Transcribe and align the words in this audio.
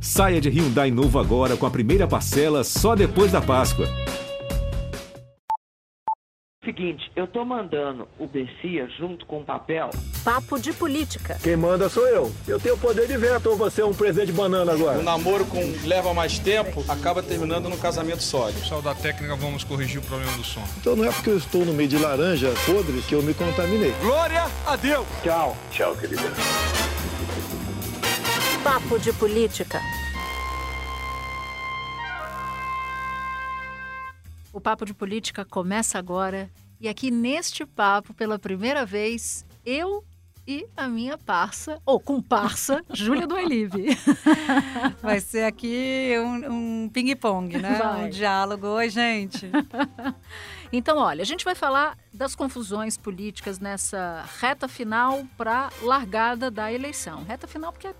Saia 0.00 0.40
de 0.40 0.48
Hyundai 0.48 0.90
novo 0.90 1.18
agora 1.18 1.56
com 1.56 1.66
a 1.66 1.70
primeira 1.70 2.06
parcela 2.06 2.62
só 2.62 2.94
depois 2.94 3.32
da 3.32 3.40
Páscoa. 3.40 3.86
Seguinte, 6.64 7.10
eu 7.14 7.28
tô 7.28 7.44
mandando 7.44 8.08
o 8.18 8.26
Bessia 8.26 8.88
junto 8.98 9.24
com 9.24 9.38
o 9.38 9.44
papel. 9.44 9.88
Papo 10.24 10.58
de 10.58 10.72
política. 10.72 11.38
Quem 11.40 11.56
manda 11.56 11.88
sou 11.88 12.04
eu. 12.08 12.32
Eu 12.46 12.58
tenho 12.58 12.76
poder 12.76 13.06
de 13.06 13.16
veto 13.16 13.50
ou 13.50 13.56
você 13.56 13.82
é 13.82 13.84
um 13.84 13.94
presente 13.94 14.26
de 14.26 14.32
banana 14.32 14.72
agora? 14.72 14.98
O 14.98 15.02
namoro 15.02 15.44
com 15.46 15.60
leva 15.84 16.12
mais 16.12 16.40
tempo 16.40 16.84
acaba 16.88 17.22
terminando 17.22 17.68
no 17.68 17.78
casamento 17.78 18.20
sólido. 18.20 18.58
Pessoal 18.58 18.82
da 18.82 18.96
técnica, 18.96 19.36
vamos 19.36 19.62
corrigir 19.62 20.00
o 20.00 20.02
problema 20.02 20.36
do 20.36 20.42
som. 20.42 20.64
Então 20.80 20.96
não 20.96 21.04
é 21.04 21.12
porque 21.12 21.30
eu 21.30 21.38
estou 21.38 21.64
no 21.64 21.72
meio 21.72 21.88
de 21.88 21.98
laranja 21.98 22.52
podre 22.66 23.00
que 23.02 23.14
eu 23.14 23.22
me 23.22 23.32
contaminei. 23.32 23.92
Glória 24.00 24.46
a 24.66 24.74
Deus! 24.74 25.06
Tchau. 25.22 25.56
Tchau, 25.70 25.94
querida. 25.94 26.22
Papo 28.76 28.98
de 28.98 29.10
política. 29.14 29.80
O 34.52 34.60
Papo 34.60 34.84
de 34.84 34.92
Política 34.92 35.46
começa 35.46 35.98
agora 35.98 36.50
e 36.78 36.86
aqui 36.86 37.10
neste 37.10 37.64
papo, 37.64 38.12
pela 38.12 38.38
primeira 38.38 38.84
vez, 38.84 39.46
eu 39.64 40.04
e 40.46 40.66
a 40.76 40.88
minha 40.88 41.16
parça, 41.16 41.80
ou 41.86 41.98
comparsa, 41.98 42.84
Júlia 42.92 43.26
do 43.26 43.38
Elive. 43.38 43.96
Vai 45.00 45.20
ser 45.20 45.44
aqui 45.44 46.12
um, 46.18 46.84
um 46.84 46.88
ping-pong, 46.90 47.56
né? 47.56 47.78
Vai. 47.78 48.04
Um 48.04 48.10
diálogo. 48.10 48.66
Oi, 48.66 48.90
gente. 48.90 49.50
Então, 50.72 50.98
olha, 50.98 51.22
a 51.22 51.24
gente 51.24 51.44
vai 51.44 51.54
falar 51.54 51.96
das 52.12 52.34
confusões 52.34 52.96
políticas 52.96 53.60
nessa 53.60 54.24
reta 54.40 54.66
final 54.66 55.24
para 55.36 55.70
largada 55.80 56.50
da 56.50 56.72
eleição. 56.72 57.22
Reta 57.22 57.46
final 57.46 57.72
porque 57.72 57.86
é 57.86 57.94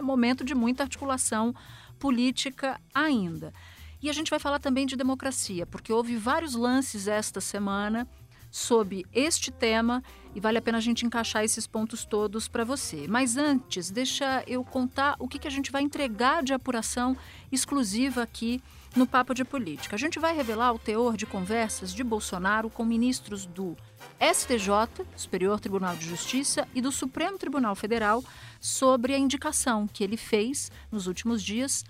momento 0.00 0.44
de 0.44 0.54
muita 0.54 0.84
articulação 0.84 1.54
política 1.98 2.80
ainda. 2.94 3.52
E 4.00 4.10
a 4.10 4.12
gente 4.12 4.30
vai 4.30 4.38
falar 4.38 4.58
também 4.58 4.86
de 4.86 4.96
democracia, 4.96 5.66
porque 5.66 5.92
houve 5.92 6.16
vários 6.16 6.54
lances 6.54 7.06
esta 7.06 7.40
semana 7.40 8.08
sob 8.52 9.04
este 9.14 9.50
tema 9.50 10.04
e 10.34 10.40
vale 10.40 10.58
a 10.58 10.62
pena 10.62 10.76
a 10.76 10.80
gente 10.80 11.06
encaixar 11.06 11.42
esses 11.42 11.66
pontos 11.66 12.04
todos 12.04 12.48
para 12.48 12.64
você. 12.64 13.06
Mas 13.08 13.38
antes, 13.38 13.90
deixa 13.90 14.44
eu 14.46 14.62
contar 14.62 15.16
o 15.18 15.26
que, 15.26 15.38
que 15.38 15.48
a 15.48 15.50
gente 15.50 15.72
vai 15.72 15.82
entregar 15.82 16.42
de 16.42 16.52
apuração 16.52 17.16
exclusiva 17.50 18.22
aqui 18.22 18.62
no 18.94 19.06
Papo 19.06 19.34
de 19.34 19.42
Política. 19.42 19.96
A 19.96 19.98
gente 19.98 20.18
vai 20.18 20.36
revelar 20.36 20.72
o 20.72 20.78
teor 20.78 21.16
de 21.16 21.24
conversas 21.24 21.94
de 21.94 22.04
Bolsonaro 22.04 22.68
com 22.68 22.84
ministros 22.84 23.46
do 23.46 23.74
STJ, 24.20 25.06
Superior 25.16 25.58
Tribunal 25.58 25.96
de 25.96 26.06
Justiça, 26.06 26.68
e 26.74 26.82
do 26.82 26.92
Supremo 26.92 27.38
Tribunal 27.38 27.74
Federal 27.74 28.22
sobre 28.60 29.14
a 29.14 29.18
indicação 29.18 29.88
que 29.88 30.04
ele 30.04 30.18
fez 30.18 30.70
nos 30.90 31.06
últimos 31.06 31.42
dias 31.42 31.84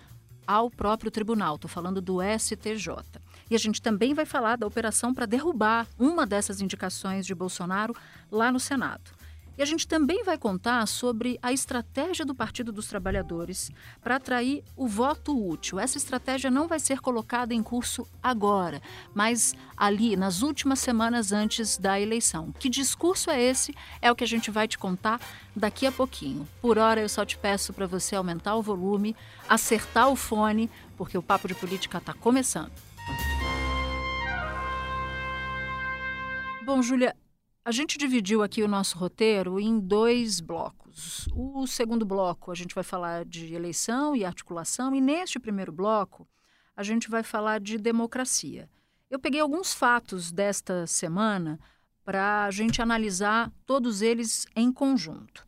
ao 0.46 0.70
próprio 0.70 1.10
tribunal. 1.10 1.56
Estou 1.56 1.68
falando 1.68 2.00
do 2.00 2.18
STJ. 2.22 2.88
E 3.52 3.54
a 3.54 3.58
gente 3.58 3.82
também 3.82 4.14
vai 4.14 4.24
falar 4.24 4.56
da 4.56 4.66
operação 4.66 5.12
para 5.12 5.26
derrubar 5.26 5.86
uma 5.98 6.24
dessas 6.24 6.62
indicações 6.62 7.26
de 7.26 7.34
Bolsonaro 7.34 7.94
lá 8.30 8.50
no 8.50 8.58
Senado. 8.58 9.10
E 9.58 9.62
a 9.62 9.66
gente 9.66 9.86
também 9.86 10.24
vai 10.24 10.38
contar 10.38 10.86
sobre 10.86 11.38
a 11.42 11.52
estratégia 11.52 12.24
do 12.24 12.34
Partido 12.34 12.72
dos 12.72 12.86
Trabalhadores 12.86 13.70
para 14.02 14.16
atrair 14.16 14.64
o 14.74 14.88
voto 14.88 15.38
útil. 15.38 15.78
Essa 15.78 15.98
estratégia 15.98 16.50
não 16.50 16.66
vai 16.66 16.80
ser 16.80 17.00
colocada 17.00 17.52
em 17.52 17.62
curso 17.62 18.08
agora, 18.22 18.80
mas 19.12 19.54
ali 19.76 20.16
nas 20.16 20.40
últimas 20.40 20.78
semanas 20.78 21.30
antes 21.30 21.76
da 21.76 22.00
eleição. 22.00 22.54
Que 22.58 22.70
discurso 22.70 23.30
é 23.30 23.38
esse? 23.38 23.74
É 24.00 24.10
o 24.10 24.16
que 24.16 24.24
a 24.24 24.26
gente 24.26 24.50
vai 24.50 24.66
te 24.66 24.78
contar 24.78 25.20
daqui 25.54 25.84
a 25.84 25.92
pouquinho. 25.92 26.48
Por 26.62 26.78
hora, 26.78 27.02
eu 27.02 27.08
só 27.10 27.22
te 27.22 27.36
peço 27.36 27.74
para 27.74 27.86
você 27.86 28.16
aumentar 28.16 28.54
o 28.54 28.62
volume, 28.62 29.14
acertar 29.46 30.08
o 30.08 30.16
fone, 30.16 30.70
porque 30.96 31.18
o 31.18 31.22
Papo 31.22 31.46
de 31.46 31.54
Política 31.54 31.98
está 31.98 32.14
começando. 32.14 32.72
Bom, 36.64 36.80
Júlia, 36.80 37.16
a 37.64 37.72
gente 37.72 37.98
dividiu 37.98 38.40
aqui 38.40 38.62
o 38.62 38.68
nosso 38.68 38.96
roteiro 38.96 39.58
em 39.58 39.80
dois 39.80 40.38
blocos. 40.38 41.28
O 41.34 41.66
segundo 41.66 42.06
bloco 42.06 42.52
a 42.52 42.54
gente 42.54 42.72
vai 42.72 42.84
falar 42.84 43.24
de 43.24 43.52
eleição 43.52 44.14
e 44.14 44.24
articulação, 44.24 44.94
e 44.94 45.00
neste 45.00 45.40
primeiro 45.40 45.72
bloco 45.72 46.28
a 46.76 46.84
gente 46.84 47.10
vai 47.10 47.24
falar 47.24 47.60
de 47.60 47.78
democracia. 47.78 48.70
Eu 49.10 49.18
peguei 49.18 49.40
alguns 49.40 49.74
fatos 49.74 50.30
desta 50.30 50.86
semana 50.86 51.58
para 52.04 52.44
a 52.44 52.50
gente 52.52 52.80
analisar 52.80 53.52
todos 53.66 54.00
eles 54.00 54.46
em 54.54 54.72
conjunto. 54.72 55.44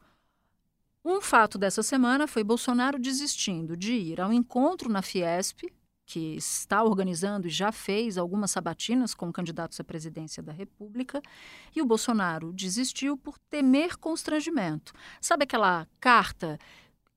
Um 1.04 1.20
fato 1.20 1.56
dessa 1.58 1.82
semana 1.82 2.26
foi 2.26 2.42
Bolsonaro 2.42 2.98
desistindo 2.98 3.76
de 3.76 3.92
ir 3.92 4.20
ao 4.20 4.32
encontro 4.32 4.90
na 4.90 5.00
Fiesp, 5.00 5.72
que 6.06 6.36
está 6.36 6.82
organizando 6.82 7.46
e 7.46 7.50
já 7.50 7.72
fez 7.72 8.18
algumas 8.18 8.50
sabatinas 8.50 9.14
com 9.14 9.32
candidatos 9.32 9.80
à 9.80 9.84
presidência 9.84 10.42
da 10.42 10.52
República, 10.52 11.22
e 11.74 11.80
o 11.80 11.86
Bolsonaro 11.86 12.52
desistiu 12.52 13.16
por 13.16 13.38
temer 13.38 13.96
constrangimento. 13.96 14.92
Sabe 15.20 15.44
aquela 15.44 15.86
carta 16.00 16.58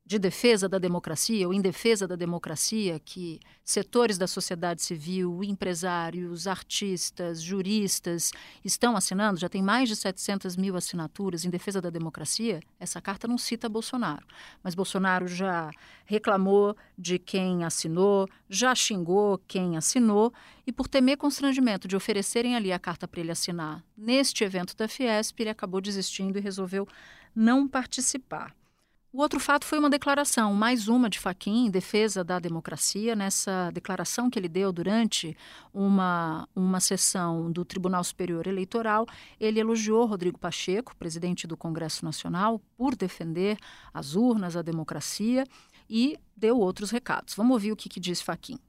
de 0.07 0.17
defesa 0.17 0.69
da 0.69 0.79
democracia 0.79 1.45
ou 1.45 1.53
em 1.53 1.59
defesa 1.59 2.07
da 2.07 2.15
democracia 2.15 2.97
que 2.97 3.41
setores 3.61 4.17
da 4.17 4.25
sociedade 4.25 4.81
civil, 4.81 5.43
empresários, 5.43 6.47
artistas, 6.47 7.41
juristas 7.41 8.31
estão 8.63 8.95
assinando, 8.95 9.37
já 9.37 9.49
tem 9.49 9.61
mais 9.61 9.89
de 9.89 9.97
700 9.97 10.55
mil 10.55 10.77
assinaturas 10.77 11.43
em 11.43 11.49
defesa 11.49 11.81
da 11.81 11.89
democracia, 11.89 12.61
essa 12.79 13.01
carta 13.01 13.27
não 13.27 13.37
cita 13.37 13.67
Bolsonaro. 13.67 14.25
Mas 14.63 14.73
Bolsonaro 14.73 15.27
já 15.27 15.69
reclamou 16.05 16.73
de 16.97 17.19
quem 17.19 17.65
assinou, 17.65 18.29
já 18.49 18.73
xingou 18.73 19.37
quem 19.45 19.75
assinou 19.75 20.31
e 20.65 20.71
por 20.71 20.87
temer 20.87 21.17
constrangimento 21.17 21.85
de 21.85 21.97
oferecerem 21.97 22.55
ali 22.55 22.71
a 22.71 22.79
carta 22.79 23.09
para 23.09 23.19
ele 23.19 23.31
assinar 23.31 23.83
neste 23.97 24.45
evento 24.45 24.73
da 24.77 24.87
Fiesp, 24.87 25.37
ele 25.41 25.49
acabou 25.49 25.81
desistindo 25.81 26.37
e 26.37 26.41
resolveu 26.41 26.87
não 27.35 27.67
participar. 27.67 28.56
O 29.17 29.21
outro 29.21 29.39
fato 29.39 29.65
foi 29.65 29.79
uma 29.79 29.89
declaração, 29.89 30.53
mais 30.53 30.87
uma 30.87 31.09
de 31.09 31.17
Faquim, 31.17 31.65
em 31.65 31.71
defesa 31.71 32.23
da 32.23 32.37
democracia. 32.37 33.15
Nessa 33.15 33.71
declaração 33.71 34.29
que 34.29 34.37
ele 34.37 34.47
deu 34.47 34.71
durante 34.71 35.35
uma, 35.73 36.47
uma 36.55 36.79
sessão 36.79 37.51
do 37.51 37.65
Tribunal 37.65 38.03
Superior 38.03 38.45
Eleitoral, 38.45 39.07
ele 39.39 39.59
elogiou 39.59 40.05
Rodrigo 40.05 40.37
Pacheco, 40.37 40.95
presidente 40.95 41.47
do 41.47 41.57
Congresso 41.57 42.05
Nacional, 42.05 42.61
por 42.77 42.95
defender 42.95 43.57
as 43.91 44.13
urnas, 44.13 44.55
a 44.55 44.61
democracia, 44.61 45.45
e 45.89 46.19
deu 46.35 46.59
outros 46.59 46.91
recados. 46.91 47.33
Vamos 47.33 47.53
ouvir 47.53 47.71
o 47.71 47.75
que, 47.75 47.89
que 47.89 47.99
diz 47.99 48.21
Faquim. 48.21 48.59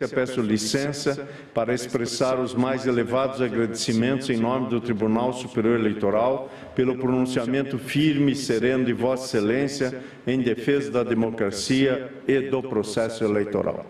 Eu 0.00 0.08
peço 0.08 0.40
licença 0.40 1.28
para 1.52 1.74
expressar 1.74 2.40
os 2.40 2.54
mais 2.54 2.86
elevados 2.86 3.42
agradecimentos 3.42 4.30
em 4.30 4.36
nome 4.38 4.70
do 4.70 4.80
Tribunal 4.80 5.34
Superior 5.34 5.78
Eleitoral 5.78 6.50
pelo 6.74 6.96
pronunciamento 6.96 7.76
firme 7.76 8.32
e 8.32 8.34
sereno 8.34 8.82
de 8.82 8.94
Vossa 8.94 9.26
Excelência 9.26 10.02
em 10.26 10.40
defesa 10.40 10.90
da 10.90 11.02
democracia 11.04 12.10
e 12.26 12.40
do 12.40 12.62
processo 12.62 13.24
eleitoral. 13.24 13.84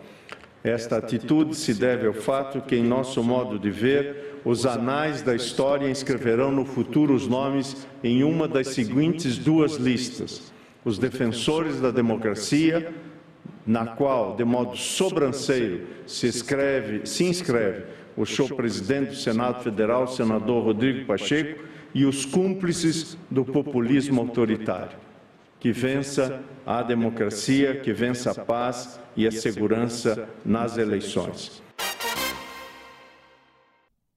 Esta 0.65 0.97
atitude 0.97 1.55
se 1.55 1.75
deve 1.75 2.09
ao 2.09 2.13
fato 2.13 2.61
que, 2.61 2.75
em 2.75 2.83
nosso 2.83 3.23
modo 3.23 3.57
de 3.57 3.71
ver, 3.71 4.41
os 4.45 4.67
anais 4.67 5.23
da 5.23 5.37
história 5.37 5.89
inscreverão 5.89 6.51
no 6.51 6.65
futuro 6.65 7.15
os 7.15 7.29
nomes 7.29 7.87
em 8.03 8.25
uma 8.25 8.49
das 8.49 8.67
seguintes 8.67 9.39
duas 9.39 9.77
listas: 9.77 10.53
os 10.85 10.99
defensores 10.99 11.81
da 11.81 11.93
democracia 11.93 12.93
na 13.67 13.87
qual, 13.87 14.37
de 14.37 14.45
modo 14.45 14.77
sobranceiro, 14.77 15.87
se, 16.07 16.27
escreve, 16.27 17.07
se 17.07 17.25
inscreve 17.25 17.85
o 18.17 18.25
show 18.25 18.49
presidente 18.49 19.11
do 19.11 19.17
Senado 19.17 19.63
Federal, 19.63 20.07
senador 20.07 20.65
Rodrigo 20.65 21.07
Pacheco, 21.07 21.65
e 21.95 22.05
os 22.05 22.25
cúmplices 22.25 23.17
do 23.31 23.45
populismo 23.45 24.21
autoritário. 24.21 24.99
Que 25.59 25.73
vença 25.73 26.43
a 26.65 26.83
democracia, 26.83 27.81
que 27.81 27.93
vença 27.93 28.31
a 28.31 28.45
paz 28.45 28.99
e 29.17 29.27
a 29.27 29.33
segurança 29.33 30.29
nas 30.45 30.79
eleições. 30.79 31.63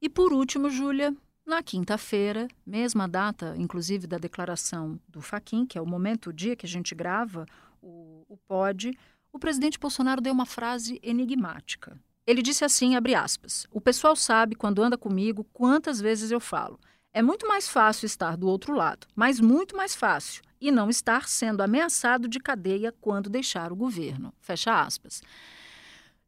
E 0.01 0.10
por 0.10 0.31
último, 0.31 0.69
Júlia, 0.69 1.13
na 1.46 1.62
quinta-feira, 1.62 2.48
mesma 2.66 3.07
data, 3.07 3.54
inclusive, 3.57 4.07
da 4.07 4.18
declaração 4.18 5.00
do 5.07 5.22
Faquin, 5.22 5.66
que 5.66 5.78
é 5.78 5.81
o 5.81 5.86
momento, 5.86 6.30
o 6.30 6.34
dia 6.34 6.56
que 6.56 6.66
a 6.66 6.69
gente 6.69 6.96
grava 6.96 7.46
o, 7.81 8.24
o 8.30 8.38
POD, 8.48 8.98
o 9.34 9.40
presidente 9.40 9.80
Bolsonaro 9.80 10.22
deu 10.22 10.32
uma 10.32 10.46
frase 10.46 11.00
enigmática. 11.04 12.00
Ele 12.26 12.42
disse 12.42 12.64
assim, 12.64 12.96
abre 12.96 13.16
aspas, 13.16 13.68
o 13.72 13.82
pessoal 13.82 14.16
sabe, 14.16 14.56
quando 14.56 14.82
anda 14.82 14.98
comigo, 14.98 15.44
quantas 15.52 16.00
vezes 16.00 16.32
eu 16.32 16.40
falo. 16.40 16.80
É 17.12 17.22
muito 17.22 17.48
mais 17.48 17.68
fácil 17.68 18.06
estar 18.06 18.38
do 18.38 18.48
outro 18.48 18.74
lado, 18.74 19.08
mas 19.16 19.40
muito 19.40 19.76
mais 19.76 19.94
fácil, 19.94 20.42
e 20.62 20.72
não 20.72 20.90
estar 20.90 21.28
sendo 21.28 21.62
ameaçado 21.62 22.28
de 22.28 22.40
cadeia 22.40 22.94
quando 23.02 23.30
deixar 23.30 23.74
o 23.74 23.76
governo. 23.76 24.34
Fecha 24.40 24.82
aspas. 24.82 25.22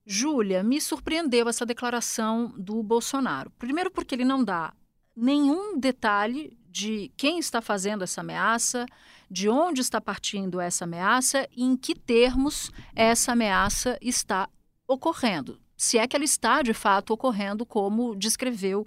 Júlia, 0.06 0.64
me 0.64 0.82
surpreendeu 0.82 1.48
essa 1.48 1.66
declaração 1.66 2.54
do 2.58 2.84
Bolsonaro. 2.84 3.52
Primeiro, 3.52 3.90
porque 3.90 4.14
ele 4.14 4.26
não 4.26 4.44
dá 4.44 4.74
nenhum 5.16 5.80
detalhe 5.80 6.58
de 6.76 7.10
quem 7.16 7.40
está 7.40 7.62
fazendo 7.62 8.04
essa 8.04 8.20
ameaça, 8.20 8.86
de 9.32 9.48
onde 9.48 9.80
está 9.80 10.02
partindo 10.02 10.60
essa 10.60 10.84
ameaça 10.84 11.48
e 11.56 11.64
em 11.64 11.78
que 11.78 11.96
termos 11.96 12.70
essa 12.94 13.32
ameaça 13.32 13.98
está 14.02 14.50
ocorrendo. 14.86 15.58
Se 15.78 15.98
é 15.98 16.06
que 16.06 16.18
ela 16.18 16.26
está 16.26 16.62
de 16.62 16.74
fato 16.74 17.14
ocorrendo, 17.14 17.66
como 17.66 18.14
descreveu 18.14 18.86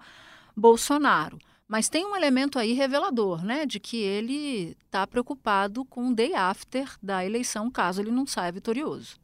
Bolsonaro. 0.54 1.38
Mas 1.66 1.88
tem 1.88 2.04
um 2.04 2.14
elemento 2.14 2.58
aí 2.58 2.74
revelador, 2.74 3.42
né, 3.42 3.64
de 3.64 3.80
que 3.80 3.96
ele 3.96 4.76
está 4.84 5.06
preocupado 5.06 5.82
com 5.86 6.08
o 6.08 6.14
day 6.14 6.34
after 6.34 6.94
da 7.02 7.24
eleição, 7.24 7.70
caso 7.70 8.02
ele 8.02 8.10
não 8.10 8.26
saia 8.26 8.52
vitorioso. 8.52 9.16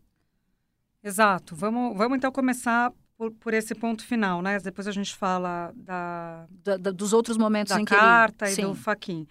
Exato. 1.03 1.55
Vamos, 1.55 1.99
vamos 1.99 2.17
então 2.17 2.33
começar 2.33 2.91
por, 3.25 3.33
por 3.33 3.55
esse 3.55 3.75
ponto 3.75 4.05
final, 4.05 4.43
né? 4.43 4.59
Depois 4.59 4.87
a 4.87 4.93
gente 4.93 5.15
fala 5.15 5.73
da, 5.77 6.47
da, 6.51 6.77
da 6.77 6.91
dos 6.91 7.13
outros 7.13 7.37
momentos 7.37 7.75
da 7.75 7.81
em 7.81 7.85
que 7.85 7.95
carta 7.95 8.47
ele... 8.47 8.53
e 8.53 8.57
Sim. 8.57 8.63
do 8.63 8.75
Faquin. 8.75 9.27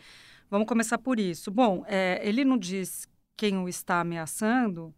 Vamos 0.50 0.68
começar 0.68 0.98
por 0.98 1.20
isso. 1.20 1.52
Bom, 1.52 1.84
é, 1.88 2.20
ele 2.24 2.46
não 2.46 2.58
diz 2.58 3.08
quem 3.36 3.58
o 3.58 3.68
está 3.68 4.00
ameaçando, 4.00 4.94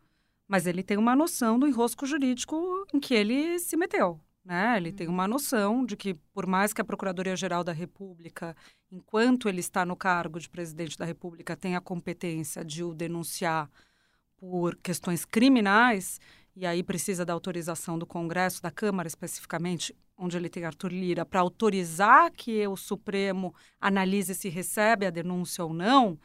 mas 0.48 0.68
ele 0.68 0.84
tem 0.84 0.98
uma 0.98 1.16
noção 1.16 1.58
do 1.58 1.68
enrosco 1.68 2.06
jurídico 2.06 2.86
em 2.94 3.00
que 3.00 3.14
ele 3.14 3.58
se 3.60 3.76
meteu. 3.78 4.20
Né? 4.44 4.78
Ele 4.78 4.92
tem 4.92 5.08
uma 5.08 5.28
noção 5.28 5.84
de 5.84 5.98
que, 5.98 6.14
por 6.14 6.46
mais 6.46 6.72
que 6.72 6.80
a 6.80 6.86
Procuradoria-Geral 6.86 7.64
da 7.64 7.72
República, 7.72 8.56
enquanto 8.92 9.50
ele 9.50 9.60
está 9.60 9.84
no 9.86 9.96
cargo 9.96 10.40
de 10.40 10.50
presidente 10.50 10.98
da 10.98 11.06
República, 11.06 11.56
tenha 11.56 11.80
a 11.80 11.82
competência 11.82 12.64
de 12.64 12.84
o 12.84 12.94
denunciar 12.94 13.70
por 14.38 14.76
questões 14.76 15.26
criminais, 15.26 16.20
e 16.56 16.66
aí 16.66 16.82
precisa 16.82 17.26
da 17.26 17.34
autorização 17.34 18.00
do 18.00 18.06
Congresso, 18.06 18.62
da 18.62 18.72
Câmara 18.72 19.08
especificamente, 19.08 19.96
onde 20.18 20.38
ele 20.38 20.50
tem 20.50 20.64
Arthur 20.64 20.92
Lira, 20.92 21.26
para 21.26 21.42
autorizar 21.42 22.32
que 22.32 22.66
o 22.68 22.78
Supremo 22.78 23.54
analise 23.80 24.34
se 24.34 24.48
recebe 24.48 25.06
a 25.06 25.10
denúncia 25.10 25.64
ou 25.64 25.74
não, 25.74 26.18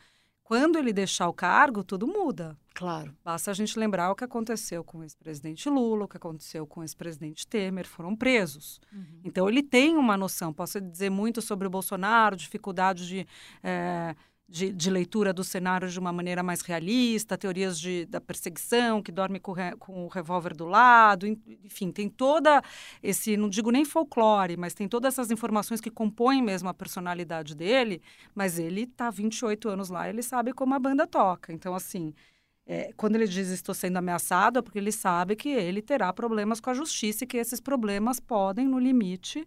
quando 0.51 0.79
ele 0.79 0.93
deixar 0.93 1.29
o 1.29 1.33
cargo, 1.33 1.85
tudo 1.85 2.09
muda. 2.09 2.59
Claro. 2.75 3.15
Basta 3.25 3.53
a 3.53 3.55
gente 3.55 3.79
lembrar 3.79 4.11
o 4.11 4.17
que 4.17 4.25
aconteceu 4.25 4.83
com 4.83 4.99
o 4.99 5.03
ex-presidente 5.05 5.69
Lula, 5.71 6.07
o 6.07 6.09
que 6.09 6.17
aconteceu 6.17 6.67
com 6.67 6.81
o 6.81 6.83
ex-presidente 6.83 7.47
Temer, 7.47 7.87
foram 7.87 8.17
presos. 8.17 8.81
Uhum. 8.93 9.21
Então, 9.23 9.49
ele 9.49 9.63
tem 9.63 9.97
uma 9.97 10.17
noção. 10.17 10.53
Posso 10.53 10.81
dizer 10.81 11.09
muito 11.09 11.41
sobre 11.41 11.69
o 11.69 11.71
Bolsonaro, 11.71 12.35
dificuldade 12.35 13.07
de. 13.07 13.27
É, 13.63 14.17
de, 14.51 14.73
de, 14.73 14.91
leitura 14.91 15.33
do 15.33 15.45
cenário 15.45 15.89
de 15.89 15.99
uma 15.99 16.13
maneira 16.13 16.43
mais 16.43 16.61
realista, 16.61 17.39
teorias 17.39 17.79
de, 17.79 18.05
da 18.07 18.21
perseguição, 18.21 19.01
que 19.01 19.13
dorme 19.13 19.39
com, 19.39 19.53
re, 19.53 19.77
com 19.77 20.05
o 20.05 20.09
revólver 20.09 20.57
do 20.57 20.67
lado, 20.67 21.25
enfim, 21.65 21.93
tem 21.93 22.09
toda 22.09 22.61
esse, 23.01 23.37
não 23.37 23.49
digo 23.49 23.71
nem 23.71 23.85
folclore, 23.85 24.57
mas 24.57 24.75
tem 24.75 24.89
todas 24.89 25.15
essas 25.15 25.31
informações 25.31 25.81
que 25.81 25.91
compõem 25.91 26.43
mesmo 26.43 26.69
a 26.69 26.75
personalidade 26.75 27.55
dele, 27.55 28.03
mas 28.35 28.59
ele 28.59 28.83
está 28.83 29.09
28 29.09 29.69
anos 29.69 29.89
lá, 29.89 30.09
ele 30.09 30.23
sabe 30.23 30.53
como 30.53 30.75
a 30.75 30.79
banda 30.81 31.07
toca. 31.07 31.53
Então, 31.53 31.73
assim, 31.73 32.13
é, 32.67 32.93
quando 32.97 33.15
ele 33.15 33.29
diz 33.29 33.49
estou 33.51 33.75
sendo 33.75 33.99
ameaçado, 33.99 34.59
é 34.59 34.63
porque 34.63 34.79
ele 34.79 34.93
sabe 34.93 35.37
que 35.37 35.49
ele 35.49 35.81
terá 35.81 36.13
problemas 36.13 36.61
com 36.61 36.71
a 36.71 36.75
justiça 36.75 37.23
e 37.23 37.27
que 37.27 37.37
esses 37.37 37.61
problemas 37.61 38.19
podem, 38.19 38.67
no 38.67 38.81
limite, 38.81 39.47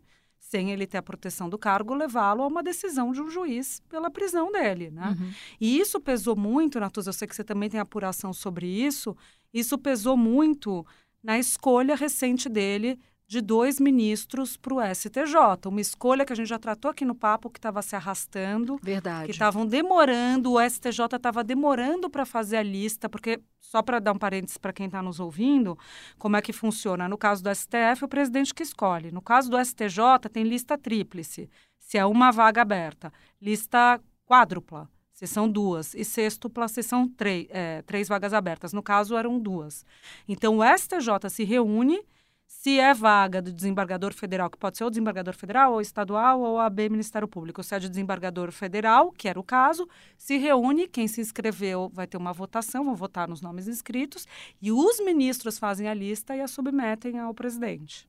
sem 0.54 0.70
ele 0.70 0.86
ter 0.86 1.00
a 1.00 1.02
proteção 1.02 1.50
do 1.50 1.58
cargo, 1.58 1.96
levá-lo 1.96 2.44
a 2.44 2.48
uma 2.48 2.62
decisão 2.62 3.12
de 3.12 3.20
um 3.20 3.28
juiz 3.28 3.82
pela 3.90 4.12
prisão 4.12 4.52
dele, 4.52 4.92
né? 4.92 5.18
Uhum. 5.20 5.32
E 5.60 5.80
isso 5.80 6.00
pesou 6.00 6.36
muito, 6.36 6.80
Natuza, 6.80 7.10
eu 7.10 7.14
sei 7.14 7.28
que 7.28 7.36
você 7.36 7.44
também 7.44 7.72
tem 7.72 7.80
apuração 7.80 8.32
sobre 8.32 8.68
isso, 8.68 9.18
isso 9.52 9.80
pesou 9.80 10.16
muito 10.16 10.86
na 11.24 11.40
escolha 11.40 11.96
recente 11.96 12.48
dele 12.48 13.00
de 13.34 13.42
dois 13.42 13.80
ministros 13.80 14.56
para 14.56 14.74
o 14.76 14.96
STJ. 14.96 15.68
Uma 15.68 15.82
escolha 15.82 16.24
que 16.24 16.32
a 16.32 16.36
gente 16.36 16.48
já 16.48 16.60
tratou 16.60 16.92
aqui 16.92 17.04
no 17.04 17.16
papo, 17.16 17.50
que 17.50 17.58
estava 17.58 17.82
se 17.82 17.96
arrastando. 17.96 18.80
Verdade. 18.82 19.26
Que 19.26 19.32
estavam 19.32 19.66
demorando, 19.66 20.54
o 20.54 20.62
STJ 20.62 21.16
estava 21.16 21.44
demorando 21.44 22.10
para 22.10 22.26
fazer 22.26 22.58
a 22.58 22.64
lista, 22.64 23.10
porque, 23.10 23.42
só 23.60 23.82
para 23.82 24.00
dar 24.00 24.14
um 24.14 24.20
parênteses 24.20 24.58
para 24.58 24.72
quem 24.72 24.86
está 24.86 25.02
nos 25.02 25.20
ouvindo, 25.20 25.78
como 26.20 26.38
é 26.38 26.42
que 26.42 26.54
funciona? 26.54 27.10
No 27.10 27.18
caso 27.18 27.44
do 27.44 27.54
STF, 27.54 28.06
o 28.06 28.08
presidente 28.08 28.54
que 28.54 28.62
escolhe. 28.62 29.12
No 29.12 29.22
caso 29.22 29.50
do 29.50 29.58
STJ, 29.58 30.30
tem 30.32 30.44
lista 30.44 30.78
tríplice, 30.78 31.50
se 31.80 31.98
é 31.98 32.06
uma 32.06 32.32
vaga 32.32 32.62
aberta. 32.62 33.12
Lista 33.42 34.00
quádrupla, 34.28 34.88
se 35.12 35.26
são 35.26 35.50
duas. 35.50 35.96
E 35.96 36.06
sextupla, 36.06 36.68
se 36.68 36.84
são 36.84 37.08
três, 37.08 37.48
é, 37.50 37.82
três 37.82 38.08
vagas 38.08 38.32
abertas. 38.32 38.74
No 38.74 38.84
caso, 38.84 39.18
eram 39.18 39.40
duas. 39.40 39.84
Então, 40.28 40.60
o 40.60 40.64
STJ 40.64 41.30
se 41.30 41.44
reúne 41.44 42.00
se 42.48 42.80
é 42.80 42.94
vaga 42.94 43.42
do 43.42 43.52
desembargador 43.52 44.14
federal, 44.14 44.50
que 44.50 44.58
pode 44.58 44.78
ser 44.78 44.86
o 44.86 44.90
desembargador 44.90 45.36
federal, 45.36 45.74
ou 45.74 45.82
estadual, 45.82 46.40
ou 46.42 46.60
AB 46.60 46.90
Ministério 46.90 47.28
Público, 47.28 47.62
se 47.64 47.76
é 47.76 47.80
de 47.80 47.90
desembargador 47.90 48.52
federal, 48.52 49.12
que 49.12 49.28
era 49.28 49.40
o 49.40 49.44
caso, 49.44 49.88
se 50.18 50.38
reúne, 50.38 50.88
quem 50.88 51.08
se 51.08 51.20
inscreveu 51.20 51.90
vai 51.94 52.08
ter 52.08 52.18
uma 52.18 52.32
votação, 52.32 52.86
vão 52.86 52.96
votar 52.96 53.28
nos 53.28 53.42
nomes 53.42 53.68
inscritos, 53.68 54.28
e 54.62 54.72
os 54.72 55.00
ministros 55.00 55.60
fazem 55.60 55.88
a 55.90 55.94
lista 55.94 56.36
e 56.36 56.42
a 56.42 56.48
submetem 56.48 57.20
ao 57.20 57.34
presidente. 57.34 58.08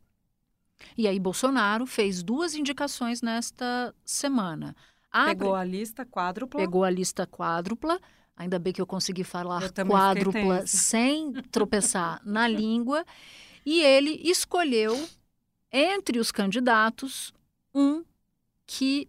E 0.97 1.09
aí 1.09 1.19
Bolsonaro 1.19 1.87
fez 1.87 2.23
duas 2.23 2.55
indicações 2.55 3.23
nesta 3.23 3.95
semana. 4.05 4.77
Abre, 5.11 5.37
pegou 5.37 5.55
a 5.55 5.65
lista 5.65 6.05
quádrupla. 6.05 6.61
Pegou 6.61 6.85
a 6.85 6.91
lista 6.91 7.27
quádrupla. 7.27 8.01
Ainda 8.37 8.59
bem 8.59 8.73
que 8.73 8.83
eu 8.83 8.87
consegui 8.87 9.23
falar 9.23 9.63
eu 9.63 9.87
quádrupla 9.87 10.67
sem 10.67 11.33
tropeçar 11.51 12.21
na 12.25 12.47
língua. 12.49 13.05
E 13.65 13.81
ele 13.81 14.21
escolheu, 14.23 15.09
entre 15.73 16.19
os 16.19 16.31
candidatos, 16.31 17.33
um 17.75 18.05
que 18.67 19.09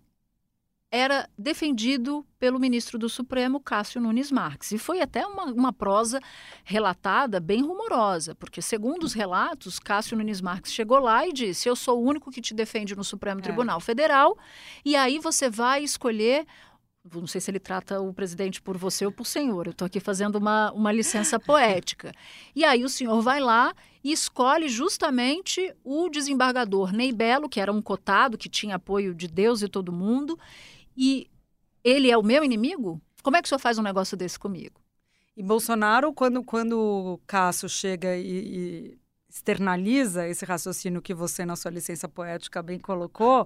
era 0.96 1.28
defendido 1.38 2.26
pelo 2.40 2.58
ministro 2.58 2.98
do 2.98 3.10
Supremo, 3.10 3.60
Cássio 3.60 4.00
Nunes 4.00 4.32
Marques. 4.32 4.72
E 4.72 4.78
foi 4.78 5.02
até 5.02 5.26
uma, 5.28 5.44
uma 5.46 5.74
prosa 5.74 6.22
relatada 6.64 7.40
bem 7.40 7.62
rumorosa, 7.62 8.34
porque, 8.36 8.62
segundo 8.62 9.04
os 9.04 9.14
relatos, 9.14 9.78
Cássio 9.78 10.18
Nunes 10.18 10.40
Marques 10.40 10.72
chegou 10.72 11.00
lá 11.00 11.28
e 11.28 11.34
disse: 11.34 11.68
Eu 11.68 11.76
sou 11.76 12.00
o 12.00 12.08
único 12.08 12.32
que 12.32 12.40
te 12.40 12.54
defende 12.54 12.96
no 12.96 13.04
Supremo 13.04 13.42
é. 13.42 13.44
Tribunal 13.44 13.82
Federal, 13.82 14.38
e 14.86 14.96
aí 14.96 15.20
você 15.20 15.50
vai 15.50 15.84
escolher 15.84 16.46
não 17.14 17.28
sei 17.28 17.40
se 17.40 17.52
ele 17.52 17.60
trata 17.60 18.02
o 18.02 18.14
presidente 18.14 18.62
por 18.62 18.78
você 18.78 19.06
ou 19.06 19.12
por 19.12 19.26
senhor, 19.26 19.68
eu 19.68 19.72
estou 19.72 19.86
aqui 19.86 20.00
fazendo 20.00 20.38
uma, 20.38 20.72
uma 20.72 20.92
licença 20.92 21.40
poética. 21.40 22.12
E 22.56 22.64
aí 22.64 22.84
o 22.84 22.90
senhor 22.90 23.22
vai 23.22 23.40
lá 23.40 23.74
e 24.04 24.12
escolhe 24.12 24.68
justamente 24.68 25.74
o 25.84 26.10
desembargador 26.10 26.92
Ney 26.92 27.12
Belo, 27.12 27.48
que 27.48 27.60
era 27.60 27.72
um 27.72 27.82
cotado, 27.82 28.38
que 28.38 28.50
tinha 28.50 28.76
apoio 28.76 29.14
de 29.14 29.28
Deus 29.28 29.62
e 29.62 29.68
todo 29.68 29.92
mundo, 29.92 30.38
e 30.98 31.30
ele 31.84 32.10
é 32.10 32.18
o 32.18 32.24
meu 32.24 32.44
inimigo? 32.44 33.00
Como 33.22 33.38
é 33.38 33.42
que 33.42 33.46
o 33.46 33.50
senhor 33.50 33.60
faz 33.60 33.78
um 33.78 33.84
negócio 33.84 34.18
desse 34.18 34.40
comigo? 34.40 34.80
E 35.38 35.44
Bolsonaro, 35.44 36.14
quando, 36.14 36.44
quando 36.44 36.80
o 36.80 37.18
Cássio 37.28 37.68
chega 37.68 38.16
e, 38.16 38.24
e 38.24 38.98
externaliza 39.36 40.26
esse 40.30 40.46
raciocínio 40.46 41.02
que 41.02 41.14
você, 41.14 41.46
na 41.46 41.58
sua 41.58 41.70
licença 41.70 42.08
poética, 42.08 42.64
bem 42.64 42.80
colocou, 42.80 43.46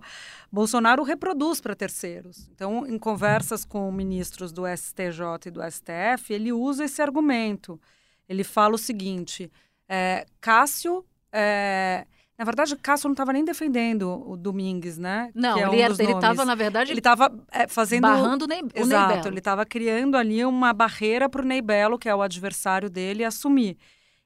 Bolsonaro 0.52 1.02
reproduz 1.02 1.60
para 1.60 1.76
terceiros. 1.76 2.48
Então, 2.54 2.86
em 2.86 3.00
conversas 3.00 3.66
com 3.66 3.92
ministros 3.92 4.52
do 4.52 4.68
STJ 4.68 5.48
e 5.48 5.52
do 5.52 5.62
STF, 5.64 6.32
ele 6.32 6.54
usa 6.54 6.86
esse 6.86 7.02
argumento. 7.02 7.82
Ele 8.28 8.44
fala 8.44 8.76
o 8.76 8.78
seguinte: 8.78 9.52
é, 9.88 10.26
Cássio. 10.40 11.04
É, 11.32 12.06
na 12.38 12.46
verdade, 12.46 12.74
Cássio 12.78 13.10
não 13.10 13.14
estava 13.14 13.34
nem 13.34 13.44
defendendo 13.44 14.24
o 14.26 14.38
Domingues, 14.38 14.98
né? 14.98 15.30
Não, 15.36 15.58
é 15.58 15.64
ele 15.64 16.14
um 16.14 16.16
estava, 16.16 16.46
na 16.46 16.56
verdade, 16.56 16.92
ele 16.92 17.00
estava 17.00 17.30
é, 17.52 17.68
fazendo 17.68 18.04
barrando 18.04 18.46
o 18.46 18.48
Ney, 18.48 18.62
o 18.62 18.80
Exato, 18.80 19.14
Ney 19.14 19.28
ele 19.28 19.40
estava 19.40 19.66
criando 19.66 20.16
ali 20.16 20.46
uma 20.46 20.72
barreira 20.72 21.28
para 21.28 21.42
o 21.42 21.46
Ney 21.46 21.62
Belo, 21.62 22.00
que 22.00 22.08
é 22.08 22.16
o 22.16 22.22
adversário 22.22 22.90
dele, 22.90 23.26
assumir. 23.26 23.78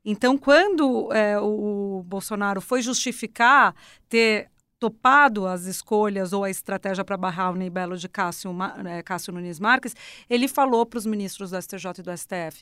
Então, 0.05 0.37
quando 0.37 1.11
é, 1.13 1.39
o 1.39 2.03
Bolsonaro 2.05 2.59
foi 2.59 2.81
justificar 2.81 3.73
ter 4.09 4.49
topado 4.77 5.47
as 5.47 5.63
escolhas 5.63 6.33
ou 6.33 6.43
a 6.43 6.49
estratégia 6.49 7.05
para 7.05 7.15
barrar 7.15 7.51
o 7.51 7.55
Ney 7.55 7.69
Belo 7.69 7.95
de 7.95 8.09
Cássio, 8.09 8.53
é, 8.85 9.01
Cássio 9.01 9.31
Nunes 9.31 9.59
Marques, 9.59 9.95
ele 10.29 10.45
falou 10.47 10.85
para 10.85 10.97
os 10.97 11.05
ministros 11.05 11.51
do 11.51 11.61
STJ 11.61 11.99
e 11.99 12.01
do 12.01 12.17
STF: 12.17 12.61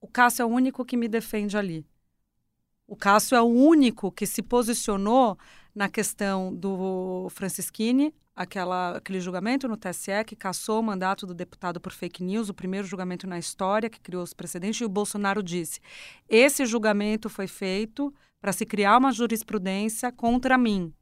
o 0.00 0.06
Cássio 0.06 0.42
é 0.42 0.46
o 0.46 0.48
único 0.48 0.84
que 0.84 0.96
me 0.96 1.08
defende 1.08 1.56
ali. 1.56 1.84
O 2.86 2.94
Cássio 2.94 3.34
é 3.34 3.42
o 3.42 3.46
único 3.46 4.12
que 4.12 4.26
se 4.26 4.42
posicionou 4.42 5.36
na 5.74 5.88
questão 5.88 6.54
do 6.54 7.28
Francisquini, 7.30 8.14
aquela, 8.34 8.96
aquele 8.96 9.20
julgamento 9.20 9.68
no 9.68 9.76
TSE 9.76 10.24
que 10.26 10.34
cassou 10.34 10.80
o 10.80 10.82
mandato 10.82 11.26
do 11.26 11.34
deputado 11.34 11.80
por 11.80 11.92
fake 11.92 12.22
news, 12.22 12.48
o 12.48 12.54
primeiro 12.54 12.86
julgamento 12.86 13.26
na 13.26 13.38
história 13.38 13.90
que 13.90 14.00
criou 14.00 14.22
os 14.22 14.32
precedentes, 14.32 14.80
e 14.80 14.84
o 14.84 14.88
Bolsonaro 14.88 15.42
disse: 15.42 15.80
esse 16.28 16.64
julgamento 16.66 17.28
foi 17.28 17.46
feito 17.46 18.12
para 18.40 18.52
se 18.52 18.66
criar 18.66 18.98
uma 18.98 19.12
jurisprudência 19.12 20.10
contra 20.10 20.58
mim. 20.58 20.92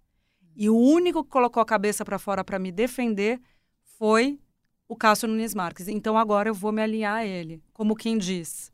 E 0.57 0.69
o 0.69 0.77
único 0.77 1.25
que 1.25 1.31
colocou 1.31 1.63
a 1.63 1.67
cabeça 1.67 2.05
para 2.05 2.19
fora 2.19 2.45
para 2.45 2.59
me 2.59 2.71
defender 2.71 3.41
foi 3.99 4.39
o 4.89 4.97
Cássio 4.97 5.29
Nunes 5.29 5.55
Marques. 5.55 5.89
Então 5.89 6.19
agora 6.19 6.51
eu 6.51 6.55
vou 6.55 6.73
me 6.73 6.83
alinhar 6.83 7.17
a 7.17 7.25
ele, 7.25 7.63
como 7.73 7.95
quem 7.95 8.19
diz 8.19 8.73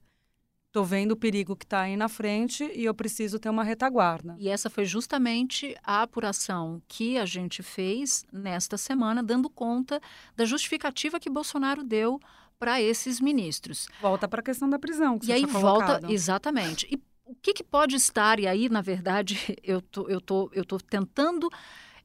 estou 0.77 0.85
vendo 0.85 1.13
o 1.13 1.17
perigo 1.17 1.57
que 1.57 1.65
está 1.65 1.81
aí 1.81 1.97
na 1.97 2.07
frente 2.07 2.71
e 2.75 2.85
eu 2.85 2.95
preciso 2.95 3.39
ter 3.39 3.49
uma 3.49 3.65
retaguarda. 3.65 4.37
E 4.39 4.47
essa 4.51 4.69
foi 4.69 4.85
justamente 4.85 5.75
a 5.83 6.03
apuração 6.03 6.83
que 6.87 7.17
a 7.17 7.25
gente 7.25 7.63
fez 7.63 8.27
nesta 8.31 8.77
semana, 8.77 9.23
dando 9.23 9.49
conta 9.49 9.99
da 10.37 10.45
justificativa 10.45 11.19
que 11.19 11.31
Bolsonaro 11.31 11.83
deu 11.83 12.21
para 12.59 12.81
esses 12.81 13.23
ministros. 13.23 13.89
Volta 14.03 14.29
para 14.29 14.41
a 14.41 14.43
questão 14.43 14.69
da 14.69 14.79
prisão. 14.79 15.19
Que 15.19 15.29
e 15.29 15.33
aí 15.33 15.47
volta, 15.47 16.03
exatamente. 16.11 16.87
E 16.91 17.03
o 17.25 17.35
que, 17.35 17.55
que, 17.55 17.65
pode 17.65 17.97
estar, 17.97 18.39
e 18.39 18.47
aí, 18.47 18.69
na 18.69 18.83
verdade, 18.83 19.57
eu 19.65 19.81
tô, 19.81 20.07
eu 20.11 20.21
tô, 20.21 20.51
eu 20.53 20.65
tô 20.65 20.77
tentando 20.77 21.51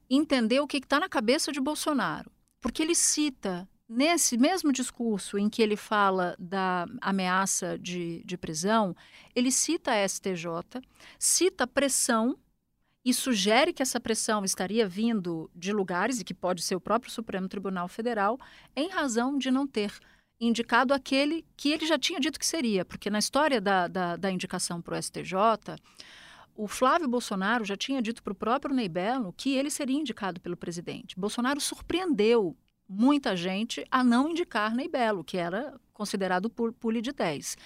entender 0.08 0.60
o 0.60 0.66
que 0.66 0.78
está 0.78 0.98
na 0.98 1.10
cabeça 1.10 1.52
de 1.52 1.60
Bolsonaro. 1.60 2.30
Porque 2.58 2.82
ele 2.82 2.94
cita, 2.94 3.68
nesse 3.92 4.38
mesmo 4.38 4.72
discurso 4.72 5.38
em 5.38 5.48
que 5.48 5.62
ele 5.62 5.76
fala 5.76 6.34
da 6.38 6.86
ameaça 7.00 7.78
de, 7.78 8.22
de 8.24 8.36
prisão, 8.36 8.96
ele 9.34 9.50
cita 9.50 9.92
a 9.92 10.08
STJ, 10.08 10.80
cita 11.18 11.66
pressão 11.66 12.36
e 13.04 13.12
sugere 13.12 13.72
que 13.72 13.82
essa 13.82 14.00
pressão 14.00 14.44
estaria 14.44 14.88
vindo 14.88 15.50
de 15.54 15.72
lugares 15.72 16.20
e 16.20 16.24
que 16.24 16.32
pode 16.32 16.62
ser 16.62 16.74
o 16.74 16.80
próprio 16.80 17.12
Supremo 17.12 17.48
Tribunal 17.48 17.88
Federal, 17.88 18.38
em 18.74 18.88
razão 18.88 19.36
de 19.36 19.50
não 19.50 19.66
ter 19.66 19.92
indicado 20.40 20.94
aquele 20.94 21.44
que 21.56 21.70
ele 21.70 21.86
já 21.86 21.98
tinha 21.98 22.18
dito 22.18 22.38
que 22.38 22.46
seria, 22.46 22.84
porque 22.84 23.10
na 23.10 23.18
história 23.18 23.60
da, 23.60 23.88
da, 23.88 24.16
da 24.16 24.30
indicação 24.30 24.80
para 24.80 24.96
o 24.96 25.02
STJ, 25.02 25.36
o 26.54 26.66
Flávio 26.66 27.08
Bolsonaro 27.08 27.64
já 27.64 27.76
tinha 27.76 28.02
dito 28.02 28.22
para 28.22 28.32
o 28.32 28.36
próprio 28.36 28.74
Ney 28.74 28.88
Belo 28.88 29.32
que 29.36 29.54
ele 29.54 29.70
seria 29.70 29.98
indicado 29.98 30.40
pelo 30.40 30.56
presidente. 30.56 31.18
Bolsonaro 31.18 31.60
surpreendeu 31.60 32.56
muita 32.92 33.34
gente 33.34 33.84
a 33.90 34.04
não 34.04 34.28
indicar 34.28 34.74
Ney 34.74 34.88
Belo, 34.88 35.24
que 35.24 35.38
era 35.38 35.80
considerado 35.92 36.50
pule 36.50 37.00
de 37.00 37.12
10. 37.12 37.56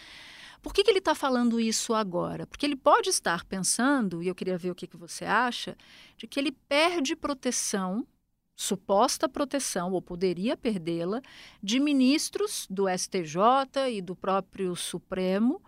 Por 0.63 0.73
que, 0.73 0.83
que 0.83 0.91
ele 0.91 0.99
está 0.99 1.15
falando 1.15 1.61
isso 1.61 1.95
agora? 1.95 2.47
Porque 2.47 2.67
ele 2.67 2.77
pode 2.77 3.09
estar 3.09 3.45
pensando, 3.45 4.23
e 4.23 4.29
eu 4.29 4.35
queria 4.35 4.59
ver 4.59 4.71
o 4.71 4.75
que, 4.75 4.87
que 4.87 4.97
você 4.97 5.25
acha, 5.25 5.77
de 6.17 6.27
que 6.27 6.41
ele 6.41 6.53
perde 6.53 7.15
proteção, 7.15 8.07
suposta 8.55 9.29
proteção, 9.29 9.93
ou 9.93 10.03
poderia 10.03 10.57
perdê-la, 10.57 11.21
de 11.63 11.79
ministros 11.79 12.67
do 12.71 12.87
STJ 12.89 13.91
e 13.93 14.01
do 14.01 14.17
próprio 14.17 14.75
Supremo, 14.75 15.63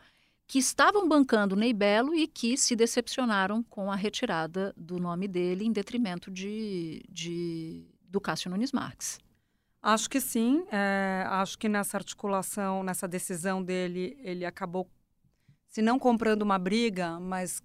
que 0.46 0.58
estavam 0.58 1.06
bancando 1.06 1.54
Ney 1.54 1.74
Belo 1.74 2.14
e 2.14 2.26
que 2.26 2.56
se 2.56 2.74
decepcionaram 2.74 3.62
com 3.62 3.92
a 3.92 3.94
retirada 3.94 4.72
do 4.76 4.98
nome 4.98 5.28
dele 5.28 5.64
em 5.64 5.72
detrimento 5.72 6.30
de, 6.30 7.04
de 7.08 7.86
do 8.08 8.20
Cássio 8.20 8.50
Nunes 8.50 8.72
Marques. 8.72 9.20
Acho 9.82 10.10
que 10.10 10.20
sim. 10.20 10.66
É, 10.70 11.24
acho 11.28 11.58
que 11.58 11.68
nessa 11.68 11.96
articulação, 11.96 12.82
nessa 12.82 13.06
decisão 13.06 13.62
dele, 13.62 14.18
ele 14.22 14.44
acabou, 14.44 14.88
se 15.68 15.80
não 15.80 15.98
comprando 15.98 16.42
uma 16.42 16.58
briga, 16.58 17.18
mas 17.20 17.62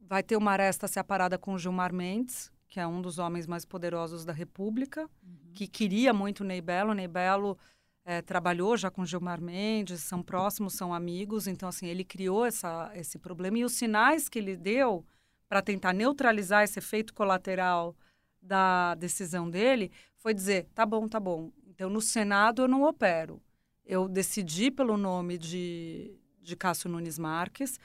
vai 0.00 0.22
ter 0.22 0.36
uma 0.36 0.52
aresta 0.52 0.86
separada 0.86 1.38
com 1.38 1.56
Gilmar 1.56 1.92
Mendes, 1.92 2.50
que 2.68 2.78
é 2.78 2.86
um 2.86 3.00
dos 3.00 3.18
homens 3.18 3.46
mais 3.46 3.64
poderosos 3.64 4.24
da 4.24 4.32
República, 4.32 5.02
uhum. 5.02 5.52
que 5.54 5.66
queria 5.66 6.12
muito 6.12 6.44
Ney 6.44 6.60
Belo. 6.60 6.94
Ney 6.94 7.08
Belo 7.08 7.58
é, 8.04 8.20
trabalhou 8.20 8.76
já 8.76 8.90
com 8.90 9.04
Gilmar 9.04 9.40
Mendes, 9.40 10.00
são 10.00 10.22
próximos, 10.22 10.74
são 10.74 10.92
amigos. 10.92 11.46
Então, 11.46 11.68
assim, 11.68 11.86
ele 11.86 12.04
criou 12.04 12.44
essa, 12.44 12.90
esse 12.94 13.18
problema. 13.18 13.58
E 13.58 13.64
os 13.64 13.72
sinais 13.72 14.28
que 14.28 14.38
ele 14.38 14.56
deu 14.56 15.04
para 15.48 15.62
tentar 15.62 15.92
neutralizar 15.92 16.64
esse 16.64 16.78
efeito 16.78 17.14
colateral 17.14 17.94
da 18.40 18.94
decisão 18.96 19.48
dele 19.48 19.92
foi 20.22 20.32
dizer: 20.32 20.68
tá 20.74 20.86
bom, 20.86 21.08
tá 21.08 21.18
bom. 21.18 21.50
Então, 21.66 21.90
no 21.90 22.00
Senado 22.00 22.62
eu 22.62 22.68
não 22.68 22.84
opero. 22.84 23.42
Eu 23.84 24.08
decidi 24.08 24.70
pelo 24.70 24.96
nome 24.96 25.36
de, 25.36 26.14
de 26.40 26.54
Cássio 26.54 26.88
Nunes 26.88 27.18
Marques, 27.18 27.80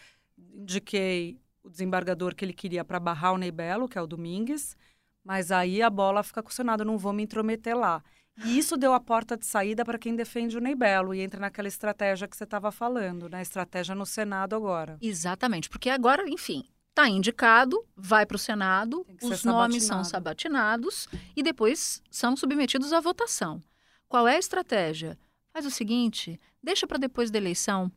indiquei 0.54 1.40
o 1.64 1.70
desembargador 1.70 2.36
que 2.36 2.46
ele 2.46 2.54
queria 2.54 2.86
para 2.86 3.00
barrar 3.00 3.34
o 3.34 3.38
Ney 3.38 3.52
Belo, 3.52 3.90
que 3.90 3.98
é 3.98 4.02
o 4.02 4.08
Domingues, 4.08 4.78
mas 5.24 5.52
aí 5.52 5.82
a 5.82 5.90
bola 5.90 6.22
fica 6.22 6.44
com 6.44 6.50
o 6.50 6.54
Senado, 6.54 6.86
não 6.86 6.98
vou 6.98 7.12
me 7.12 7.24
intrometer 7.24 7.76
lá. 7.76 8.04
E 8.46 8.60
isso 8.60 8.78
deu 8.78 8.94
a 8.94 9.00
porta 9.00 9.36
de 9.36 9.48
saída 9.48 9.84
para 9.84 9.98
quem 9.98 10.16
defende 10.16 10.56
o 10.56 10.62
Ney 10.62 10.76
Belo 10.76 11.16
e 11.16 11.22
entra 11.22 11.40
naquela 11.40 11.68
estratégia 11.68 12.28
que 12.28 12.38
você 12.38 12.44
estava 12.44 12.72
falando, 12.72 13.28
né? 13.28 13.42
Estratégia 13.42 13.96
no 13.96 14.06
Senado 14.06 14.56
agora. 14.56 14.98
Exatamente, 15.02 15.68
porque 15.68 15.90
agora, 15.90 16.30
enfim, 16.30 16.64
está 16.98 17.08
indicado, 17.08 17.86
vai 17.96 18.26
para 18.26 18.36
o 18.36 18.40
Senado, 18.40 19.06
os 19.22 19.44
nomes 19.44 19.84
são 19.84 20.04
sabatinados 20.04 21.08
e 21.36 21.44
depois 21.44 22.02
são 22.10 22.36
submetidos 22.36 22.92
à 22.92 23.00
votação. 23.00 23.62
Qual 24.10 24.28
é 24.28 24.36
a 24.36 24.40
estratégia? 24.40 25.16
Faz 25.54 25.68
o 25.68 25.72
seguinte: 25.72 26.40
deixa 26.62 26.88
para 26.88 26.98
depois 26.98 27.30
da 27.30 27.38
eleição. 27.38 27.92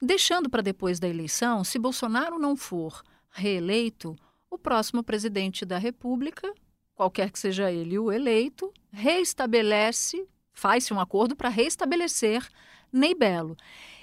Deixando 0.00 0.48
para 0.48 0.62
depois 0.62 0.98
da 0.98 1.06
eleição, 1.06 1.62
se 1.62 1.78
Bolsonaro 1.78 2.38
não 2.38 2.56
for 2.56 3.02
reeleito, 3.30 4.16
o 4.50 4.56
próximo 4.56 5.04
presidente 5.04 5.66
da 5.66 5.76
República, 5.76 6.50
qualquer 6.94 7.30
que 7.30 7.38
seja 7.38 7.70
ele 7.70 7.98
o 7.98 8.10
eleito, 8.10 8.72
reestabelece, 8.90 10.26
faz-se 10.54 10.94
um 10.94 10.98
acordo 10.98 11.36
para 11.36 11.50
reestabelecer 11.50 12.48
Ney 12.90 13.14
Belo. 13.14 13.54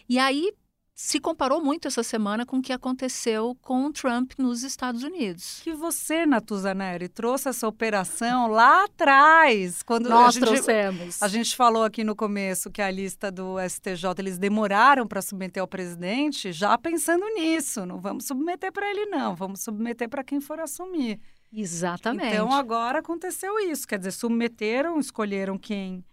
E 0.08 0.20
aí 0.20 0.53
se 1.00 1.20
comparou 1.20 1.63
muito 1.63 1.88
essa 1.88 2.01
semana 2.01 2.44
com 2.44 2.58
o 2.58 2.62
que 2.62 2.74
aconteceu 2.74 3.56
com 3.62 3.86
o 3.86 3.94
Trump 3.94 4.32
nos 4.36 4.63
Estados 4.63 5.04
Unidos. 5.04 5.62
Que 5.63 5.72
você, 5.72 6.25
Natuzaneri, 6.25 7.08
trouxe 7.08 7.50
essa 7.50 7.68
operação 7.68 8.48
lá 8.48 8.86
atrás. 8.86 9.84
Quando 9.84 10.10
Nós 10.10 10.30
a 10.30 10.39
gente, 10.39 10.50
trouxemos. 10.50 11.22
A 11.22 11.27
gente 11.27 11.56
falou 11.56 11.84
aqui 11.84 12.04
no 12.04 12.16
começo 12.16 12.72
que 12.72 12.82
a 12.82 12.89
lista 12.89 13.32
do 13.32 13.58
STJ, 13.60 14.06
eles 14.18 14.39
demoraram 14.39 15.06
para 15.06 15.22
submeter 15.22 15.62
ao 15.62 15.68
presidente, 15.68 16.51
já 16.51 16.75
pensando 16.80 17.25
nisso. 17.36 17.86
Não 17.86 18.00
vamos 18.00 18.25
submeter 18.25 18.74
para 18.74 18.89
ele, 18.89 19.06
não. 19.06 19.36
Vamos 19.36 19.62
submeter 19.62 20.10
para 20.10 20.24
quem 20.24 20.42
for 20.42 20.60
assumir. 20.60 21.20
Exatamente. 21.54 22.34
Então, 22.34 22.51
agora 22.51 23.00
aconteceu 23.00 23.60
isso. 23.60 23.88
Quer 23.88 24.00
dizer, 24.00 24.13
submeteram, 24.13 25.00
escolheram 25.00 25.60
quem 25.60 26.04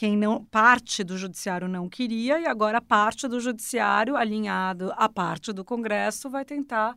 quem 0.00 0.16
não 0.16 0.42
parte 0.42 1.04
do 1.04 1.18
judiciário 1.18 1.68
não 1.68 1.86
queria 1.86 2.40
e 2.40 2.46
agora 2.46 2.80
parte 2.80 3.28
do 3.28 3.38
judiciário 3.38 4.16
alinhado 4.16 4.90
à 4.96 5.10
parte 5.10 5.52
do 5.52 5.62
Congresso 5.62 6.30
vai 6.30 6.42
tentar 6.42 6.96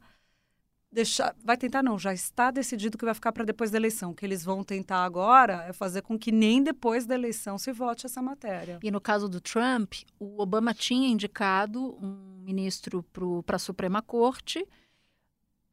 deixar, 0.89 1.35
vai 1.43 1.57
tentar 1.57 1.83
não, 1.83 1.99
já 1.99 2.13
está 2.13 2.49
decidido 2.49 2.97
que 2.97 3.03
vai 3.03 3.13
ficar 3.13 3.33
para 3.33 3.43
depois 3.43 3.69
da 3.69 3.77
eleição. 3.77 4.11
O 4.11 4.15
que 4.15 4.25
eles 4.25 4.45
vão 4.45 4.63
tentar 4.63 5.03
agora 5.03 5.65
é 5.67 5.73
fazer 5.73 6.01
com 6.01 6.17
que 6.17 6.31
nem 6.31 6.63
depois 6.63 7.05
da 7.05 7.13
eleição 7.13 7.57
se 7.57 7.73
vote 7.73 8.05
essa 8.05 8.21
matéria. 8.21 8.79
E 8.81 8.89
no 8.89 9.01
caso 9.01 9.27
do 9.27 9.41
Trump, 9.41 9.95
o 10.17 10.41
Obama 10.41 10.73
tinha 10.73 11.09
indicado 11.09 11.97
um 12.01 12.41
ministro 12.41 13.03
para 13.45 13.57
a 13.57 13.59
Suprema 13.59 14.01
Corte. 14.01 14.65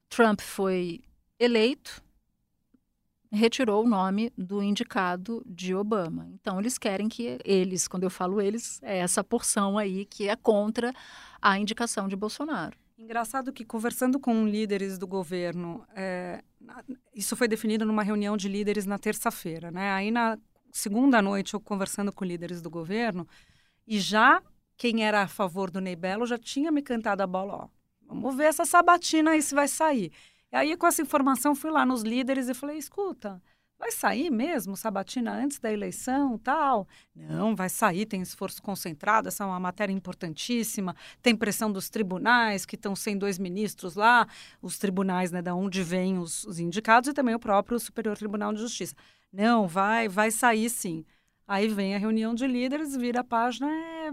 Trump 0.09 0.41
foi 0.41 1.01
eleito, 1.39 2.03
retirou 3.33 3.85
o 3.85 3.89
nome 3.89 4.33
do 4.37 4.63
indicado 4.63 5.43
de 5.47 5.75
Obama. 5.75 6.29
Então, 6.33 6.59
eles 6.59 6.77
querem 6.77 7.09
que 7.09 7.39
eles, 7.45 7.87
quando 7.87 8.05
eu 8.05 8.11
falo 8.11 8.41
eles, 8.41 8.81
é 8.83 8.99
essa 8.99 9.23
porção 9.23 9.79
aí 9.79 10.05
que 10.05 10.29
é 10.29 10.37
contra 10.37 10.93
a 11.41 11.59
indicação 11.59 12.09
de 12.09 12.17
Bolsonaro. 12.17 12.77
Engraçado 12.99 13.53
que, 13.53 13.65
conversando 13.65 14.21
com 14.21 14.47
líderes 14.47 14.99
do 14.99 15.07
governo, 15.07 15.87
é, 15.95 16.43
isso 17.15 17.35
foi 17.35 17.49
definido 17.49 17.85
numa 17.85 18.03
reunião 18.03 18.37
de 18.37 18.49
líderes 18.49 18.85
na 18.85 18.99
terça-feira, 18.99 19.71
né? 19.71 19.93
Aí, 19.93 20.11
na 20.11 20.37
segunda 20.71 21.23
noite, 21.23 21.55
eu 21.55 21.61
conversando 21.61 22.13
com 22.13 22.25
líderes 22.25 22.61
do 22.61 22.69
governo, 22.69 23.27
e 23.87 23.99
já 23.99 24.43
quem 24.77 25.05
era 25.05 25.23
a 25.23 25.29
favor 25.29 25.71
do 25.71 25.81
Ney 25.81 25.97
já 26.27 26.39
tinha 26.39 26.71
me 26.71 26.83
cantado 26.83 27.23
a 27.23 27.27
bola, 27.27 27.55
ó, 27.55 27.69
vamos 28.07 28.35
ver 28.35 28.45
essa 28.45 28.65
sabatina 28.65 29.33
aí 29.33 29.43
se 29.43 29.55
vai 29.55 29.69
sair. 29.69 30.13
Aí, 30.53 30.77
com 30.77 30.87
essa 30.87 31.03
informação, 31.03 31.55
fui 31.55 31.71
lá 31.71 31.87
nos 31.87 32.03
líderes 32.03 32.49
e 32.49 32.55
falei: 32.55 32.77
escuta, 32.77 33.41
vai 33.79 33.91
sair 33.91 34.31
mesmo 34.31 34.77
sabatina 34.77 35.33
antes 35.33 35.59
da 35.59 35.73
eleição 35.73 36.37
tal? 36.39 36.87
Não, 37.17 37.57
vai 37.57 37.69
sair, 37.69 38.05
tem 38.05 38.21
esforço 38.21 38.63
concentrado, 38.63 39.29
essa 39.29 39.45
é 39.45 39.47
uma 39.47 39.59
matéria 39.59 39.93
importantíssima, 39.93 40.95
tem 41.23 41.35
pressão 41.35 41.73
dos 41.73 41.89
tribunais, 41.89 42.67
que 42.67 42.75
estão 42.75 42.95
sem 42.95 43.17
dois 43.17 43.39
ministros 43.39 43.95
lá, 43.95 44.29
os 44.61 44.79
tribunais, 44.79 45.33
né, 45.33 45.41
da 45.41 45.55
onde 45.55 45.83
vêm 45.83 46.19
os, 46.19 46.45
os 46.45 46.59
indicados, 46.59 47.09
e 47.09 47.15
também 47.15 47.35
o 47.35 47.41
próprio 47.41 47.79
Superior 47.79 48.17
Tribunal 48.17 48.53
de 48.53 48.61
Justiça. 48.61 48.95
Não, 49.33 49.67
vai, 49.67 50.09
vai 50.09 50.31
sair 50.31 50.69
sim. 50.69 51.05
Aí 51.49 51.67
vem 51.69 51.95
a 51.95 51.99
reunião 51.99 52.35
de 52.35 52.47
líderes, 52.47 52.97
vira 52.97 53.21
a 53.21 53.25
página, 53.25 53.69
é, 53.69 54.11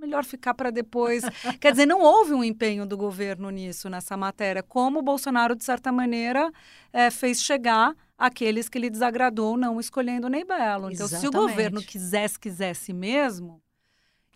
melhor 0.00 0.24
ficar 0.24 0.54
para 0.54 0.70
depois. 0.70 1.22
Quer 1.60 1.72
dizer, 1.72 1.86
não 1.86 2.00
houve 2.00 2.32
um 2.32 2.42
empenho 2.42 2.86
do 2.86 2.96
governo 2.96 3.50
nisso, 3.50 3.88
nessa 3.88 4.16
matéria, 4.16 4.62
como 4.62 4.98
o 4.98 5.02
Bolsonaro, 5.02 5.54
de 5.54 5.64
certa 5.64 5.92
maneira, 5.92 6.50
é, 6.92 7.10
fez 7.10 7.42
chegar 7.42 7.94
aqueles 8.18 8.68
que 8.68 8.78
lhe 8.78 8.90
desagradou 8.90 9.56
não 9.56 9.78
escolhendo 9.78 10.26
o 10.26 10.30
Ney 10.30 10.44
Belo. 10.44 10.90
Então, 10.90 11.06
Exatamente. 11.06 11.20
se 11.20 11.28
o 11.28 11.30
governo 11.30 11.82
quisesse, 11.82 12.38
quisesse 12.38 12.92
mesmo, 12.92 13.62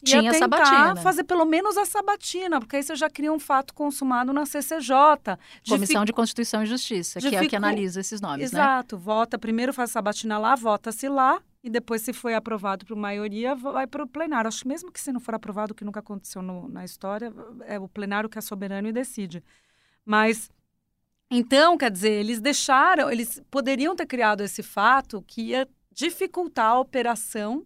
tinha 0.05 0.23
ia 0.23 0.31
tentar 0.31 0.65
sabatina. 0.65 0.97
fazer 0.97 1.25
pelo 1.25 1.45
menos 1.45 1.77
a 1.77 1.85
sabatina, 1.85 2.61
porque 2.61 2.77
aí 2.77 2.83
você 2.83 2.95
já 2.95 3.11
cria 3.11 3.33
um 3.33 3.39
fato 3.39 3.75
consumado 3.75 4.33
na 4.33 4.47
CCJ. 4.47 4.95
Comissão 5.69 6.03
de, 6.03 6.07
de 6.07 6.13
Constituição 6.13 6.63
e 6.63 6.67
Justiça, 6.67 7.21
que 7.21 7.35
é 7.35 7.39
a 7.39 7.49
que 7.49 7.57
analisa 7.57 8.01
esses 8.01 8.21
nomes, 8.21 8.53
né? 8.53 8.61
Exato. 8.61 8.97
Né? 8.97 9.03
Vota, 9.03 9.39
primeiro 9.39 9.73
faz 9.73 9.91
a 9.91 9.93
sabatina 9.95 10.39
lá, 10.39 10.55
vota-se 10.55 11.09
lá, 11.09 11.41
e 11.65 11.71
depois, 11.71 12.03
se 12.03 12.13
foi 12.13 12.35
aprovado 12.35 12.85
por 12.85 12.95
maioria, 12.95 13.55
vai 13.55 13.87
para 13.87 14.05
o 14.05 14.07
plenário. 14.07 14.49
Acho 14.49 14.63
que 14.63 14.69
mesmo 14.69 14.93
que 14.93 15.01
se 15.01 15.11
não 15.11 15.19
for 15.19 15.35
aprovado, 15.35 15.75
que 15.75 15.83
nunca 15.83 16.01
aconteceu 16.01 16.43
no, 16.43 16.69
na 16.69 16.85
história, 16.85 17.33
é 17.65 17.79
o 17.79 17.89
plenário 17.89 18.29
que 18.29 18.39
é 18.39 18.43
soberano 18.43 18.87
e 18.87 18.93
decide. 18.93 19.43
Mas, 20.05 20.51
então, 21.31 21.79
quer 21.79 21.91
dizer, 21.91 22.13
eles 22.13 22.39
deixaram, 22.39 23.11
eles 23.11 23.43
poderiam 23.51 23.97
ter 23.97 24.05
criado 24.05 24.43
esse 24.43 24.63
fato 24.63 25.25
que 25.27 25.41
ia 25.41 25.67
dificultar 25.91 26.73
a 26.73 26.79
operação 26.79 27.65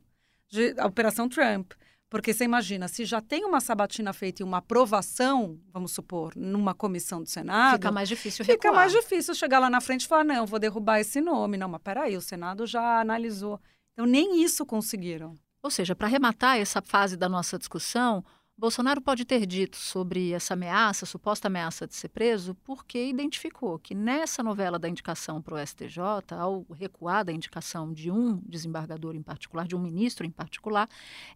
de 0.48 0.74
a 0.78 0.86
Operação 0.86 1.28
Trump. 1.28 1.72
Porque 2.10 2.32
você 2.32 2.44
imagina, 2.44 2.88
se 2.88 3.04
já 3.04 3.20
tem 3.20 3.44
uma 3.44 3.60
sabatina 3.60 4.12
feita 4.14 4.42
e 4.42 4.44
uma 4.44 4.58
aprovação, 4.58 5.60
vamos 5.70 5.92
supor, 5.92 6.32
numa 6.34 6.74
comissão 6.74 7.22
do 7.22 7.28
Senado. 7.28 7.74
Fica 7.74 7.92
mais 7.92 8.08
difícil 8.08 8.44
Fica 8.44 8.68
recuar. 8.68 8.74
mais 8.74 8.92
difícil 8.92 9.34
chegar 9.34 9.58
lá 9.58 9.68
na 9.68 9.80
frente 9.80 10.02
e 10.02 10.08
falar: 10.08 10.24
não, 10.24 10.46
vou 10.46 10.58
derrubar 10.58 11.00
esse 11.00 11.20
nome. 11.20 11.58
Não, 11.58 11.68
mas 11.68 11.82
peraí, 11.82 12.16
o 12.16 12.20
Senado 12.22 12.66
já 12.66 13.00
analisou. 13.00 13.60
Então, 13.92 14.06
nem 14.06 14.42
isso 14.42 14.64
conseguiram. 14.64 15.36
Ou 15.62 15.70
seja, 15.70 15.94
para 15.94 16.06
arrematar 16.06 16.56
essa 16.56 16.80
fase 16.80 17.16
da 17.16 17.28
nossa 17.28 17.58
discussão, 17.58 18.24
Bolsonaro 18.58 19.00
pode 19.00 19.24
ter 19.24 19.46
dito 19.46 19.76
sobre 19.76 20.32
essa 20.32 20.54
ameaça, 20.54 21.06
suposta 21.06 21.46
ameaça 21.46 21.86
de 21.86 21.94
ser 21.94 22.08
preso, 22.08 22.56
porque 22.64 23.06
identificou 23.06 23.78
que 23.78 23.94
nessa 23.94 24.42
novela 24.42 24.80
da 24.80 24.88
indicação 24.88 25.40
para 25.40 25.54
o 25.54 25.64
STJ, 25.64 26.34
ao 26.36 26.66
recuar 26.74 27.24
da 27.24 27.32
indicação 27.32 27.92
de 27.92 28.10
um 28.10 28.42
desembargador 28.44 29.14
em 29.14 29.22
particular, 29.22 29.64
de 29.64 29.76
um 29.76 29.78
ministro 29.78 30.26
em 30.26 30.30
particular, 30.30 30.88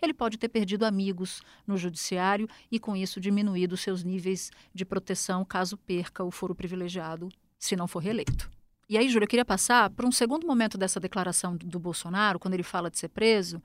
ele 0.02 0.12
pode 0.12 0.36
ter 0.36 0.48
perdido 0.48 0.84
amigos 0.84 1.42
no 1.64 1.76
judiciário 1.76 2.48
e, 2.68 2.80
com 2.80 2.96
isso, 2.96 3.20
diminuído 3.20 3.76
seus 3.76 4.02
níveis 4.02 4.50
de 4.74 4.84
proteção 4.84 5.44
caso 5.44 5.76
perca 5.76 6.24
o 6.24 6.30
foro 6.32 6.56
privilegiado, 6.56 7.28
se 7.56 7.76
não 7.76 7.86
for 7.86 8.00
reeleito. 8.00 8.50
E 8.88 8.98
aí, 8.98 9.08
Júlia, 9.08 9.26
eu 9.26 9.30
queria 9.30 9.44
passar 9.44 9.90
para 9.90 10.08
um 10.08 10.12
segundo 10.12 10.44
momento 10.44 10.76
dessa 10.76 10.98
declaração 10.98 11.56
do 11.56 11.78
Bolsonaro, 11.78 12.40
quando 12.40 12.54
ele 12.54 12.64
fala 12.64 12.90
de 12.90 12.98
ser 12.98 13.10
preso 13.10 13.62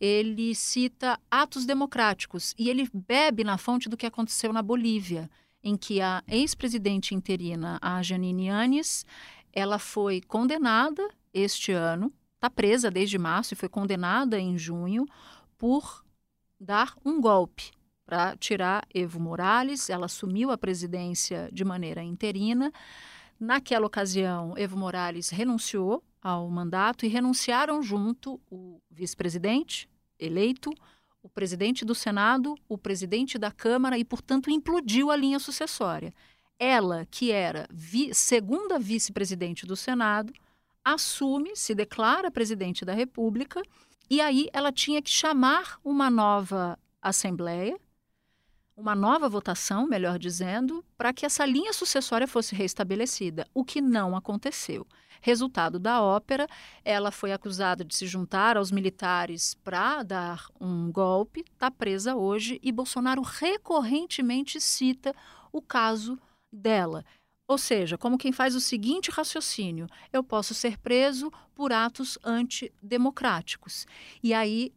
ele 0.00 0.54
cita 0.54 1.18
atos 1.30 1.64
democráticos 1.64 2.54
e 2.58 2.68
ele 2.68 2.88
bebe 2.92 3.44
na 3.44 3.58
fonte 3.58 3.88
do 3.88 3.96
que 3.96 4.06
aconteceu 4.06 4.52
na 4.52 4.62
Bolívia, 4.62 5.30
em 5.62 5.76
que 5.76 6.00
a 6.00 6.22
ex-presidente 6.28 7.14
interina, 7.14 7.78
a 7.80 8.02
Janine 8.02 8.46
Yanes, 8.46 9.06
ela 9.52 9.78
foi 9.78 10.20
condenada 10.20 11.08
este 11.32 11.72
ano, 11.72 12.12
está 12.34 12.50
presa 12.50 12.90
desde 12.90 13.18
março 13.18 13.54
e 13.54 13.56
foi 13.56 13.68
condenada 13.68 14.38
em 14.38 14.58
junho 14.58 15.06
por 15.56 16.04
dar 16.60 16.94
um 17.04 17.20
golpe 17.20 17.70
para 18.04 18.36
tirar 18.36 18.86
Evo 18.92 19.18
Morales. 19.18 19.88
Ela 19.88 20.06
assumiu 20.06 20.50
a 20.50 20.58
presidência 20.58 21.48
de 21.52 21.64
maneira 21.64 22.02
interina. 22.02 22.72
Naquela 23.40 23.86
ocasião, 23.86 24.54
Evo 24.56 24.76
Morales 24.76 25.30
renunciou 25.30 26.02
ao 26.24 26.48
mandato 26.48 27.04
e 27.04 27.08
renunciaram 27.08 27.82
junto 27.82 28.40
o 28.50 28.80
vice-presidente 28.90 29.86
eleito, 30.18 30.72
o 31.22 31.28
presidente 31.28 31.84
do 31.84 31.94
Senado, 31.94 32.54
o 32.66 32.78
presidente 32.78 33.36
da 33.36 33.50
Câmara 33.50 33.98
e, 33.98 34.04
portanto, 34.04 34.50
implodiu 34.50 35.10
a 35.10 35.16
linha 35.16 35.38
sucessória. 35.38 36.14
Ela, 36.58 37.06
que 37.10 37.30
era 37.30 37.66
vi 37.70 38.14
segunda 38.14 38.78
vice-presidente 38.78 39.66
do 39.66 39.76
Senado, 39.76 40.32
assume, 40.82 41.54
se 41.54 41.74
declara 41.74 42.30
presidente 42.30 42.86
da 42.86 42.94
República 42.94 43.62
e 44.08 44.20
aí 44.20 44.48
ela 44.52 44.72
tinha 44.72 45.02
que 45.02 45.10
chamar 45.10 45.78
uma 45.84 46.10
nova 46.10 46.78
assembleia, 47.02 47.78
uma 48.76 48.94
nova 48.94 49.28
votação, 49.28 49.86
melhor 49.86 50.18
dizendo, 50.18 50.84
para 50.96 51.12
que 51.12 51.24
essa 51.24 51.46
linha 51.46 51.72
sucessória 51.72 52.26
fosse 52.26 52.54
restabelecida, 52.54 53.46
o 53.54 53.64
que 53.64 53.80
não 53.80 54.16
aconteceu. 54.16 54.86
Resultado 55.20 55.78
da 55.78 56.02
ópera, 56.02 56.46
ela 56.84 57.10
foi 57.10 57.32
acusada 57.32 57.84
de 57.84 57.94
se 57.94 58.06
juntar 58.06 58.56
aos 58.56 58.70
militares 58.70 59.54
para 59.54 60.02
dar 60.02 60.46
um 60.60 60.90
golpe, 60.92 61.44
está 61.52 61.70
presa 61.70 62.14
hoje 62.14 62.58
e 62.62 62.70
Bolsonaro 62.70 63.22
recorrentemente 63.22 64.60
cita 64.60 65.14
o 65.52 65.62
caso 65.62 66.18
dela. 66.52 67.04
Ou 67.46 67.56
seja, 67.56 67.96
como 67.96 68.18
quem 68.18 68.32
faz 68.32 68.54
o 68.54 68.60
seguinte 68.60 69.10
raciocínio: 69.10 69.86
eu 70.12 70.22
posso 70.22 70.54
ser 70.54 70.78
preso 70.78 71.30
por 71.54 71.72
atos 71.72 72.18
antidemocráticos. 72.24 73.86
E 74.22 74.34
aí 74.34 74.72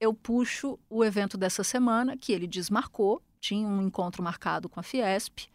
eu 0.00 0.14
puxo 0.14 0.78
o 0.88 1.04
evento 1.04 1.36
dessa 1.36 1.64
semana, 1.64 2.16
que 2.16 2.32
ele 2.32 2.46
desmarcou, 2.46 3.22
tinha 3.40 3.66
um 3.66 3.82
encontro 3.82 4.22
marcado 4.22 4.68
com 4.68 4.78
a 4.78 4.82
Fiesp. 4.82 5.48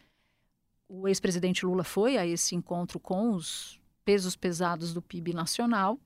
O 0.87 1.07
ex-presidente 1.07 1.65
Lula 1.65 1.83
foi 1.83 2.17
a 2.17 2.25
esse 2.25 2.55
encontro 2.55 2.99
com 2.99 3.31
os 3.31 3.79
pesos 4.03 4.35
pesados 4.35 4.93
do 4.93 5.01
PIB 5.01 5.33
nacional, 5.33 5.97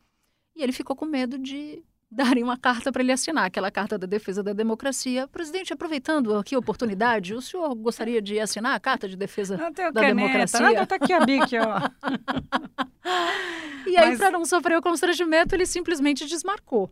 e 0.55 0.63
ele 0.63 0.71
ficou 0.71 0.95
com 0.95 1.05
medo 1.05 1.37
de 1.37 1.83
darem 2.09 2.41
uma 2.41 2.57
carta 2.57 2.91
para 2.91 3.01
ele 3.01 3.11
assinar, 3.11 3.45
aquela 3.45 3.69
carta 3.69 3.97
da 3.97 4.07
defesa 4.07 4.41
da 4.41 4.53
democracia. 4.53 5.27
Presidente, 5.27 5.73
aproveitando 5.73 6.35
aqui 6.37 6.55
a 6.55 6.59
oportunidade, 6.59 7.33
o 7.33 7.41
senhor 7.41 7.73
gostaria 7.75 8.21
de 8.21 8.39
assinar 8.39 8.75
a 8.75 8.79
carta 8.79 9.09
de 9.09 9.17
defesa 9.17 9.57
da 9.57 9.71
caneta, 9.71 9.91
democracia? 9.91 10.59
Nada, 10.61 10.85
tá 10.85 10.95
aqui 10.95 11.11
a 11.11 11.19
BIC, 11.25 11.57
ó. 11.57 11.81
e 13.89 13.97
aí, 13.97 14.09
Mas... 14.09 14.19
para 14.19 14.31
não 14.31 14.45
sofrer 14.45 14.77
o 14.77 14.81
constrangimento, 14.81 15.53
ele 15.53 15.65
simplesmente 15.65 16.25
desmarcou. 16.25 16.89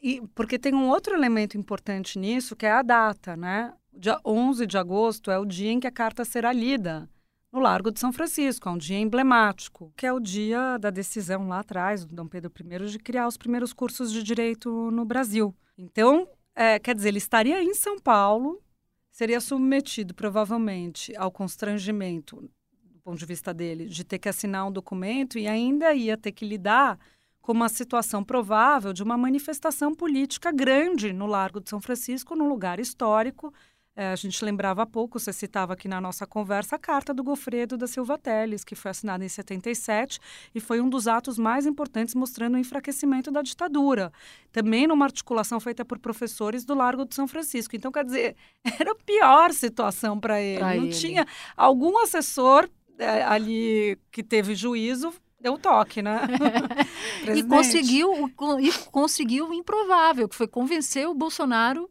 E, 0.00 0.20
porque 0.34 0.58
tem 0.58 0.74
um 0.74 0.88
outro 0.88 1.14
elemento 1.14 1.56
importante 1.56 2.18
nisso, 2.18 2.54
que 2.54 2.66
é 2.66 2.72
a 2.72 2.82
data, 2.82 3.36
né? 3.36 3.72
Dia 3.92 4.20
11 4.24 4.66
de 4.66 4.76
agosto 4.76 5.30
é 5.30 5.38
o 5.38 5.46
dia 5.46 5.70
em 5.70 5.80
que 5.80 5.86
a 5.86 5.92
carta 5.92 6.24
será 6.24 6.52
lida 6.52 7.08
no 7.50 7.60
Largo 7.60 7.90
de 7.90 7.98
São 7.98 8.12
Francisco. 8.12 8.68
É 8.68 8.72
um 8.72 8.76
dia 8.76 8.98
emblemático, 8.98 9.92
que 9.96 10.06
é 10.06 10.12
o 10.12 10.20
dia 10.20 10.76
da 10.78 10.90
decisão 10.90 11.48
lá 11.48 11.60
atrás, 11.60 12.04
do 12.04 12.14
Dom 12.14 12.26
Pedro 12.26 12.52
I, 12.60 12.90
de 12.90 12.98
criar 12.98 13.26
os 13.26 13.38
primeiros 13.38 13.72
cursos 13.72 14.12
de 14.12 14.22
direito 14.22 14.90
no 14.90 15.04
Brasil. 15.04 15.54
Então, 15.78 16.28
é, 16.54 16.78
quer 16.78 16.94
dizer, 16.94 17.08
ele 17.08 17.18
estaria 17.18 17.62
em 17.62 17.74
São 17.74 17.98
Paulo, 17.98 18.62
seria 19.10 19.40
submetido 19.40 20.14
provavelmente 20.14 21.16
ao 21.16 21.30
constrangimento, 21.30 22.36
do 22.84 23.00
ponto 23.00 23.18
de 23.18 23.26
vista 23.26 23.54
dele, 23.54 23.86
de 23.86 24.04
ter 24.04 24.18
que 24.18 24.28
assinar 24.28 24.66
um 24.66 24.72
documento 24.72 25.38
e 25.38 25.48
ainda 25.48 25.94
ia 25.94 26.16
ter 26.16 26.32
que 26.32 26.46
lidar 26.46 26.98
com 27.46 27.52
uma 27.52 27.68
situação 27.68 28.24
provável 28.24 28.92
de 28.92 29.04
uma 29.04 29.16
manifestação 29.16 29.94
política 29.94 30.50
grande 30.50 31.12
no 31.12 31.26
Largo 31.26 31.60
de 31.60 31.70
São 31.70 31.80
Francisco, 31.80 32.34
num 32.34 32.48
lugar 32.48 32.80
histórico 32.80 33.54
é, 33.94 34.08
a 34.08 34.16
gente 34.16 34.44
lembrava 34.44 34.82
há 34.82 34.86
pouco, 34.86 35.18
você 35.18 35.32
citava 35.32 35.72
aqui 35.72 35.86
na 35.88 36.00
nossa 36.00 36.26
conversa, 36.26 36.76
a 36.76 36.78
carta 36.78 37.14
do 37.14 37.22
Gofredo 37.22 37.78
da 37.78 37.86
Silva 37.86 38.18
Teles, 38.18 38.62
que 38.62 38.74
foi 38.74 38.90
assinada 38.90 39.24
em 39.24 39.28
77 39.28 40.18
e 40.54 40.60
foi 40.60 40.82
um 40.82 40.88
dos 40.88 41.08
atos 41.08 41.38
mais 41.38 41.64
importantes 41.64 42.14
mostrando 42.14 42.56
o 42.56 42.58
enfraquecimento 42.58 43.30
da 43.30 43.40
ditadura. 43.40 44.12
Também 44.52 44.86
numa 44.86 45.06
articulação 45.06 45.58
feita 45.60 45.82
por 45.82 45.98
professores 45.98 46.62
do 46.62 46.74
Largo 46.74 47.06
de 47.06 47.14
São 47.14 47.26
Francisco. 47.26 47.74
Então, 47.74 47.90
quer 47.90 48.04
dizer, 48.04 48.36
era 48.78 48.90
a 48.90 48.96
pior 48.96 49.50
situação 49.54 50.20
para 50.20 50.42
ele. 50.42 50.58
Pra 50.58 50.74
Não 50.74 50.84
ele. 50.84 50.92
tinha 50.92 51.26
algum 51.56 51.96
assessor 52.02 52.68
é, 52.98 53.22
ali 53.22 53.98
que 54.10 54.22
teve 54.22 54.54
juízo 54.54 55.10
deu 55.40 55.54
um 55.54 55.58
toque, 55.58 56.02
né? 56.02 56.20
e 57.34 57.42
conseguiu 57.42 58.28
e 58.60 58.72
conseguiu 58.90 59.48
o 59.48 59.54
improvável, 59.54 60.28
que 60.28 60.34
foi 60.34 60.46
convencer 60.46 61.08
o 61.08 61.14
Bolsonaro 61.14 61.88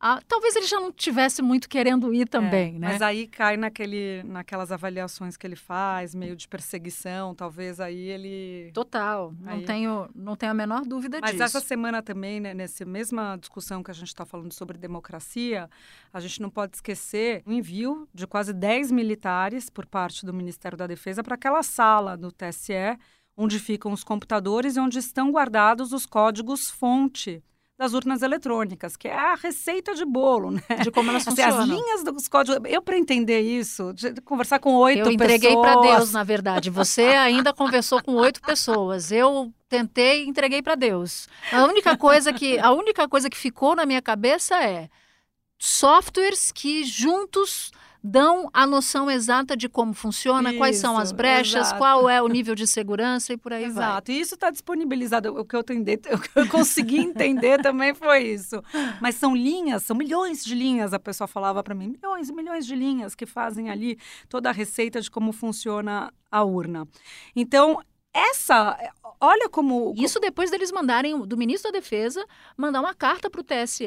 ah, 0.00 0.20
talvez 0.28 0.54
ele 0.54 0.66
já 0.66 0.78
não 0.78 0.92
tivesse 0.92 1.42
muito 1.42 1.68
querendo 1.68 2.14
ir 2.14 2.28
também, 2.28 2.76
é, 2.76 2.78
né? 2.78 2.88
Mas 2.92 3.02
aí 3.02 3.26
cai 3.26 3.56
naquele, 3.56 4.22
naquelas 4.22 4.70
avaliações 4.70 5.36
que 5.36 5.44
ele 5.44 5.56
faz, 5.56 6.14
meio 6.14 6.36
de 6.36 6.46
perseguição, 6.46 7.34
talvez 7.34 7.80
aí 7.80 7.98
ele... 8.08 8.70
Total, 8.72 9.34
não, 9.40 9.64
tenho, 9.64 10.08
não 10.14 10.36
tenho 10.36 10.52
a 10.52 10.54
menor 10.54 10.82
dúvida 10.82 11.18
mas 11.20 11.32
disso. 11.32 11.42
Mas 11.42 11.54
essa 11.54 11.66
semana 11.66 12.00
também, 12.00 12.38
né, 12.38 12.54
nessa 12.54 12.84
mesma 12.84 13.36
discussão 13.36 13.82
que 13.82 13.90
a 13.90 13.94
gente 13.94 14.06
está 14.06 14.24
falando 14.24 14.52
sobre 14.52 14.78
democracia, 14.78 15.68
a 16.12 16.20
gente 16.20 16.40
não 16.40 16.48
pode 16.48 16.76
esquecer 16.76 17.42
o 17.44 17.52
envio 17.52 18.08
de 18.14 18.24
quase 18.24 18.52
10 18.52 18.92
militares 18.92 19.68
por 19.68 19.84
parte 19.84 20.24
do 20.24 20.32
Ministério 20.32 20.78
da 20.78 20.86
Defesa 20.86 21.24
para 21.24 21.34
aquela 21.34 21.64
sala 21.64 22.16
do 22.16 22.30
TSE, 22.30 22.96
onde 23.36 23.58
ficam 23.58 23.92
os 23.92 24.04
computadores 24.04 24.76
e 24.76 24.80
onde 24.80 25.00
estão 25.00 25.32
guardados 25.32 25.92
os 25.92 26.06
códigos 26.06 26.70
fonte 26.70 27.42
das 27.78 27.94
urnas 27.94 28.22
eletrônicas, 28.22 28.96
que 28.96 29.06
é 29.06 29.14
a 29.14 29.36
receita 29.36 29.94
de 29.94 30.04
bolo, 30.04 30.50
né? 30.50 30.62
De 30.82 30.90
como 30.90 31.10
elas 31.10 31.22
assim, 31.28 31.40
funcionam. 31.40 31.60
As 31.60 31.68
linhas 31.68 32.02
dos 32.02 32.26
códigos. 32.26 32.60
Eu, 32.68 32.82
para 32.82 32.98
entender 32.98 33.40
isso, 33.40 33.92
de 33.92 34.20
conversar 34.20 34.58
com 34.58 34.74
oito 34.74 34.98
pessoas. 34.98 35.06
Eu 35.06 35.12
entreguei 35.12 35.56
para 35.56 35.80
Deus, 35.80 36.12
na 36.12 36.24
verdade. 36.24 36.70
Você 36.70 37.02
ainda 37.02 37.54
conversou 37.54 38.02
com 38.02 38.14
oito 38.16 38.40
pessoas. 38.42 39.12
Eu 39.12 39.52
tentei 39.68 40.24
e 40.24 40.28
entreguei 40.28 40.60
para 40.60 40.74
Deus. 40.74 41.28
A 41.52 41.64
única 41.66 41.96
coisa 41.96 42.32
que 42.32 42.58
a 42.58 42.72
única 42.72 43.08
coisa 43.08 43.30
que 43.30 43.36
ficou 43.36 43.76
na 43.76 43.86
minha 43.86 44.02
cabeça 44.02 44.60
é 44.60 44.88
softwares 45.56 46.50
que 46.50 46.82
juntos 46.84 47.70
dão 48.08 48.48
a 48.54 48.66
noção 48.66 49.10
exata 49.10 49.54
de 49.54 49.68
como 49.68 49.92
funciona, 49.92 50.48
isso, 50.48 50.58
quais 50.58 50.78
são 50.78 50.96
as 50.96 51.12
brechas, 51.12 51.66
exato. 51.66 51.78
qual 51.78 52.08
é 52.08 52.22
o 52.22 52.28
nível 52.28 52.54
de 52.54 52.66
segurança 52.66 53.34
e 53.34 53.36
por 53.36 53.52
aí 53.52 53.64
exato. 53.64 53.74
vai. 53.74 53.84
Exato, 53.88 54.12
e 54.12 54.20
isso 54.20 54.34
está 54.34 54.50
disponibilizado. 54.50 55.38
O 55.38 55.44
que 55.44 55.54
eu, 55.54 55.60
entendi, 55.60 56.00
o 56.10 56.18
que 56.18 56.30
eu 56.34 56.48
consegui 56.48 56.98
entender 56.98 57.60
também 57.60 57.94
foi 57.94 58.22
isso. 58.22 58.62
Mas 59.00 59.16
são 59.16 59.36
linhas, 59.36 59.82
são 59.82 59.94
milhões 59.94 60.42
de 60.42 60.54
linhas, 60.54 60.94
a 60.94 60.98
pessoa 60.98 61.28
falava 61.28 61.62
para 61.62 61.74
mim, 61.74 61.88
milhões 61.88 62.30
e 62.30 62.32
milhões 62.32 62.66
de 62.66 62.74
linhas 62.74 63.14
que 63.14 63.26
fazem 63.26 63.68
ali 63.68 63.98
toda 64.28 64.48
a 64.48 64.52
receita 64.52 65.00
de 65.02 65.10
como 65.10 65.30
funciona 65.30 66.10
a 66.30 66.42
urna. 66.42 66.88
Então, 67.36 67.78
essa, 68.14 68.78
olha 69.20 69.50
como... 69.50 69.92
Isso 69.96 70.18
depois 70.18 70.50
deles 70.50 70.72
mandarem, 70.72 71.18
do 71.26 71.36
ministro 71.36 71.70
da 71.70 71.78
Defesa, 71.78 72.24
mandar 72.56 72.80
uma 72.80 72.94
carta 72.94 73.28
para 73.28 73.40
o 73.40 73.44
TSE 73.44 73.86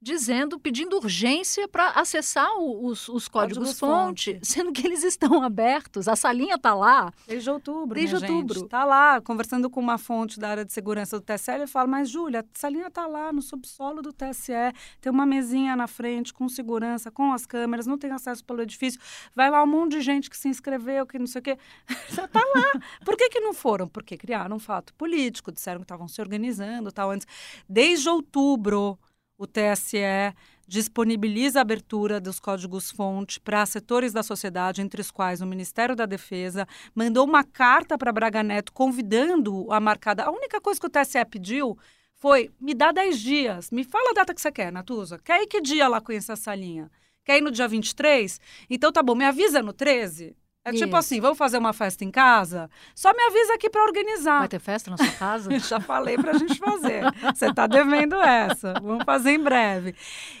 dizendo, 0.00 0.60
pedindo 0.60 0.96
urgência 0.96 1.66
para 1.66 1.90
acessar 1.90 2.48
os, 2.58 3.08
os 3.08 3.28
códigos-fonte, 3.28 4.32
Códigos-fonte. 4.32 4.38
sendo 4.44 4.72
que 4.72 4.86
eles 4.86 5.02
estão 5.02 5.42
abertos. 5.42 6.06
A 6.06 6.14
salinha 6.14 6.56
está 6.56 6.74
lá. 6.74 7.12
Desde 7.26 7.50
outubro, 7.50 7.94
Desde 7.94 8.14
outubro. 8.14 8.60
Gente. 8.60 8.68
Tá 8.68 8.84
lá, 8.84 9.20
conversando 9.20 9.70
com 9.70 9.80
uma 9.80 9.98
fonte 9.98 10.38
da 10.38 10.48
área 10.48 10.64
de 10.64 10.72
segurança 10.72 11.18
do 11.18 11.24
TSE, 11.24 11.50
ele 11.50 11.66
fala, 11.66 11.88
mas 11.88 12.10
Júlia, 12.10 12.44
essa 12.54 12.68
linha 12.68 12.90
tá 12.90 13.06
lá 13.06 13.32
no 13.32 13.40
subsolo 13.40 14.02
do 14.02 14.12
TSE, 14.12 14.52
tem 15.00 15.10
uma 15.10 15.24
mesinha 15.24 15.74
na 15.74 15.86
frente 15.86 16.32
com 16.32 16.48
segurança, 16.48 17.10
com 17.10 17.32
as 17.32 17.46
câmeras, 17.46 17.86
não 17.86 17.96
tem 17.96 18.10
acesso 18.10 18.44
pelo 18.44 18.62
edifício, 18.62 19.00
vai 19.34 19.50
lá 19.50 19.62
um 19.62 19.66
monte 19.66 19.92
de 19.92 20.02
gente 20.02 20.28
que 20.28 20.36
se 20.36 20.48
inscreveu, 20.48 21.06
que 21.06 21.18
não 21.18 21.26
sei 21.26 21.40
o 21.40 21.42
quê. 21.42 21.58
Já 22.10 22.28
tá 22.28 22.40
lá. 22.54 22.80
Por 23.04 23.16
que 23.16 23.28
que 23.30 23.40
não 23.40 23.54
foram? 23.54 23.88
Porque 23.88 24.16
criaram 24.16 24.56
um 24.56 24.60
fato 24.60 24.92
político, 24.94 25.50
disseram 25.50 25.80
que 25.80 25.84
estavam 25.84 26.06
se 26.06 26.20
organizando, 26.20 26.92
tal, 26.92 27.10
antes. 27.10 27.26
Desde 27.68 28.08
outubro, 28.08 28.98
o 29.38 29.46
TSE 29.46 30.34
disponibiliza 30.66 31.60
a 31.60 31.62
abertura 31.62 32.20
dos 32.20 32.40
códigos-fonte 32.40 33.38
para 33.40 33.64
setores 33.66 34.12
da 34.12 34.22
sociedade, 34.22 34.80
entre 34.80 35.00
os 35.00 35.10
quais 35.10 35.40
o 35.40 35.46
Ministério 35.46 35.94
da 35.94 36.06
Defesa, 36.06 36.66
mandou 36.94 37.24
uma 37.24 37.44
carta 37.44 37.96
para 37.96 38.12
Braga 38.12 38.42
Neto 38.42 38.72
convidando 38.72 39.70
a 39.70 39.78
marcada. 39.78 40.24
A 40.24 40.30
única 40.30 40.60
coisa 40.60 40.80
que 40.80 40.86
o 40.86 40.90
TSE 40.90 41.24
pediu 41.26 41.78
foi: 42.14 42.50
me 42.60 42.74
dá 42.74 42.90
10 42.90 43.20
dias, 43.20 43.70
me 43.70 43.84
fala 43.84 44.10
a 44.10 44.14
data 44.14 44.34
que 44.34 44.40
você 44.40 44.50
quer, 44.50 44.72
Natuza. 44.72 45.18
Quer 45.18 45.42
ir 45.42 45.46
que 45.46 45.60
dia 45.60 45.86
lá 45.86 46.00
conhecer 46.00 46.32
essa 46.32 46.54
linha? 46.54 46.90
Quer 47.24 47.38
ir 47.38 47.42
no 47.42 47.50
dia 47.50 47.68
23? 47.68 48.40
Então 48.70 48.90
tá 48.90 49.02
bom, 49.02 49.14
me 49.14 49.24
avisa 49.24 49.62
no 49.62 49.72
13. 49.72 50.34
É 50.66 50.72
tipo 50.72 50.86
Isso. 50.86 50.96
assim, 50.96 51.20
vamos 51.20 51.38
fazer 51.38 51.58
uma 51.58 51.72
festa 51.72 52.04
em 52.04 52.10
casa? 52.10 52.68
Só 52.92 53.12
me 53.12 53.22
avisa 53.22 53.54
aqui 53.54 53.70
para 53.70 53.84
organizar. 53.84 54.40
Vai 54.40 54.48
ter 54.48 54.58
festa 54.58 54.90
na 54.90 54.96
sua 54.96 55.12
casa? 55.12 55.48
Já 55.60 55.78
falei 55.78 56.16
para 56.18 56.32
a 56.32 56.38
gente 56.38 56.58
fazer. 56.58 57.04
Você 57.32 57.46
está 57.46 57.68
devendo 57.68 58.16
essa. 58.16 58.74
Vamos 58.82 59.04
fazer 59.04 59.30
em 59.30 59.38
breve. 59.38 59.94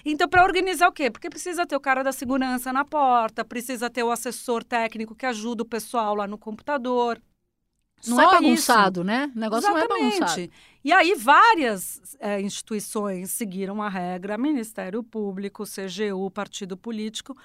Então, 0.04 0.28
para 0.28 0.42
organizar 0.42 0.88
o 0.88 0.92
quê? 0.92 1.12
Porque 1.12 1.30
precisa 1.30 1.64
ter 1.64 1.76
o 1.76 1.80
cara 1.80 2.02
da 2.02 2.10
segurança 2.10 2.72
na 2.72 2.84
porta, 2.84 3.44
precisa 3.44 3.88
ter 3.88 4.02
o 4.02 4.10
assessor 4.10 4.64
técnico 4.64 5.14
que 5.14 5.26
ajuda 5.26 5.62
o 5.62 5.66
pessoal 5.66 6.16
lá 6.16 6.26
no 6.26 6.36
computador. 6.36 7.22
Não 8.04 8.16
Só 8.16 8.22
é 8.22 8.24
isso. 8.24 8.32
bagunçado, 8.42 9.04
né? 9.04 9.30
O 9.32 9.38
negócio 9.38 9.70
não 9.70 9.76
é 9.76 9.84
Exatamente. 9.84 10.18
bagunçado. 10.18 10.50
E 10.82 10.92
aí, 10.92 11.14
várias 11.14 12.16
eh, 12.18 12.40
instituições 12.40 13.30
seguiram 13.30 13.80
a 13.80 13.88
regra: 13.88 14.36
Ministério 14.36 15.04
Público, 15.04 15.62
CGU, 15.62 16.28
partido 16.32 16.76
político. 16.76 17.36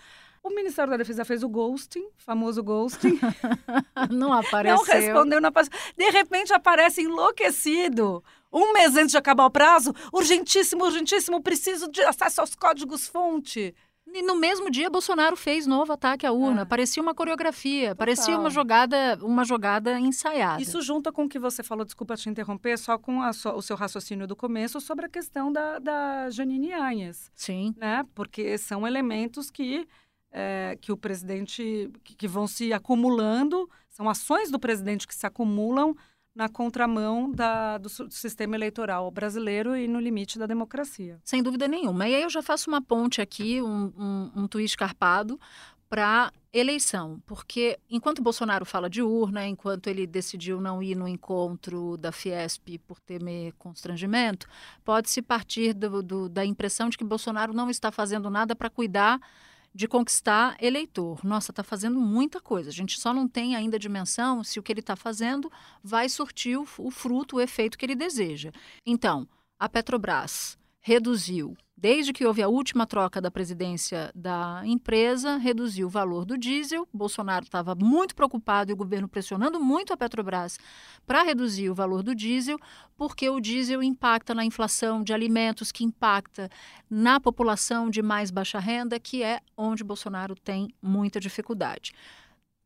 O 0.44 0.50
Ministério 0.50 0.90
da 0.90 0.98
Defesa 0.98 1.24
fez 1.24 1.44
o 1.44 1.50
ghosting, 1.50 2.08
famoso 2.18 2.64
ghosting. 2.64 3.20
Não 4.10 4.34
apareceu. 4.34 4.78
Não 4.78 4.84
respondeu 4.84 5.42
na 5.42 5.52
página. 5.52 5.76
De 5.96 6.10
repente 6.10 6.52
aparece 6.52 7.02
enlouquecido. 7.02 8.24
Um 8.52 8.74
mês 8.74 8.98
antes 8.98 9.12
de 9.12 9.18
acabar 9.18 9.46
o 9.46 9.52
prazo, 9.52 9.94
urgentíssimo, 10.12 10.84
urgentíssimo, 10.84 11.42
preciso 11.42 11.90
de 11.90 12.02
acesso 12.02 12.42
aos 12.42 12.56
códigos-fonte. 12.56 13.74
E 14.14 14.22
no 14.22 14.36
mesmo 14.36 14.70
dia, 14.70 14.90
Bolsonaro 14.90 15.38
fez 15.38 15.66
novo 15.66 15.94
ataque 15.94 16.26
à 16.26 16.34
urna. 16.34 16.64
É. 16.64 16.66
Parecia 16.66 17.02
uma 17.02 17.16
coreografia, 17.16 17.96
parecia 17.96 18.26
Total. 18.26 18.40
uma 18.42 18.50
jogada, 18.50 19.20
uma 19.22 19.46
jogada 19.46 19.98
ensaiada. 20.00 20.62
Isso 20.62 20.82
junta 20.82 21.14
com 21.14 21.24
o 21.24 21.30
que 21.30 21.40
você 21.40 21.64
falou, 21.64 21.86
desculpa 21.86 22.18
te 22.18 22.28
interromper, 22.28 22.78
só 22.78 22.98
com 22.98 23.22
a 23.22 23.32
o 23.56 23.62
seu 23.62 23.76
raciocínio 23.76 24.28
do 24.28 24.36
começo 24.36 24.82
sobre 24.82 25.06
a 25.06 25.10
questão 25.10 25.52
da, 25.52 25.80
da 25.80 26.30
Janine 26.30 26.74
Anhes, 26.74 27.32
Sim. 27.34 27.74
né? 27.78 28.06
Porque 28.14 28.58
são 28.58 28.86
elementos 28.86 29.50
que, 29.50 29.88
é, 30.32 30.78
que 30.80 30.92
o 30.92 30.98
presidente, 30.98 31.92
que, 32.04 32.16
que 32.16 32.28
vão 32.28 32.48
se 32.48 32.72
acumulando, 32.74 33.70
são 33.90 34.10
ações 34.10 34.50
do 34.50 34.60
presidente 34.60 35.08
que 35.08 35.16
se 35.16 35.26
acumulam 35.26 35.96
na 36.34 36.48
contramão 36.48 37.30
da- 37.30 37.78
do, 37.78 37.90
do 37.90 38.14
sistema 38.14 38.56
eleitoral 38.56 39.12
brasileiro 39.12 39.76
e 39.76 39.88
no 39.88 40.00
limite 40.00 40.40
da 40.40 40.46
democracia. 40.46 41.20
Sem 41.26 41.44
dúvida 41.44 41.68
nenhuma. 41.68 42.08
E 42.08 42.16
aí 42.16 42.24
eu 42.24 42.30
já 42.30 42.42
faço 42.42 42.70
uma 42.70 42.82
ponte 42.82 43.20
aqui, 43.22 43.62
um, 43.62 43.92
um, 43.98 44.32
um 44.44 44.48
tweet 44.48 44.70
escarpado 44.70 45.38
para 45.90 46.32
eleição, 46.54 47.22
porque 47.26 47.78
enquanto 47.90 48.22
Bolsonaro 48.22 48.66
fala 48.66 48.90
de 48.90 49.02
urna, 49.02 49.46
enquanto 49.46 49.88
ele 49.88 50.08
decidiu 50.08 50.62
não 50.62 50.82
ir 50.82 50.96
no 50.96 51.06
encontro 51.06 51.98
da 51.98 52.14
Fiesp 52.14 52.78
por 52.88 52.98
temer 53.02 53.52
constrangimento, 53.60 54.48
pode-se 54.86 55.22
partir 55.22 55.74
do- 55.74 56.02
do- 56.02 56.30
da 56.30 56.46
impressão 56.46 56.88
de 56.88 56.98
que 56.98 57.04
Bolsonaro 57.04 57.54
não 57.54 57.70
está 57.70 57.92
fazendo 57.92 58.30
nada 58.30 58.56
para 58.56 58.70
cuidar 58.70 59.20
de 59.74 59.88
conquistar 59.88 60.56
eleitor. 60.62 61.24
Nossa, 61.24 61.52
está 61.52 61.64
fazendo 61.64 62.00
muita 62.00 62.40
coisa. 62.40 62.70
A 62.70 62.74
gente 62.74 63.00
só 63.00 63.14
não 63.14 63.28
tem 63.28 63.56
ainda 63.56 63.80
dimensão 63.80 64.44
se 64.44 64.60
o 64.60 64.64
que 64.64 64.72
ele 64.72 64.82
está 64.82 64.96
fazendo 64.96 65.52
vai 65.84 66.10
surtir 66.10 66.58
o, 66.58 66.68
o 66.78 66.92
fruto, 66.92 67.38
o 67.38 67.42
efeito 67.42 67.78
que 67.78 67.86
ele 67.86 67.96
deseja. 67.96 68.52
Então, 68.86 69.28
a 69.58 69.70
Petrobras 69.70 70.58
reduziu, 70.82 71.56
desde 71.78 72.12
que 72.12 72.26
houve 72.26 72.42
a 72.42 72.48
última 72.48 72.88
troca 72.88 73.22
da 73.22 73.30
presidência 73.30 74.12
da 74.16 74.62
empresa, 74.66 75.38
reduziu 75.38 75.88
o 75.88 75.90
valor 75.90 76.26
do 76.26 76.38
diesel. 76.38 76.88
Bolsonaro 76.92 77.46
estava 77.46 77.76
muito 77.76 78.16
preocupado 78.16 78.72
e 78.72 78.74
o 78.74 78.78
governo 78.78 79.08
pressionando 79.08 79.60
muito 79.60 79.94
a 79.94 79.98
Petrobras 79.98 80.60
para 81.06 81.22
reduzir 81.22 81.70
o 81.70 81.76
valor 81.76 82.02
do 82.02 82.16
diesel, 82.16 82.58
porque 82.98 83.30
o 83.30 83.40
diesel 83.40 83.84
impacta 83.84 84.34
na 84.34 84.44
inflação 84.44 85.04
de 85.04 85.14
alimentos, 85.14 85.72
que 85.72 85.84
impacta 85.84 86.50
na 86.90 87.20
população 87.20 87.90
de 87.90 88.02
mais 88.02 88.32
baixa 88.32 88.60
renda, 88.60 89.00
que 89.00 89.22
é 89.22 89.40
onde 89.56 89.84
Bolsonaro 89.84 90.36
tem 90.36 90.74
muita 90.82 91.20
dificuldade. 91.20 91.94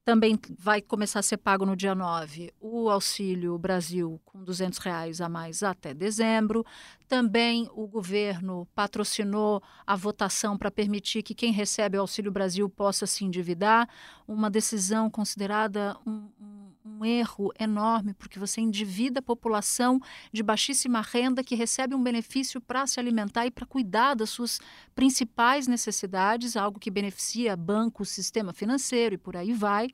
Também 0.06 0.40
vai 0.60 0.84
começar 0.84 1.18
a 1.18 1.24
ser 1.24 1.38
pago 1.38 1.66
no 1.66 1.76
dia 1.76 1.96
9 1.96 2.54
o 2.62 2.92
Auxílio 2.92 3.58
Brasil 3.58 4.22
com 4.24 4.44
200 4.44 4.78
reais 4.78 5.20
a 5.20 5.28
mais 5.28 5.64
até 5.64 5.96
dezembro. 5.96 6.64
Também 7.08 7.68
o 7.74 7.88
governo 7.88 8.68
patrocinou 8.76 9.64
a 9.86 9.96
votação 9.96 10.60
para 10.60 10.70
permitir 10.70 11.24
que 11.24 11.34
quem 11.34 11.52
recebe 11.52 11.98
o 11.98 12.02
Auxílio 12.02 12.32
Brasil 12.32 12.70
possa 12.70 13.08
se 13.08 13.26
endividar. 13.26 13.90
Uma 14.28 14.48
decisão 14.48 15.10
considerada 15.10 15.98
um, 16.06 16.30
um, 16.40 16.65
um 16.86 17.04
erro 17.04 17.52
enorme, 17.60 18.14
porque 18.14 18.38
você 18.38 18.62
endivida 18.62 19.20
a 19.20 19.24
população 19.24 20.00
de 20.32 20.44
baixíssima 20.44 21.02
renda 21.02 21.44
que 21.44 21.56
recebe 21.56 21.96
um 21.96 22.04
benefício 22.04 22.62
para 22.62 22.86
se 22.86 23.00
alimentar 23.00 23.48
e 23.48 23.52
para 23.52 23.66
cuidar 23.66 24.14
das 24.14 24.30
suas 24.30 24.60
principais 24.94 25.68
necessidades, 25.68 26.56
algo 26.56 26.80
que 26.80 26.92
beneficia 26.92 27.58
banco, 27.58 28.06
sistema 28.06 28.54
financeiro 28.54 29.16
e 29.16 29.18
por 29.18 29.36
aí 29.36 29.52
vai. 29.52 29.90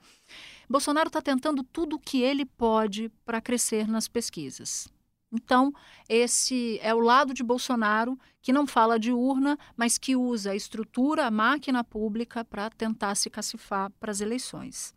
Bolsonaro 0.69 1.07
está 1.07 1.21
tentando 1.21 1.63
tudo 1.63 1.95
o 1.95 1.99
que 1.99 2.21
ele 2.21 2.45
pode 2.45 3.09
para 3.25 3.39
crescer 3.39 3.87
nas 3.87 4.09
pesquisas. 4.09 4.89
Então, 5.33 5.73
esse 6.09 6.77
é 6.81 6.93
o 6.93 6.99
lado 6.99 7.33
de 7.33 7.41
Bolsonaro 7.41 8.19
que 8.41 8.51
não 8.51 8.67
fala 8.67 8.99
de 8.99 9.13
urna, 9.13 9.57
mas 9.77 9.97
que 9.97 10.13
usa 10.13 10.51
a 10.51 10.55
estrutura, 10.55 11.25
a 11.25 11.31
máquina 11.31 11.85
pública 11.85 12.43
para 12.43 12.69
tentar 12.69 13.15
se 13.15 13.29
cacifar 13.29 13.89
para 13.91 14.11
as 14.11 14.19
eleições. 14.19 14.93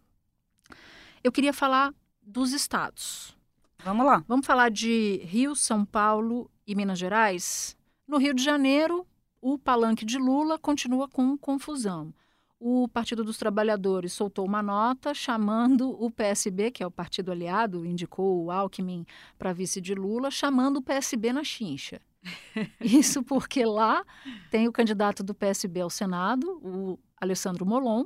Eu 1.25 1.33
queria 1.33 1.55
falar 1.55 1.95
dos 2.21 2.53
estados. 2.53 3.35
Vamos 3.83 4.05
lá. 4.05 4.23
Vamos 4.29 4.47
falar 4.47 4.71
de 4.71 5.23
Rio, 5.25 5.57
São 5.57 5.83
Paulo 5.83 6.51
e 6.67 6.75
Minas 6.75 6.99
Gerais? 6.99 7.75
No 8.07 8.19
Rio 8.19 8.35
de 8.35 8.45
Janeiro, 8.45 9.07
o 9.41 9.59
palanque 9.59 10.05
de 10.05 10.19
Lula 10.19 10.59
continua 10.59 11.09
com 11.09 11.39
confusão. 11.39 12.13
O 12.61 12.87
Partido 12.89 13.25
dos 13.25 13.39
Trabalhadores 13.39 14.13
soltou 14.13 14.45
uma 14.45 14.63
nota 14.63 15.15
chamando 15.15 15.91
o 15.99 16.11
PSB, 16.11 16.71
que 16.71 16.83
é 16.83 16.87
o 16.87 16.91
partido 16.91 17.33
aliado, 17.33 17.87
indicou 17.87 18.45
o 18.45 18.51
Alckmin 18.51 19.07
para 19.39 19.55
vice 19.55 19.81
de 19.81 19.95
Lula, 19.95 20.31
chamando 20.31 20.77
o 20.77 20.83
PSB 20.83 21.33
na 21.33 21.43
chincha. 21.43 22.03
Isso 22.83 23.23
porque 23.23 23.65
lá 23.65 24.05
tem 24.51 24.69
o 24.69 24.73
candidato 24.73 25.23
do 25.23 25.35
PSB 25.35 25.81
ao 25.81 25.91
Senado, 25.91 26.61
o 26.63 26.99
Alessandro 27.17 27.65
Molon, 27.65 28.05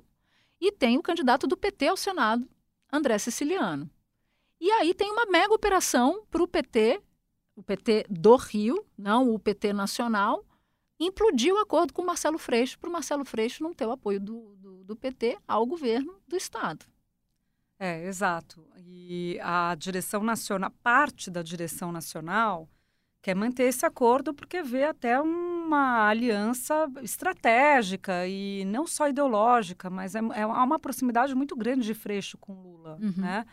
e 0.60 0.70
tem 0.70 0.96
o 0.96 1.02
candidato 1.02 1.48
do 1.48 1.56
PT 1.56 1.88
ao 1.88 1.96
Senado, 1.96 2.48
André 2.92 3.18
Siciliano. 3.18 3.90
E 4.60 4.70
aí 4.70 4.92
tem 4.92 5.10
uma 5.10 5.26
mega 5.26 5.54
operação 5.54 6.24
para 6.30 6.42
o 6.42 6.48
PT, 6.48 7.00
o 7.54 7.62
PT 7.62 8.06
do 8.08 8.36
Rio, 8.36 8.84
não 8.96 9.32
o 9.32 9.38
PT 9.38 9.72
nacional, 9.72 10.44
implodiu 10.98 11.56
o 11.56 11.58
acordo 11.58 11.92
com 11.92 12.02
o 12.02 12.06
Marcelo 12.06 12.38
Freixo 12.38 12.78
para 12.78 12.88
o 12.88 12.92
Marcelo 12.92 13.24
Freixo 13.24 13.62
não 13.62 13.72
ter 13.72 13.86
o 13.86 13.92
apoio 13.92 14.20
do, 14.20 14.56
do, 14.56 14.84
do, 14.84 14.96
PT 14.96 15.38
ao 15.46 15.64
governo 15.64 16.20
do 16.26 16.36
Estado. 16.36 16.84
É, 17.78 18.04
exato. 18.06 18.66
E 18.76 19.38
a 19.40 19.74
direção 19.76 20.24
nacional, 20.24 20.72
parte 20.82 21.30
da 21.30 21.42
direção 21.42 21.92
nacional, 21.92 22.68
quer 23.22 23.36
manter 23.36 23.64
esse 23.64 23.86
acordo 23.86 24.34
porque 24.34 24.62
vê 24.62 24.84
até 24.84 25.20
uma 25.68 26.08
aliança 26.08 26.90
estratégica 27.02 28.26
e 28.26 28.64
não 28.64 28.86
só 28.86 29.08
ideológica, 29.08 29.88
mas 29.90 30.14
é, 30.14 30.20
é 30.34 30.46
uma 30.46 30.78
proximidade 30.78 31.34
muito 31.34 31.54
grande 31.54 31.86
de 31.86 31.94
Freixo 31.94 32.36
com 32.38 32.54
Lula, 32.54 32.98
Uhum. 33.00 33.12
né? 33.16 33.44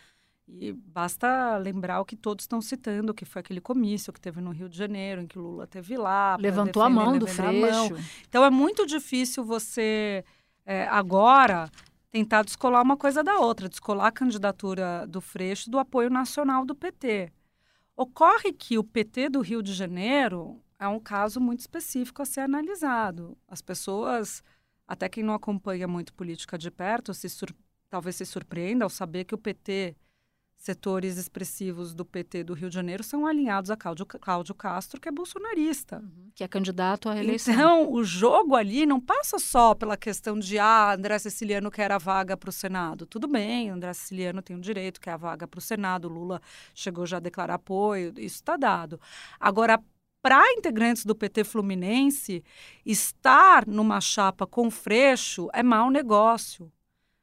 E 0.48 0.72
basta 0.74 1.58
lembrar 1.58 2.00
o 2.00 2.06
que 2.06 2.16
todos 2.16 2.44
estão 2.44 2.62
citando, 2.62 3.16
que 3.16 3.26
foi 3.26 3.40
aquele 3.40 3.60
comício 3.60 4.14
que 4.14 4.22
teve 4.22 4.40
no 4.40 4.52
Rio 4.52 4.70
de 4.70 4.78
Janeiro, 4.78 5.22
em 5.22 5.28
que 5.28 5.40
Lula 5.40 5.66
teve 5.66 5.98
lá. 5.98 6.38
Levantou 6.40 6.84
a 6.84 6.88
defender, 6.88 7.06
mão 7.06 7.18
do 7.18 7.26
a 7.26 7.52
mão. 7.52 7.88
Freixo. 7.90 8.24
Então 8.30 8.44
é 8.46 8.50
muito 8.52 8.86
difícil 8.86 9.44
você 9.44 10.24
é, 10.64 10.88
agora 10.88 11.68
tentar 12.12 12.44
descolar 12.44 12.84
uma 12.84 12.96
coisa 12.96 13.24
da 13.24 13.40
outra, 13.40 13.68
descolar 13.68 14.06
a 14.08 14.12
candidatura 14.12 15.06
do 15.08 15.20
Freixo 15.20 15.70
do 15.70 15.80
apoio 15.80 16.10
nacional 16.12 16.64
do 16.64 16.76
PT. 16.76 17.32
Ocorre 17.98 18.54
que 18.54 18.78
o 18.78 18.84
PT 18.84 19.30
do 19.30 19.42
Rio 19.42 19.64
de 19.64 19.74
Janeiro 19.74 20.62
é 20.80 20.88
um 20.88 21.00
caso 21.00 21.40
muito 21.40 21.60
específico 21.60 22.22
a 22.22 22.26
ser 22.26 22.42
analisado. 22.42 23.38
As 23.48 23.62
pessoas, 23.62 24.44
até 24.88 25.08
quem 25.10 25.24
não 25.24 25.34
acompanha 25.34 25.88
muito 25.88 26.14
política 26.14 26.58
de 26.58 26.70
perto, 26.70 27.14
se 27.14 27.28
talvez 27.90 28.16
se 28.16 28.26
surpreenda 28.26 28.84
ao 28.84 28.90
saber 28.90 29.26
que 29.26 29.36
o 29.36 29.38
PT 29.38 29.96
setores 30.58 31.18
expressivos 31.18 31.94
do 31.94 32.04
PT 32.04 32.44
do 32.44 32.54
Rio 32.54 32.70
de 32.70 32.76
Janeiro 32.76 33.04
são 33.04 33.28
alinhados 33.28 33.70
a 33.70 33.78
Cláudio, 33.78 34.06
Cláudio 34.06 34.56
Castro, 34.56 35.00
que 35.00 35.08
é 35.08 35.12
bolsonarista. 35.12 35.98
Uhum. 35.98 36.32
Que 36.34 36.44
é 36.44 36.48
candidato 36.48 37.08
à 37.08 37.14
reeleição. 37.14 37.54
Então, 37.54 37.92
o 37.92 38.04
jogo 38.04 38.56
ali 38.56 38.86
não 38.86 39.00
passa 39.00 39.38
só 39.38 39.76
pela 39.76 39.96
questão 39.96 40.40
de, 40.40 40.58
ah, 40.58 40.94
André 40.94 41.20
Siciliano 41.20 41.70
quer 41.70 41.92
a 41.92 41.98
vaga 41.98 42.36
para 42.36 42.50
o 42.50 42.54
Senado. 42.54 43.06
Tudo 43.06 43.28
bem, 43.28 43.70
André 43.70 43.94
Siciliano 43.94 44.42
tem 44.42 44.56
o 44.56 44.62
direito, 44.62 45.00
quer 45.00 45.12
a 45.12 45.18
vaga 45.18 45.48
para 45.48 45.60
o 45.60 45.62
Senado, 45.62 46.08
Lula 46.08 46.42
chegou 46.74 47.06
já 47.06 47.18
a 47.18 47.20
declarar 47.20 47.56
apoio, 47.56 48.14
isso 48.18 48.38
está 48.38 48.58
dado. 48.58 49.00
Agora, 49.40 49.80
para 50.26 50.44
integrantes 50.54 51.06
do 51.06 51.14
PT 51.14 51.44
Fluminense, 51.44 52.44
estar 52.84 53.68
numa 53.68 54.02
chapa 54.02 54.48
com 54.48 54.72
Freixo 54.72 55.48
é 55.54 55.62
mau 55.62 55.92
negócio. 55.92 56.72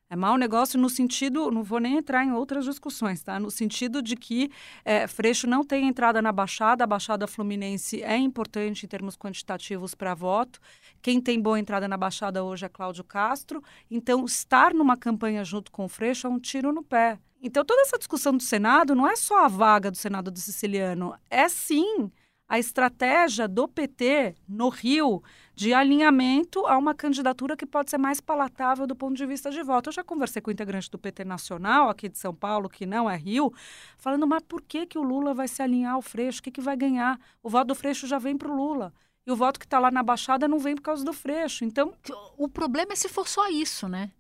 É 0.09 0.15
mau 0.15 0.37
negócio 0.37 0.79
no 0.79 0.89
sentido, 0.89 1.51
não 1.51 1.65
vou 1.65 1.81
nem 1.81 1.97
entrar 1.97 2.25
em 2.25 2.31
outras 2.31 2.65
discussões, 2.65 3.21
tá? 3.21 3.41
No 3.41 3.51
sentido 3.51 4.01
de 4.01 4.15
que 4.15 4.53
é, 4.85 5.09
Freixo 5.09 5.49
não 5.49 5.65
tem 5.65 5.89
entrada 5.89 6.23
na 6.23 6.31
Baixada, 6.31 6.85
a 6.85 6.87
Baixada 6.87 7.27
Fluminense 7.27 8.01
é 8.05 8.17
importante 8.17 8.87
em 8.87 8.89
termos 8.89 9.17
quantitativos 9.17 9.97
para 9.97 10.15
voto. 10.15 10.61
Quem 11.03 11.21
tem 11.21 11.41
boa 11.41 11.59
entrada 11.59 11.89
na 11.89 11.97
Baixada 11.97 12.45
hoje 12.45 12.67
é 12.67 12.69
Cláudio 12.69 13.03
Castro. 13.03 13.61
Então, 13.91 14.25
estar 14.27 14.73
numa 14.73 14.97
campanha 14.97 15.45
junto 15.45 15.73
com 15.73 15.89
Freixo 15.89 16.29
é 16.29 16.31
um 16.31 16.39
tiro 16.39 16.73
no 16.73 16.85
pé. 16.85 17.19
Então, 17.43 17.65
toda 17.65 17.83
essa 17.83 17.99
discussão 17.99 18.37
do 18.37 18.43
Senado 18.45 18.95
não 18.95 19.09
é 19.09 19.17
só 19.17 19.45
a 19.45 19.49
vaga 19.49 19.91
do 19.91 19.97
Senado 19.97 20.31
do 20.31 20.39
Siciliano, 20.39 21.17
é 21.29 21.49
sim 21.49 22.13
a 22.53 22.59
estratégia 22.59 23.49
do 23.49 23.67
PT 23.67 24.37
no 24.47 24.69
Rio 24.69 25.23
de 25.55 25.73
alinhamento 25.73 26.67
a 26.67 26.77
uma 26.77 26.95
candidatura 26.95 27.57
que 27.57 27.65
pode 27.65 27.89
ser 27.89 27.97
mais 27.97 28.21
palatável 28.21 28.87
do 28.87 28.95
ponto 28.95 29.17
de 29.17 29.25
vista 29.25 29.51
de 29.51 29.63
voto. 29.63 29.89
Eu 29.89 29.95
já 29.95 30.05
conversei 30.05 30.43
com 30.43 30.51
o 30.51 30.53
integrante 30.53 30.91
do 30.91 30.99
PT 30.99 31.25
Nacional, 31.25 31.89
aqui 31.89 32.11
de 32.11 32.19
São 32.19 32.35
Paulo, 32.35 32.69
que 32.69 32.85
não 32.85 33.09
é 33.09 33.17
Rio, 33.17 33.51
falando, 33.97 34.27
mas 34.27 34.43
por 34.43 34.61
que, 34.61 34.85
que 34.85 34.99
o 34.99 35.03
Lula 35.03 35.33
vai 35.33 35.49
se 35.49 35.63
alinhar 35.63 35.95
ao 35.95 36.03
Freixo? 36.03 36.41
O 36.41 36.43
que, 36.43 36.51
que 36.51 36.61
vai 36.61 36.77
ganhar? 36.77 37.19
O 37.43 37.49
voto 37.49 37.69
do 37.69 37.75
Freixo 37.75 38.07
já 38.07 38.19
vem 38.19 38.37
para 38.37 38.53
o 38.53 38.55
Lula. 38.55 38.93
E 39.27 39.33
o 39.33 39.37
voto 39.37 39.59
que 39.59 39.65
está 39.65 39.79
lá 39.79 39.91
na 39.91 40.03
Baixada 40.03 40.47
não 40.47 40.59
vem 40.59 40.75
por 40.75 40.83
causa 40.83 41.03
do 41.03 41.15
Freixo. 41.15 41.65
Então. 41.65 41.95
O 42.37 42.51
problema 42.51 42.93
é 42.93 42.97
se 42.97 43.09
for 43.09 43.27
só 43.27 43.49
isso, 43.49 43.89
né? 43.89 44.11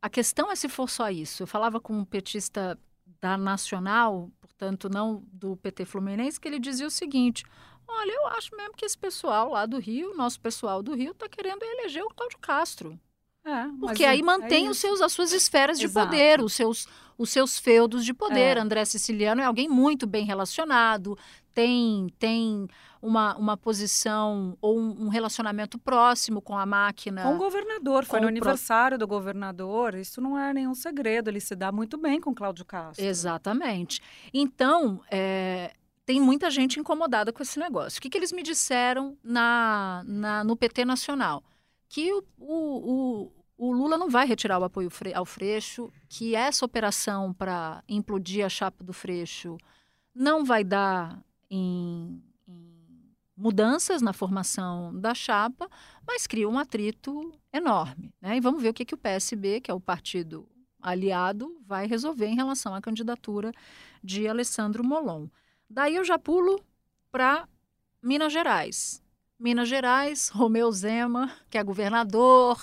A 0.00 0.08
questão 0.08 0.48
é 0.48 0.54
se 0.54 0.68
for 0.68 0.88
só 0.88 1.10
isso. 1.10 1.42
Eu 1.42 1.46
falava 1.48 1.80
com 1.80 1.98
um 1.98 2.04
petista 2.04 2.78
da 3.20 3.36
Nacional, 3.36 4.30
portanto, 4.40 4.88
não 4.88 5.24
do 5.32 5.56
PT 5.56 5.84
Fluminense, 5.86 6.38
que 6.38 6.46
ele 6.46 6.60
dizia 6.60 6.86
o 6.86 6.90
seguinte: 6.90 7.44
Olha, 7.90 8.12
eu 8.12 8.26
acho 8.28 8.54
mesmo 8.56 8.74
que 8.74 8.84
esse 8.84 8.96
pessoal 8.96 9.50
lá 9.50 9.66
do 9.66 9.78
Rio, 9.78 10.16
nosso 10.16 10.40
pessoal 10.40 10.82
do 10.82 10.94
Rio, 10.94 11.12
está 11.12 11.28
querendo 11.28 11.62
eleger 11.62 12.02
o 12.02 12.08
Cláudio 12.08 12.38
Castro. 12.38 12.98
É, 13.44 13.66
Porque 13.80 14.04
aí 14.04 14.20
é, 14.20 14.22
mantém 14.22 14.66
é 14.66 14.70
os 14.70 14.78
seus, 14.78 15.00
as 15.00 15.12
suas 15.12 15.32
esferas 15.32 15.78
de 15.78 15.86
Exato. 15.86 16.06
poder, 16.06 16.40
os 16.42 16.52
seus, 16.52 16.86
os 17.16 17.30
seus 17.30 17.58
feudos 17.58 18.04
de 18.04 18.12
poder. 18.12 18.56
É. 18.56 18.60
André 18.60 18.84
Siciliano 18.84 19.40
é 19.40 19.44
alguém 19.44 19.68
muito 19.68 20.06
bem 20.06 20.24
relacionado, 20.24 21.18
tem, 21.54 22.08
tem 22.18 22.68
uma, 23.00 23.36
uma 23.36 23.56
posição 23.56 24.56
ou 24.60 24.78
um, 24.78 25.06
um 25.06 25.08
relacionamento 25.08 25.78
próximo 25.78 26.42
com 26.42 26.56
a 26.56 26.66
máquina. 26.66 27.22
Com 27.22 27.34
o 27.34 27.38
governador, 27.38 28.04
foi 28.04 28.20
no 28.20 28.28
aniversário 28.28 28.98
do 28.98 29.06
governador, 29.06 29.94
isso 29.94 30.20
não 30.20 30.38
é 30.38 30.52
nenhum 30.52 30.74
segredo, 30.74 31.28
ele 31.28 31.40
se 31.40 31.56
dá 31.56 31.72
muito 31.72 31.96
bem 31.96 32.20
com 32.20 32.34
Cláudio 32.34 32.64
Castro. 32.64 33.04
Exatamente. 33.04 34.02
Então, 34.34 35.00
é, 35.10 35.72
tem 36.10 36.20
muita 36.20 36.50
gente 36.50 36.80
incomodada 36.80 37.32
com 37.32 37.40
esse 37.40 37.56
negócio. 37.56 37.98
O 37.98 38.02
que, 38.02 38.10
que 38.10 38.18
eles 38.18 38.32
me 38.32 38.42
disseram 38.42 39.16
na, 39.22 40.02
na, 40.04 40.42
no 40.42 40.56
PT 40.56 40.84
Nacional? 40.84 41.40
Que 41.88 42.12
o, 42.12 42.24
o, 42.36 43.30
o, 43.56 43.68
o 43.68 43.72
Lula 43.72 43.96
não 43.96 44.10
vai 44.10 44.26
retirar 44.26 44.58
o 44.58 44.64
apoio 44.64 44.90
ao 45.14 45.24
Freixo, 45.24 45.88
que 46.08 46.34
essa 46.34 46.64
operação 46.64 47.32
para 47.32 47.84
implodir 47.88 48.44
a 48.44 48.48
chapa 48.48 48.82
do 48.82 48.92
Freixo 48.92 49.56
não 50.12 50.44
vai 50.44 50.64
dar 50.64 51.22
em, 51.48 52.20
em 52.48 53.14
mudanças 53.36 54.02
na 54.02 54.12
formação 54.12 54.92
da 54.98 55.14
chapa, 55.14 55.70
mas 56.04 56.26
cria 56.26 56.48
um 56.48 56.58
atrito 56.58 57.32
enorme. 57.52 58.12
Né? 58.20 58.38
E 58.38 58.40
vamos 58.40 58.60
ver 58.60 58.70
o 58.70 58.74
que, 58.74 58.84
que 58.84 58.94
o 58.96 58.98
PSB, 58.98 59.60
que 59.60 59.70
é 59.70 59.74
o 59.74 59.80
partido 59.80 60.48
aliado, 60.82 61.56
vai 61.64 61.86
resolver 61.86 62.26
em 62.26 62.34
relação 62.34 62.74
à 62.74 62.80
candidatura 62.80 63.52
de 64.02 64.26
Alessandro 64.26 64.82
Molon. 64.82 65.28
Daí 65.72 65.94
eu 65.94 66.04
já 66.04 66.18
pulo 66.18 66.60
para 67.12 67.48
Minas 68.02 68.32
Gerais. 68.32 69.00
Minas 69.38 69.68
Gerais, 69.68 70.28
Romeu 70.34 70.70
Zema, 70.72 71.32
que 71.48 71.56
é 71.56 71.62
governador, 71.62 72.60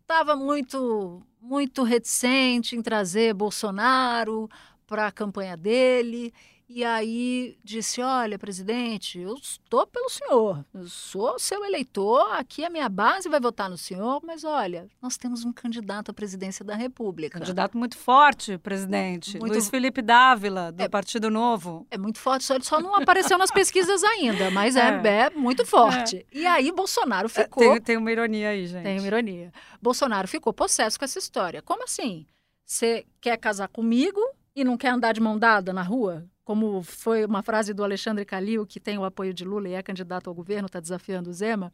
estava 0.00 0.34
muito, 0.34 1.22
muito 1.40 1.84
reticente 1.84 2.74
em 2.74 2.82
trazer 2.82 3.34
Bolsonaro 3.34 4.50
para 4.84 5.06
a 5.06 5.12
campanha 5.12 5.56
dele 5.56 6.34
e 6.72 6.84
aí 6.84 7.58
disse: 7.64 8.00
Olha, 8.00 8.38
presidente, 8.38 9.18
eu 9.18 9.34
estou 9.34 9.84
pelo 9.88 10.08
senhor, 10.08 10.64
eu 10.72 10.86
sou 10.86 11.36
seu 11.36 11.64
eleitor, 11.64 12.32
aqui 12.34 12.64
a 12.64 12.70
minha 12.70 12.88
base 12.88 13.28
vai 13.28 13.40
votar 13.40 13.68
no 13.68 13.76
senhor, 13.76 14.20
mas 14.24 14.44
olha, 14.44 14.86
nós 15.02 15.16
temos 15.16 15.44
um 15.44 15.52
candidato 15.52 16.12
à 16.12 16.14
presidência 16.14 16.64
da 16.64 16.76
República. 16.76 17.40
Candidato 17.40 17.76
muito 17.76 17.98
forte, 17.98 18.56
presidente. 18.56 19.36
Muito... 19.36 19.52
Luiz 19.52 19.68
Felipe 19.68 20.00
Dávila, 20.00 20.70
do 20.70 20.80
é, 20.80 20.88
Partido 20.88 21.28
Novo. 21.28 21.88
É 21.90 21.98
muito 21.98 22.20
forte, 22.20 22.44
só 22.44 22.54
ele 22.54 22.62
só 22.62 22.80
não 22.80 22.94
apareceu 22.94 23.36
nas 23.36 23.50
pesquisas 23.50 24.04
ainda, 24.04 24.48
mas 24.52 24.76
é, 24.76 24.90
é, 25.04 25.08
é 25.22 25.30
muito 25.30 25.66
forte. 25.66 26.24
É. 26.32 26.38
E 26.38 26.46
aí 26.46 26.70
Bolsonaro 26.70 27.26
é, 27.26 27.42
ficou. 27.42 27.64
Tem, 27.64 27.80
tem 27.80 27.96
uma 27.96 28.12
ironia 28.12 28.50
aí, 28.50 28.68
gente. 28.68 28.84
Tem 28.84 29.00
uma 29.00 29.08
ironia. 29.08 29.52
Bolsonaro 29.82 30.28
ficou 30.28 30.52
possesso 30.52 30.96
com 30.96 31.04
essa 31.04 31.18
história. 31.18 31.60
Como 31.62 31.82
assim? 31.82 32.26
Você 32.64 33.04
quer 33.20 33.36
casar 33.38 33.66
comigo 33.66 34.20
e 34.54 34.62
não 34.62 34.76
quer 34.76 34.90
andar 34.90 35.12
de 35.12 35.20
mão 35.20 35.36
dada 35.36 35.72
na 35.72 35.82
rua? 35.82 36.24
Como 36.50 36.82
foi 36.82 37.24
uma 37.24 37.44
frase 37.44 37.72
do 37.72 37.84
Alexandre 37.84 38.24
Calil, 38.24 38.66
que 38.66 38.80
tem 38.80 38.98
o 38.98 39.04
apoio 39.04 39.32
de 39.32 39.44
Lula 39.44 39.68
e 39.68 39.74
é 39.74 39.82
candidato 39.84 40.28
ao 40.28 40.34
governo, 40.34 40.66
está 40.66 40.80
desafiando 40.80 41.30
o 41.30 41.32
Zema, 41.32 41.72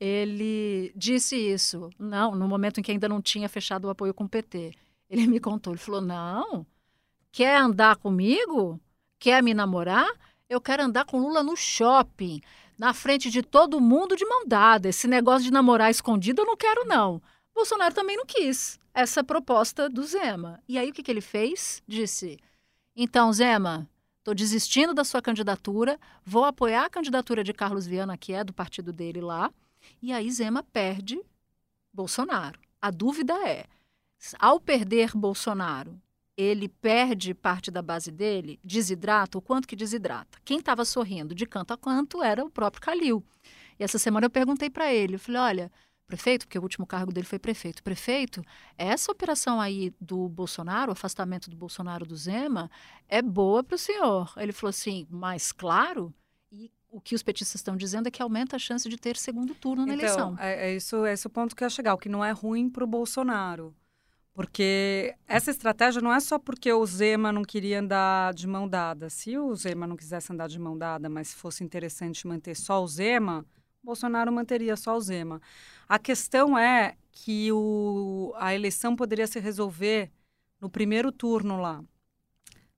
ele 0.00 0.92
disse 0.96 1.36
isso, 1.36 1.88
não, 1.96 2.34
no 2.34 2.48
momento 2.48 2.80
em 2.80 2.82
que 2.82 2.90
ainda 2.90 3.08
não 3.08 3.22
tinha 3.22 3.48
fechado 3.48 3.84
o 3.84 3.90
apoio 3.90 4.12
com 4.12 4.24
o 4.24 4.28
PT. 4.28 4.74
Ele 5.08 5.28
me 5.28 5.38
contou, 5.38 5.72
ele 5.72 5.78
falou, 5.78 6.00
não, 6.00 6.66
quer 7.30 7.58
andar 7.58 7.94
comigo? 7.94 8.80
Quer 9.20 9.40
me 9.40 9.54
namorar? 9.54 10.10
Eu 10.48 10.60
quero 10.60 10.82
andar 10.82 11.04
com 11.04 11.20
Lula 11.20 11.44
no 11.44 11.56
shopping, 11.56 12.40
na 12.76 12.92
frente 12.92 13.30
de 13.30 13.40
todo 13.40 13.80
mundo 13.80 14.16
de 14.16 14.26
mão 14.26 14.44
dada. 14.48 14.88
Esse 14.88 15.06
negócio 15.06 15.44
de 15.44 15.52
namorar 15.52 15.92
escondido 15.92 16.42
eu 16.42 16.46
não 16.46 16.56
quero, 16.56 16.84
não. 16.84 17.22
Bolsonaro 17.54 17.94
também 17.94 18.16
não 18.16 18.26
quis 18.26 18.80
essa 18.92 19.22
proposta 19.22 19.88
do 19.88 20.02
Zema. 20.02 20.60
E 20.68 20.76
aí 20.76 20.90
o 20.90 20.92
que, 20.92 21.04
que 21.04 21.10
ele 21.12 21.20
fez? 21.20 21.80
Disse: 21.86 22.40
então, 23.00 23.32
Zema, 23.32 23.88
Estou 24.28 24.34
desistindo 24.34 24.92
da 24.92 25.04
sua 25.04 25.22
candidatura, 25.22 25.98
vou 26.22 26.44
apoiar 26.44 26.84
a 26.84 26.90
candidatura 26.90 27.42
de 27.42 27.54
Carlos 27.54 27.86
Viana, 27.86 28.14
que 28.14 28.34
é 28.34 28.44
do 28.44 28.52
partido 28.52 28.92
dele 28.92 29.22
lá, 29.22 29.50
e 30.02 30.12
aí 30.12 30.30
Zema 30.30 30.62
perde 30.62 31.18
Bolsonaro. 31.90 32.60
A 32.78 32.90
dúvida 32.90 33.32
é, 33.48 33.64
ao 34.38 34.60
perder 34.60 35.12
Bolsonaro, 35.14 35.98
ele 36.36 36.68
perde 36.68 37.32
parte 37.32 37.70
da 37.70 37.80
base 37.80 38.10
dele, 38.10 38.60
desidrata, 38.62 39.38
o 39.38 39.40
quanto 39.40 39.66
que 39.66 39.74
desidrata? 39.74 40.38
Quem 40.44 40.58
estava 40.58 40.84
sorrindo 40.84 41.34
de 41.34 41.46
canto 41.46 41.72
a 41.72 41.78
canto 41.78 42.22
era 42.22 42.44
o 42.44 42.50
próprio 42.50 42.82
Calil. 42.82 43.24
E 43.80 43.82
essa 43.82 43.98
semana 43.98 44.26
eu 44.26 44.30
perguntei 44.30 44.68
para 44.68 44.92
ele, 44.92 45.14
eu 45.14 45.18
falei, 45.18 45.40
olha, 45.40 45.72
prefeito, 46.08 46.46
porque 46.46 46.58
o 46.58 46.62
último 46.62 46.86
cargo 46.86 47.12
dele 47.12 47.26
foi 47.26 47.38
prefeito. 47.38 47.82
Prefeito, 47.82 48.42
essa 48.76 49.12
operação 49.12 49.60
aí 49.60 49.92
do 50.00 50.28
Bolsonaro, 50.28 50.90
o 50.90 50.92
afastamento 50.92 51.48
do 51.50 51.56
Bolsonaro 51.56 52.06
do 52.06 52.16
Zema, 52.16 52.70
é 53.06 53.20
boa 53.22 53.62
para 53.62 53.76
o 53.76 53.78
senhor. 53.78 54.32
Ele 54.38 54.52
falou 54.52 54.70
assim, 54.70 55.06
mais 55.10 55.52
claro, 55.52 56.12
e 56.50 56.72
o 56.90 57.00
que 57.00 57.14
os 57.14 57.22
petistas 57.22 57.60
estão 57.60 57.76
dizendo 57.76 58.08
é 58.08 58.10
que 58.10 58.22
aumenta 58.22 58.56
a 58.56 58.58
chance 58.58 58.88
de 58.88 58.96
ter 58.96 59.16
segundo 59.16 59.54
turno 59.54 59.84
na 59.84 59.94
então, 59.94 60.06
eleição. 60.06 60.36
É, 60.40 60.70
é, 60.70 60.74
isso, 60.74 61.04
é 61.04 61.12
esse 61.12 61.26
o 61.26 61.30
ponto 61.30 61.54
que 61.54 61.62
eu 61.62 61.66
ia 61.66 61.70
chegar, 61.70 61.94
o 61.94 61.98
que 61.98 62.08
não 62.08 62.24
é 62.24 62.32
ruim 62.32 62.70
para 62.70 62.82
o 62.82 62.86
Bolsonaro. 62.86 63.76
Porque 64.32 65.16
essa 65.26 65.50
estratégia 65.50 66.00
não 66.00 66.12
é 66.12 66.20
só 66.20 66.38
porque 66.38 66.72
o 66.72 66.86
Zema 66.86 67.32
não 67.32 67.42
queria 67.42 67.80
andar 67.80 68.32
de 68.32 68.46
mão 68.46 68.68
dada. 68.68 69.10
Se 69.10 69.36
o 69.36 69.52
Zema 69.54 69.84
não 69.84 69.96
quisesse 69.96 70.32
andar 70.32 70.48
de 70.48 70.60
mão 70.60 70.78
dada, 70.78 71.08
mas 71.08 71.34
fosse 71.34 71.64
interessante 71.64 72.24
manter 72.24 72.54
só 72.54 72.80
o 72.80 72.86
Zema, 72.86 73.44
Bolsonaro 73.82 74.32
manteria 74.32 74.76
só 74.76 74.96
o 74.96 75.00
Zema. 75.00 75.40
A 75.88 75.98
questão 75.98 76.58
é 76.58 76.96
que 77.10 77.50
o, 77.52 78.32
a 78.36 78.54
eleição 78.54 78.94
poderia 78.94 79.26
se 79.26 79.40
resolver 79.40 80.10
no 80.60 80.68
primeiro 80.68 81.10
turno 81.12 81.60
lá, 81.60 81.82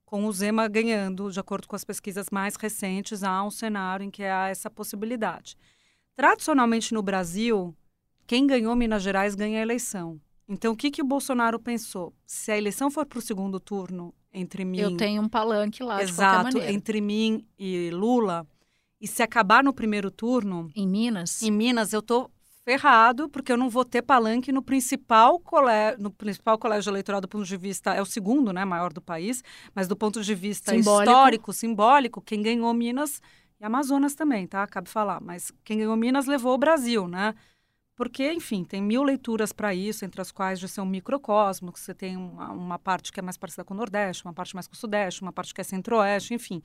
com 0.04 0.26
o 0.26 0.32
Zema 0.32 0.66
ganhando, 0.68 1.30
de 1.30 1.38
acordo 1.38 1.68
com 1.68 1.76
as 1.76 1.84
pesquisas 1.84 2.26
mais 2.30 2.56
recentes, 2.56 3.22
há 3.22 3.42
um 3.44 3.50
cenário 3.50 4.04
em 4.04 4.10
que 4.10 4.24
há 4.24 4.48
essa 4.48 4.68
possibilidade. 4.68 5.56
Tradicionalmente 6.16 6.92
no 6.92 7.02
Brasil, 7.02 7.74
quem 8.26 8.46
ganhou 8.46 8.74
Minas 8.74 9.02
Gerais 9.02 9.34
ganha 9.34 9.60
a 9.60 9.62
eleição. 9.62 10.20
Então, 10.48 10.72
o 10.72 10.76
que, 10.76 10.90
que 10.90 11.00
o 11.00 11.06
Bolsonaro 11.06 11.60
pensou? 11.60 12.12
Se 12.26 12.50
a 12.50 12.58
eleição 12.58 12.90
for 12.90 13.06
para 13.06 13.20
o 13.20 13.22
segundo 13.22 13.60
turno 13.60 14.12
entre 14.32 14.64
mim. 14.64 14.80
Eu 14.80 14.96
tenho 14.96 15.22
um 15.22 15.28
palanque 15.28 15.82
lá. 15.82 16.02
Exato, 16.02 16.58
entre 16.58 17.00
mim 17.00 17.46
e 17.58 17.90
Lula 17.90 18.46
E 19.00 19.06
se 19.08 19.22
acabar 19.22 19.64
no 19.64 19.72
primeiro 19.72 20.10
turno, 20.10 20.70
Em 20.76 20.86
Minas? 20.86 21.42
em 21.42 21.50
Minas, 21.50 21.92
eu 21.92 22.02
tô 22.02 22.30
ferrado, 22.64 23.28
porque 23.30 23.50
eu 23.50 23.56
não 23.56 23.70
vou 23.70 23.84
ter 23.84 24.02
palanque 24.02 24.52
no 24.52 24.62
principal 24.62 25.40
colégio, 25.40 25.98
no 26.02 26.10
principal 26.10 26.58
colégio 26.58 26.90
eleitoral 26.90 27.20
do 27.20 27.26
ponto 27.26 27.44
de 27.46 27.56
vista, 27.56 27.94
é 27.94 28.02
o 28.02 28.04
segundo, 28.04 28.52
né, 28.52 28.64
maior 28.66 28.92
do 28.92 29.00
país, 29.00 29.42
mas 29.74 29.88
do 29.88 29.96
ponto 29.96 30.20
de 30.22 30.34
vista 30.34 30.74
Simbólico. 30.76 31.10
histórico, 31.10 31.52
simbólico, 31.54 32.20
quem 32.20 32.42
ganhou 32.42 32.72
Minas 32.74 33.22
e 33.58 33.64
Amazonas 33.64 34.14
também, 34.14 34.46
tá? 34.46 34.66
Cabe 34.66 34.88
falar, 34.90 35.20
mas 35.22 35.50
quem 35.64 35.78
ganhou 35.78 35.96
Minas 35.96 36.26
levou 36.26 36.52
o 36.54 36.58
Brasil, 36.58 37.08
né? 37.08 37.34
Porque, 38.00 38.32
enfim, 38.32 38.64
tem 38.64 38.80
mil 38.80 39.02
leituras 39.02 39.52
para 39.52 39.74
isso, 39.74 40.06
entre 40.06 40.22
as 40.22 40.32
quais 40.32 40.58
de 40.58 40.66
ser 40.66 40.80
um 40.80 40.86
microcosmo, 40.86 41.70
que 41.70 41.78
você 41.78 41.92
tem 41.92 42.16
uma, 42.16 42.50
uma 42.50 42.78
parte 42.78 43.12
que 43.12 43.20
é 43.20 43.22
mais 43.22 43.36
parecida 43.36 43.62
com 43.62 43.74
o 43.74 43.76
Nordeste, 43.76 44.24
uma 44.24 44.32
parte 44.32 44.54
mais 44.54 44.66
com 44.66 44.72
o 44.72 44.76
Sudeste, 44.78 45.20
uma 45.20 45.34
parte 45.34 45.52
que 45.52 45.60
é 45.60 45.64
Centro-Oeste, 45.64 46.32
enfim. 46.32 46.62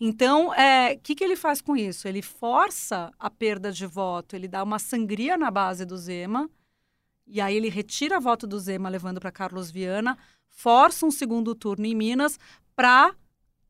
Então, 0.00 0.48
o 0.48 0.54
é, 0.54 0.96
que, 0.96 1.14
que 1.14 1.22
ele 1.22 1.36
faz 1.36 1.60
com 1.60 1.76
isso? 1.76 2.08
Ele 2.08 2.22
força 2.22 3.12
a 3.18 3.28
perda 3.28 3.70
de 3.70 3.84
voto, 3.84 4.34
ele 4.34 4.48
dá 4.48 4.62
uma 4.62 4.78
sangria 4.78 5.36
na 5.36 5.50
base 5.50 5.84
do 5.84 5.98
Zema, 5.98 6.48
e 7.26 7.42
aí 7.42 7.54
ele 7.54 7.68
retira 7.68 8.18
voto 8.18 8.46
do 8.46 8.58
Zema, 8.58 8.88
levando 8.88 9.20
para 9.20 9.30
Carlos 9.30 9.70
Viana, 9.70 10.16
força 10.48 11.04
um 11.04 11.10
segundo 11.10 11.54
turno 11.54 11.84
em 11.84 11.94
Minas 11.94 12.38
para, 12.74 13.14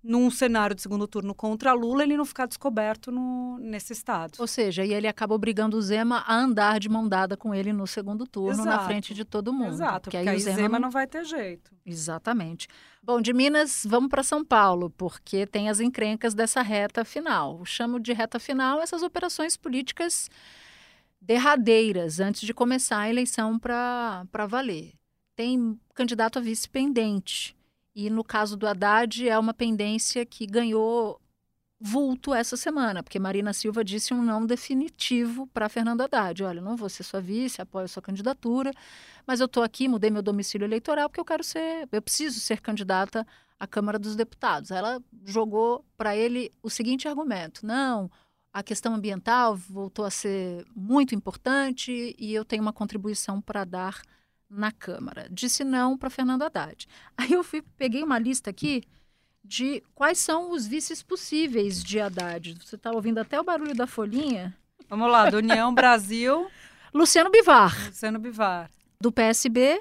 num 0.03 0.31
cenário 0.31 0.75
de 0.75 0.81
segundo 0.81 1.07
turno 1.07 1.35
contra 1.35 1.73
Lula, 1.73 2.03
ele 2.03 2.17
não 2.17 2.25
ficar 2.25 2.47
descoberto 2.47 3.13
no, 3.13 3.59
nesse 3.59 3.93
estado. 3.93 4.33
Ou 4.39 4.47
seja, 4.47 4.85
e 4.85 4.93
ele 4.93 5.07
acaba 5.07 5.35
obrigando 5.35 5.77
o 5.77 5.83
Zema 5.83 6.25
a 6.27 6.35
andar 6.35 6.81
de 6.81 6.89
mão 6.89 7.07
dada 7.07 7.37
com 7.37 7.55
ele 7.55 7.73
no 7.73 7.87
segundo 7.87 8.27
turno, 8.27 8.65
na 8.65 8.73
Exato. 8.73 8.85
frente 8.87 9.15
de 9.15 9.25
todo 9.25 9.53
mundo. 9.53 9.75
Exato, 9.75 10.11
porque, 10.11 10.17
aí, 10.17 10.37
o 10.37 10.41
Zema, 10.41 10.79
não 10.79 10.91
vai 10.91 11.07
ter 11.07 11.25
jeito. 11.25 11.71
Exatamente. 11.85 12.67
Bom, 13.03 13.21
de 13.21 13.33
Minas, 13.33 13.87
vamos 13.87 14.09
para 14.09 14.23
São 14.23 14.45
Paulo, 14.45 14.91
porque 14.91 15.47
tem 15.47 15.69
as 15.69 15.81
encrencas 15.81 16.35
dessa 16.35 16.63
reta 16.63 17.05
final. 17.05 17.59
Eu 17.59 17.65
chamo 17.67 18.01
de 18.01 18.13
reta 18.13 18.39
final 18.39 18.81
essas 18.81 19.03
operações 19.03 19.57
políticas 19.57 20.31
derradeiras, 21.21 22.21
antes 22.21 22.41
de 22.43 22.55
começar 22.55 23.01
a 23.01 23.11
eleição 23.11 23.59
para 23.59 24.47
valer. 24.49 24.95
Tem 25.37 25.79
candidato 25.95 26.39
a 26.39 26.43
vice 26.43 26.69
pendente. 26.69 27.55
E 27.94 28.09
no 28.09 28.22
caso 28.22 28.57
do 28.57 28.66
Haddad, 28.66 29.29
é 29.29 29.38
uma 29.38 29.53
pendência 29.55 30.24
que 30.24 30.46
ganhou 30.46 31.20
vulto 31.81 32.35
essa 32.35 32.59
semana, 32.59 33.03
porque 33.03 33.18
Marina 33.18 33.55
Silva 33.55 33.83
disse 33.83 34.12
um 34.12 34.22
não 34.22 34.44
definitivo 34.44 35.46
para 35.46 35.68
Fernando 35.68 36.03
Haddad. 36.03 36.44
Olha, 36.44 36.61
não 36.61 36.76
vou 36.76 36.90
ser 36.90 37.03
sua 37.03 37.20
vice, 37.20 37.62
apoio 37.62 37.88
sua 37.88 38.03
candidatura, 38.03 38.70
mas 39.26 39.40
eu 39.40 39.46
estou 39.46 39.62
aqui, 39.62 39.88
mudei 39.88 40.11
meu 40.11 40.22
domicílio 40.22 40.66
eleitoral 40.66 41.09
porque 41.09 41.20
eu 41.20 41.24
quero 41.24 41.42
ser, 41.42 41.88
eu 41.90 42.03
preciso 42.03 42.38
ser 42.38 42.61
candidata 42.61 43.26
à 43.59 43.66
Câmara 43.66 43.98
dos 43.98 44.14
Deputados. 44.14 44.70
Ela 44.70 45.03
jogou 45.24 45.85
para 45.96 46.14
ele 46.14 46.53
o 46.62 46.68
seguinte 46.68 47.09
argumento: 47.09 47.64
não, 47.64 48.11
a 48.53 48.62
questão 48.62 48.94
ambiental 48.94 49.57
voltou 49.57 50.05
a 50.05 50.11
ser 50.11 50.66
muito 50.76 51.14
importante 51.14 52.14
e 52.18 52.35
eu 52.35 52.44
tenho 52.44 52.62
uma 52.62 52.72
contribuição 52.74 53.40
para 53.40 53.64
dar 53.64 54.03
na 54.51 54.73
Câmara. 54.73 55.29
Disse 55.31 55.63
não 55.63 55.97
para 55.97 56.11
Fernando 56.11 56.43
Haddad. 56.43 56.87
Aí 57.17 57.33
eu 57.33 57.45
fui, 57.45 57.63
peguei 57.79 58.03
uma 58.03 58.19
lista 58.19 58.51
aqui 58.51 58.83
de 59.45 59.83
quais 59.95 60.19
são 60.19 60.51
os 60.51 60.67
vices 60.67 61.03
possíveis 61.03 61.83
de 61.83 62.01
Haddad. 62.01 62.59
Você 62.63 62.77
está 62.77 62.91
ouvindo 62.91 63.19
até 63.19 63.41
o 63.41 63.45
barulho 63.45 63.75
da 63.75 63.87
folhinha? 63.87 64.57
Vamos 64.89 65.11
lá, 65.11 65.31
do 65.31 65.37
União 65.37 65.73
Brasil, 65.73 66.51
Luciano 66.93 67.31
Bivar, 67.31 67.87
Luciano 67.87 68.19
Bivar. 68.19 68.69
do 69.01 69.13
PSB, 69.13 69.81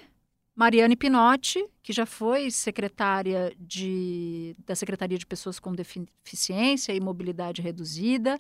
Mariane 0.56 0.96
Pinotti, 0.96 1.66
que 1.82 1.92
já 1.92 2.06
foi 2.06 2.52
secretária 2.52 3.52
de, 3.58 4.56
da 4.66 4.76
Secretaria 4.76 5.18
de 5.18 5.26
Pessoas 5.26 5.60
com 5.60 5.74
Deficiência 5.74 6.94
e 6.94 7.00
Mobilidade 7.00 7.62
Reduzida. 7.62 8.38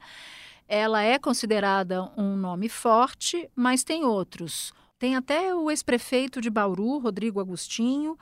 Ela 0.67 1.01
é 1.01 1.17
considerada 1.17 2.03
um 2.15 2.35
nome 2.35 2.69
forte, 2.69 3.49
mas 3.55 3.83
tem 3.83 4.05
outros. 4.05 4.71
Tem 4.99 5.15
até 5.15 5.55
o 5.55 5.71
ex-prefeito 5.71 6.41
de 6.41 6.49
Bauru, 6.49 6.99
Rodrigo 6.99 7.39
Agostinho, 7.39 8.19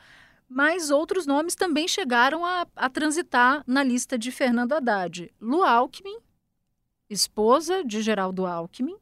mas 0.47 0.91
outros 0.91 1.25
nomes 1.25 1.55
também 1.55 1.87
chegaram 1.87 2.45
a, 2.45 2.67
a 2.75 2.87
transitar 2.87 3.63
na 3.65 3.83
lista 3.83 4.17
de 4.17 4.31
Fernando 4.31 4.73
Haddad. 4.73 5.33
Lu 5.41 5.63
Alckmin, 5.63 6.19
esposa 7.09 7.83
de 7.83 8.01
Geraldo 8.03 8.45
Alckmin, 8.45 8.95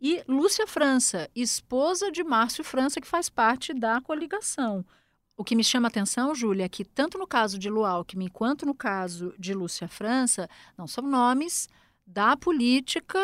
e 0.00 0.22
Lúcia 0.28 0.66
França, 0.66 1.30
esposa 1.34 2.10
de 2.10 2.22
Márcio 2.22 2.62
França, 2.62 3.00
que 3.00 3.06
faz 3.06 3.30
parte 3.30 3.72
da 3.72 4.00
coligação. 4.00 4.84
O 5.36 5.44
que 5.44 5.54
me 5.54 5.62
chama 5.64 5.86
a 5.86 5.90
atenção, 5.90 6.34
Júlia, 6.34 6.64
é 6.64 6.68
que 6.68 6.84
tanto 6.84 7.18
no 7.18 7.26
caso 7.26 7.58
de 7.58 7.70
Lu 7.70 7.84
Alckmin 7.84 8.28
quanto 8.28 8.66
no 8.66 8.74
caso 8.74 9.32
de 9.38 9.54
Lúcia 9.54 9.86
França, 9.86 10.48
não 10.76 10.86
são 10.86 11.04
nomes 11.06 11.68
da 12.06 12.36
política 12.36 13.18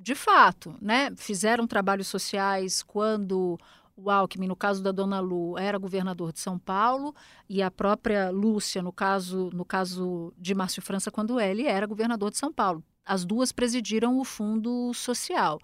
de 0.00 0.14
fato, 0.14 0.74
né? 0.80 1.12
Fizeram 1.16 1.66
trabalhos 1.66 2.08
sociais 2.08 2.82
quando 2.82 3.58
o 3.94 4.10
Alckmin, 4.10 4.48
no 4.48 4.56
caso 4.56 4.82
da 4.82 4.90
Dona 4.90 5.20
Lu, 5.20 5.58
era 5.58 5.76
governador 5.76 6.32
de 6.32 6.40
São 6.40 6.58
Paulo, 6.58 7.14
e 7.46 7.62
a 7.62 7.70
própria 7.70 8.30
Lúcia, 8.30 8.80
no 8.80 8.92
caso, 8.92 9.50
no 9.52 9.64
caso 9.64 10.32
de 10.38 10.54
Márcio 10.54 10.80
França, 10.80 11.10
quando 11.10 11.38
ele 11.38 11.66
era 11.66 11.86
governador 11.86 12.30
de 12.30 12.38
São 12.38 12.50
Paulo. 12.50 12.82
As 13.04 13.26
duas 13.26 13.52
presidiram 13.52 14.18
o 14.18 14.24
Fundo 14.24 14.94
Social. 14.94 15.58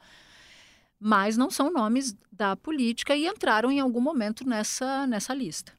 Mas 1.01 1.37
não 1.37 1.51
são 1.51 1.73
nomes 1.73 2.15
da 2.31 2.55
política 2.57 3.17
e 3.17 3.27
entraram 3.27 3.71
em 3.71 3.81
algum 3.81 4.01
momento 4.01 4.47
nessa, 4.47 5.07
nessa 5.07 5.33
lista. 5.33 5.73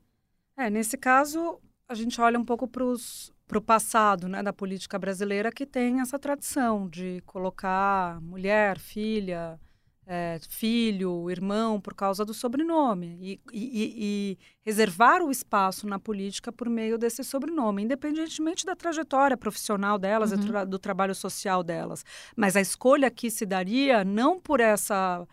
É, 0.58 0.70
nesse 0.70 0.98
caso, 0.98 1.60
a 1.88 1.94
gente 1.94 2.20
olha 2.20 2.40
um 2.40 2.46
pouco 2.46 2.68
para 2.68 2.84
o 3.56 3.62
passado 3.62 4.28
né, 4.28 4.44
da 4.44 4.52
política 4.52 5.00
brasileira 5.00 5.52
que 5.52 5.66
tem 5.66 6.02
essa 6.02 6.20
tradição 6.20 6.90
de 6.90 7.22
colocar 7.26 8.20
mulher, 8.22 8.78
filha, 8.80 9.60
é, 10.10 10.40
filho, 10.50 11.30
irmão, 11.30 11.82
por 11.82 11.94
causa 11.94 12.24
do 12.24 12.34
sobrenome. 12.34 13.18
E, 13.22 13.42
e, 13.52 13.94
e, 14.34 14.38
reservar 14.66 15.22
o 15.22 15.30
espaço 15.30 15.86
na 15.86 16.00
política 16.00 16.52
por 16.52 16.70
meio 16.70 16.98
desse 16.98 17.24
sobrenome, 17.26 17.84
independentemente 17.84 18.66
da 18.66 18.76
trajetória 18.76 19.36
profissional 19.36 20.00
delas, 20.00 20.32
uhum. 20.32 20.38
do, 20.40 20.66
do 20.66 20.80
trabalho 20.80 21.14
social 21.14 21.62
delas. 21.62 22.06
Mas 22.36 22.56
a 22.56 22.62
escolha 22.62 23.12
que 23.12 23.30
se 23.30 23.46
daria 23.46 24.06
não 24.06 24.40
por 24.40 24.62
essa, 24.62 25.28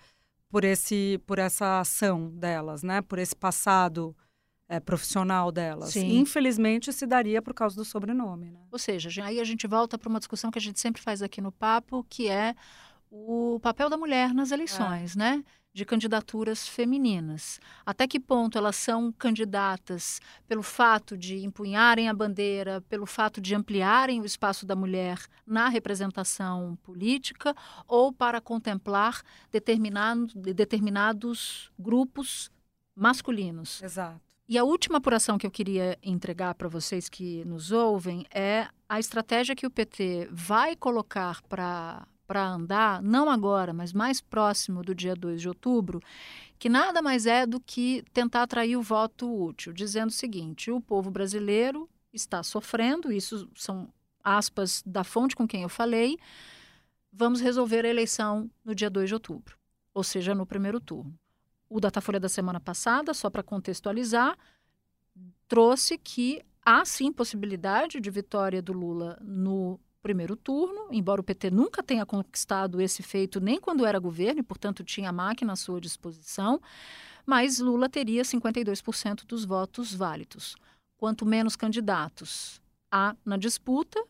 por 0.49 0.65
esse, 0.65 1.21
por 1.25 1.39
essa 1.39 1.79
ação 1.79 2.31
delas, 2.31 2.83
né? 2.83 3.01
por 3.01 3.21
esse 3.21 3.37
passado 3.37 4.15
é, 4.69 4.81
profissional 4.81 5.53
delas. 5.53 5.91
Sim. 5.91 6.19
Infelizmente, 6.19 6.93
se 6.93 7.07
daria 7.07 7.43
por 7.43 7.55
causa 7.55 7.77
do 7.77 7.85
sobrenome. 7.85 8.51
Né? 8.51 8.61
Ou 8.71 8.79
seja, 8.79 9.25
aí 9.25 9.41
a 9.41 9.45
gente 9.45 9.67
volta 9.67 9.99
para 9.99 10.09
uma 10.09 10.19
discussão 10.19 10.51
que 10.51 10.59
a 10.59 10.63
gente 10.63 10.81
sempre 10.81 11.03
faz 11.03 11.23
aqui 11.23 11.41
no 11.41 11.53
Papo, 11.53 12.05
que 12.09 12.29
é 12.29 12.55
o 13.11 13.61
papel 13.61 13.89
da 13.89 13.97
mulher 13.97 14.35
nas 14.35 14.51
eleições, 14.51 15.15
é. 15.15 15.19
né? 15.19 15.45
De 15.73 15.85
candidaturas 15.85 16.69
femininas. 16.69 17.61
Até 17.85 18.07
que 18.07 18.21
ponto 18.21 18.57
elas 18.57 18.77
são 18.77 19.11
candidatas 19.13 20.21
pelo 20.47 20.63
fato 20.63 21.17
de 21.17 21.45
empunharem 21.45 22.09
a 22.09 22.15
bandeira, 22.15 22.81
pelo 22.83 23.07
fato 23.07 23.41
de 23.41 23.57
ampliarem 23.57 24.21
o 24.21 24.25
espaço 24.25 24.65
da 24.65 24.77
mulher 24.77 25.19
na 25.45 25.69
representação 25.69 26.79
política, 26.83 27.57
ou 27.89 28.13
para 28.13 28.41
contemplar 28.41 29.21
determinado, 29.51 30.29
determinados 30.55 31.73
grupos 31.77 32.53
masculinos. 32.95 33.83
Exato. 33.83 34.34
E 34.47 34.59
a 34.59 34.65
última 34.65 34.99
apuração 34.99 35.39
que 35.39 35.47
eu 35.47 35.51
queria 35.51 35.99
entregar 36.03 36.55
para 36.55 36.69
vocês 36.69 37.09
que 37.09 37.43
nos 37.47 37.73
ouvem 37.73 38.27
é 38.31 38.69
a 38.87 39.01
estratégia 39.01 39.57
que 39.57 39.67
o 39.67 39.71
PT 39.71 40.29
vai 40.31 40.77
colocar 40.77 41.43
para 41.43 42.07
para 42.27 42.47
andar, 42.49 43.03
não 43.03 43.29
agora, 43.29 43.75
mas 43.75 43.93
mais 43.93 44.21
próximo 44.21 44.83
do 44.83 44.95
dia 44.95 45.15
2 45.15 45.43
de 45.43 45.49
outubro, 45.49 46.01
que 46.59 46.71
nada 46.71 47.03
mais 47.03 47.27
é 47.27 47.45
do 47.45 47.61
que 47.61 48.03
tentar 48.15 48.43
atrair 48.45 48.77
o 48.77 48.83
voto 48.83 49.31
útil, 49.31 49.73
dizendo 49.73 50.09
o 50.09 50.13
seguinte: 50.13 50.71
o 50.71 50.81
povo 50.81 51.11
brasileiro 51.11 51.89
está 52.13 52.43
sofrendo, 52.43 53.13
isso 53.13 53.49
são 53.55 53.93
aspas 54.23 54.83
da 54.87 55.05
fonte 55.05 55.37
com 55.37 55.47
quem 55.47 55.63
eu 55.63 55.69
falei, 55.69 56.17
vamos 57.13 57.41
resolver 57.41 57.85
a 57.85 57.91
eleição 57.91 58.51
no 58.65 58.75
dia 58.75 58.89
2 58.89 59.09
de 59.09 59.15
outubro, 59.15 59.59
ou 59.93 60.03
seja, 60.03 60.35
no 60.35 60.47
primeiro 60.47 60.81
turno. 60.81 61.15
O 61.75 61.81
Datafolha 61.81 62.21
da 62.21 62.29
semana 62.29 62.61
passada, 62.61 63.13
só 63.13 63.29
para 63.29 63.43
contextualizar, 63.43 64.39
trouxe 65.49 65.99
que 65.99 66.41
há 66.65 66.85
sim 66.85 67.13
possibilidade 67.13 68.01
de 68.01 68.11
vitória 68.13 68.63
do 68.63 68.73
Lula 68.73 69.19
no 69.21 69.81
primeiro 70.01 70.37
turno, 70.37 70.87
embora 70.93 71.21
o 71.21 71.25
PT 71.25 71.51
nunca 71.51 71.83
tenha 71.83 72.07
conquistado 72.07 72.81
esse 72.81 73.03
feito 73.03 73.41
nem 73.41 73.59
quando 73.59 73.85
era 73.85 73.99
governo 73.99 74.39
e, 74.39 74.45
portanto, 74.45 74.85
tinha 74.85 75.09
a 75.09 75.13
máquina 75.13 75.55
à 75.55 75.57
sua 75.57 75.81
disposição, 75.81 76.61
mas 77.27 77.59
Lula 77.59 77.89
teria 77.89 78.23
52% 78.23 79.27
dos 79.27 79.45
votos 79.45 79.93
válidos. 79.93 80.55
Quanto 80.97 81.27
menos 81.27 81.57
candidatos 81.57 82.63
há 82.89 83.17
na 83.25 83.37
disputa, 83.37 84.01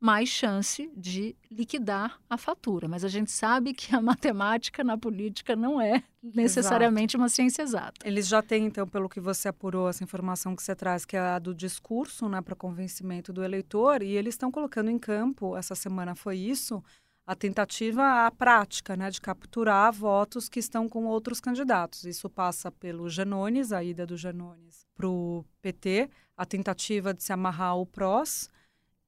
mais 0.00 0.28
chance 0.28 0.90
de 0.96 1.34
liquidar 1.50 2.20
a 2.28 2.36
fatura. 2.36 2.86
Mas 2.86 3.04
a 3.04 3.08
gente 3.08 3.30
sabe 3.30 3.72
que 3.72 3.94
a 3.94 4.00
matemática 4.02 4.84
na 4.84 4.96
política 4.98 5.56
não 5.56 5.80
é 5.80 6.02
necessariamente 6.22 7.16
Exato. 7.16 7.22
uma 7.22 7.28
ciência 7.28 7.62
exata. 7.62 8.06
Eles 8.06 8.28
já 8.28 8.42
têm, 8.42 8.66
então, 8.66 8.86
pelo 8.86 9.08
que 9.08 9.20
você 9.20 9.48
apurou, 9.48 9.88
essa 9.88 10.04
informação 10.04 10.54
que 10.54 10.62
você 10.62 10.74
traz, 10.74 11.04
que 11.04 11.16
é 11.16 11.20
a 11.20 11.38
do 11.38 11.54
discurso, 11.54 12.28
né, 12.28 12.40
para 12.40 12.54
convencimento 12.54 13.32
do 13.32 13.42
eleitor, 13.42 14.02
e 14.02 14.16
eles 14.16 14.34
estão 14.34 14.50
colocando 14.50 14.90
em 14.90 14.98
campo, 14.98 15.56
essa 15.56 15.74
semana 15.74 16.14
foi 16.14 16.36
isso, 16.36 16.82
a 17.26 17.34
tentativa, 17.34 18.26
a 18.26 18.30
prática, 18.30 18.96
né, 18.96 19.10
de 19.10 19.20
capturar 19.20 19.92
votos 19.92 20.48
que 20.48 20.60
estão 20.60 20.88
com 20.88 21.06
outros 21.06 21.40
candidatos. 21.40 22.04
Isso 22.04 22.30
passa 22.30 22.70
pelo 22.70 23.08
Janones, 23.08 23.72
a 23.72 23.82
ida 23.82 24.06
do 24.06 24.16
Janones 24.16 24.86
para 24.94 25.08
o 25.08 25.44
PT, 25.60 26.08
a 26.36 26.46
tentativa 26.46 27.12
de 27.12 27.22
se 27.22 27.32
amarrar 27.32 27.70
ao 27.70 27.84
PROS, 27.84 28.48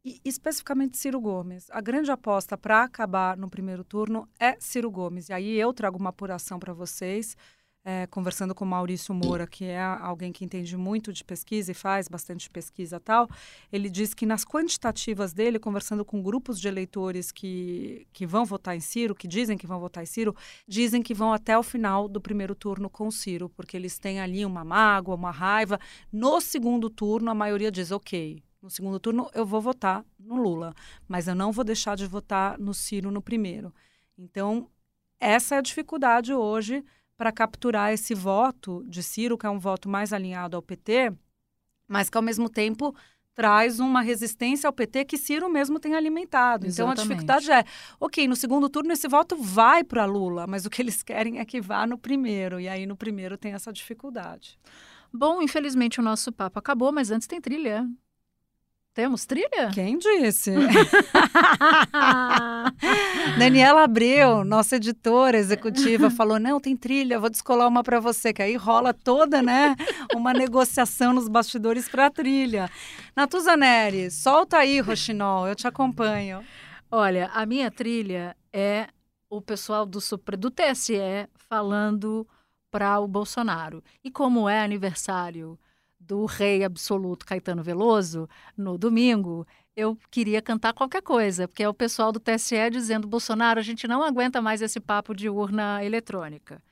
e 0.08 0.20
especificamente 0.24 0.96
Ciro 0.96 1.20
Gomes. 1.20 1.66
A 1.70 1.82
grande 1.82 2.10
aposta 2.10 2.56
para 2.56 2.82
acabar 2.82 3.36
no 3.36 3.50
primeiro 3.50 3.84
turno 3.84 4.26
é 4.40 4.56
Ciro 4.58 4.90
Gomes. 4.90 5.28
E 5.28 5.32
aí 5.34 5.54
eu 5.58 5.72
trago 5.74 5.98
uma 5.98 6.08
apuração 6.08 6.58
para 6.58 6.72
vocês, 6.72 7.36
é, 7.84 8.06
conversando 8.06 8.54
com 8.54 8.64
Maurício 8.64 9.14
Moura, 9.14 9.46
que 9.46 9.66
é 9.66 9.80
alguém 9.82 10.32
que 10.32 10.44
entende 10.44 10.76
muito 10.78 11.12
de 11.12 11.22
pesquisa 11.22 11.72
e 11.72 11.74
faz 11.74 12.08
bastante 12.08 12.48
pesquisa 12.48 12.98
tal. 12.98 13.28
Ele 13.70 13.90
diz 13.90 14.14
que 14.14 14.24
nas 14.24 14.46
quantitativas 14.46 15.34
dele, 15.34 15.58
conversando 15.58 16.04
com 16.04 16.22
grupos 16.22 16.58
de 16.58 16.68
eleitores 16.68 17.30
que, 17.30 18.06
que 18.12 18.26
vão 18.26 18.46
votar 18.46 18.74
em 18.74 18.80
Ciro, 18.80 19.14
que 19.14 19.28
dizem 19.28 19.58
que 19.58 19.66
vão 19.66 19.78
votar 19.78 20.02
em 20.02 20.06
Ciro, 20.06 20.34
dizem 20.66 21.02
que 21.02 21.12
vão 21.12 21.34
até 21.34 21.58
o 21.58 21.62
final 21.62 22.08
do 22.08 22.20
primeiro 22.20 22.54
turno 22.54 22.88
com 22.88 23.10
Ciro, 23.10 23.50
porque 23.50 23.76
eles 23.76 23.98
têm 23.98 24.20
ali 24.20 24.44
uma 24.44 24.64
mágoa, 24.64 25.14
uma 25.14 25.30
raiva. 25.30 25.78
No 26.10 26.40
segundo 26.40 26.88
turno, 26.88 27.30
a 27.30 27.34
maioria 27.34 27.70
diz: 27.70 27.90
ok, 27.90 28.42
no 28.62 28.70
segundo 28.70 28.98
turno 28.98 29.30
eu 29.34 29.46
vou 29.46 29.60
votar 29.60 30.04
no 30.18 30.36
Lula, 30.36 30.74
mas 31.06 31.28
eu 31.28 31.34
não 31.34 31.52
vou 31.52 31.64
deixar 31.64 31.96
de 31.96 32.06
votar 32.06 32.58
no 32.58 32.74
Ciro 32.74 33.10
no 33.10 33.22
primeiro. 33.22 33.72
Então, 34.16 34.68
essa 35.20 35.54
é 35.54 35.58
a 35.58 35.62
dificuldade 35.62 36.32
hoje 36.32 36.84
para 37.16 37.32
capturar 37.32 37.92
esse 37.92 38.14
voto 38.14 38.84
de 38.86 39.02
Ciro, 39.02 39.36
que 39.36 39.46
é 39.46 39.50
um 39.50 39.58
voto 39.58 39.88
mais 39.88 40.12
alinhado 40.12 40.56
ao 40.56 40.62
PT, 40.62 41.12
mas 41.86 42.08
que 42.08 42.16
ao 42.16 42.22
mesmo 42.22 42.48
tempo 42.48 42.94
traz 43.34 43.78
uma 43.78 44.00
resistência 44.00 44.66
ao 44.66 44.72
PT 44.72 45.04
que 45.04 45.16
Ciro 45.16 45.48
mesmo 45.48 45.78
tem 45.78 45.94
alimentado. 45.94 46.66
Então 46.66 46.86
Exatamente. 46.86 47.00
a 47.00 47.02
dificuldade 47.02 47.52
é, 47.52 47.64
ok, 48.00 48.26
no 48.26 48.34
segundo 48.34 48.68
turno 48.68 48.92
esse 48.92 49.06
voto 49.06 49.36
vai 49.36 49.84
para 49.84 50.04
Lula, 50.04 50.44
mas 50.46 50.66
o 50.66 50.70
que 50.70 50.82
eles 50.82 51.04
querem 51.04 51.38
é 51.38 51.44
que 51.44 51.60
vá 51.60 51.86
no 51.86 51.96
primeiro, 51.96 52.58
e 52.58 52.68
aí 52.68 52.84
no 52.84 52.96
primeiro 52.96 53.38
tem 53.38 53.52
essa 53.52 53.72
dificuldade. 53.72 54.58
Bom, 55.12 55.40
infelizmente 55.40 56.00
o 56.00 56.02
nosso 56.02 56.32
papo 56.32 56.58
acabou, 56.58 56.92
mas 56.92 57.12
antes 57.12 57.28
tem 57.28 57.40
trilha. 57.40 57.88
Temos 58.98 59.24
trilha? 59.24 59.70
Quem 59.72 59.96
disse? 59.96 60.50
Daniela 63.38 63.84
Abreu, 63.84 64.44
nossa 64.44 64.74
editora 64.74 65.38
executiva, 65.38 66.10
falou: 66.10 66.40
não, 66.40 66.58
tem 66.58 66.76
trilha, 66.76 67.20
vou 67.20 67.30
descolar 67.30 67.68
uma 67.68 67.84
para 67.84 68.00
você. 68.00 68.32
Que 68.32 68.42
aí 68.42 68.56
rola 68.56 68.92
toda, 68.92 69.40
né? 69.40 69.76
Uma 70.16 70.32
negociação 70.32 71.12
nos 71.12 71.28
bastidores 71.28 71.88
para 71.88 72.06
a 72.06 72.10
trilha. 72.10 72.68
Natuzaneri, 73.14 74.10
solta 74.10 74.56
aí, 74.56 74.80
Rochinol, 74.80 75.46
eu 75.46 75.54
te 75.54 75.68
acompanho. 75.68 76.44
Olha, 76.90 77.30
a 77.32 77.46
minha 77.46 77.70
trilha 77.70 78.36
é 78.52 78.88
o 79.30 79.40
pessoal 79.40 79.86
do, 79.86 80.00
do 80.36 80.50
TSE 80.50 81.28
falando 81.48 82.26
para 82.68 82.98
o 82.98 83.06
Bolsonaro. 83.06 83.80
E 84.02 84.10
como 84.10 84.48
é 84.48 84.60
aniversário 84.60 85.56
do 86.00 86.24
rei 86.24 86.64
absoluto 86.64 87.26
Caetano 87.26 87.62
Veloso, 87.62 88.28
no 88.56 88.78
domingo, 88.78 89.46
eu 89.76 89.96
queria 90.10 90.42
cantar 90.42 90.72
qualquer 90.72 91.02
coisa, 91.02 91.46
porque 91.46 91.62
é 91.62 91.68
o 91.68 91.74
pessoal 91.74 92.10
do 92.10 92.18
TSE 92.18 92.70
dizendo: 92.70 93.06
Bolsonaro, 93.06 93.60
a 93.60 93.62
gente 93.62 93.86
não 93.86 94.02
aguenta 94.02 94.42
mais 94.42 94.60
esse 94.60 94.80
papo 94.80 95.14
de 95.14 95.28
urna 95.28 95.84
eletrônica. 95.84 96.62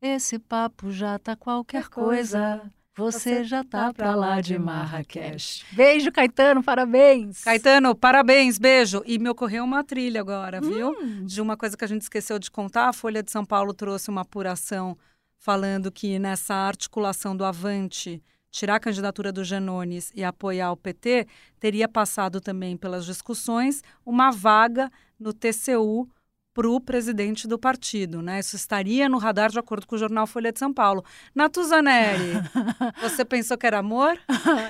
Esse 0.00 0.38
papo 0.38 0.90
já 0.90 1.18
tá 1.18 1.36
qualquer 1.36 1.88
coisa. 1.88 2.62
Você 2.96 3.44
já 3.44 3.62
tá 3.62 3.92
pra 3.92 4.14
lá 4.14 4.40
de 4.40 4.58
Marrakech. 4.58 5.66
Beijo, 5.72 6.10
Caetano, 6.10 6.62
parabéns. 6.62 7.44
Caetano, 7.44 7.94
parabéns, 7.94 8.56
beijo. 8.56 9.02
E 9.04 9.18
me 9.18 9.28
ocorreu 9.28 9.64
uma 9.64 9.84
trilha 9.84 10.22
agora, 10.22 10.62
viu? 10.62 10.92
Hum. 10.98 11.26
De 11.26 11.42
uma 11.42 11.58
coisa 11.58 11.76
que 11.76 11.84
a 11.84 11.88
gente 11.88 12.02
esqueceu 12.02 12.38
de 12.38 12.50
contar. 12.50 12.88
A 12.88 12.92
Folha 12.94 13.22
de 13.22 13.30
São 13.30 13.44
Paulo 13.44 13.74
trouxe 13.74 14.08
uma 14.08 14.22
apuração 14.22 14.96
falando 15.38 15.92
que 15.92 16.18
nessa 16.18 16.54
articulação 16.54 17.36
do 17.36 17.44
Avante 17.44 18.22
tirar 18.56 18.76
a 18.76 18.80
candidatura 18.80 19.30
do 19.30 19.44
Janones 19.44 20.10
e 20.14 20.24
apoiar 20.24 20.72
o 20.72 20.76
PT, 20.76 21.26
teria 21.60 21.86
passado 21.86 22.40
também 22.40 22.76
pelas 22.76 23.04
discussões 23.04 23.82
uma 24.04 24.30
vaga 24.30 24.90
no 25.20 25.32
TCU 25.32 26.08
para 26.54 26.66
o 26.66 26.80
presidente 26.80 27.46
do 27.46 27.58
partido, 27.58 28.22
né? 28.22 28.40
Isso 28.40 28.56
estaria 28.56 29.10
no 29.10 29.18
radar 29.18 29.50
de 29.50 29.58
acordo 29.58 29.86
com 29.86 29.94
o 29.94 29.98
jornal 29.98 30.26
Folha 30.26 30.50
de 30.50 30.58
São 30.58 30.72
Paulo. 30.72 31.04
Natuzaneri, 31.34 32.32
você 33.02 33.26
pensou 33.26 33.58
que 33.58 33.66
era 33.66 33.78
amor? 33.78 34.18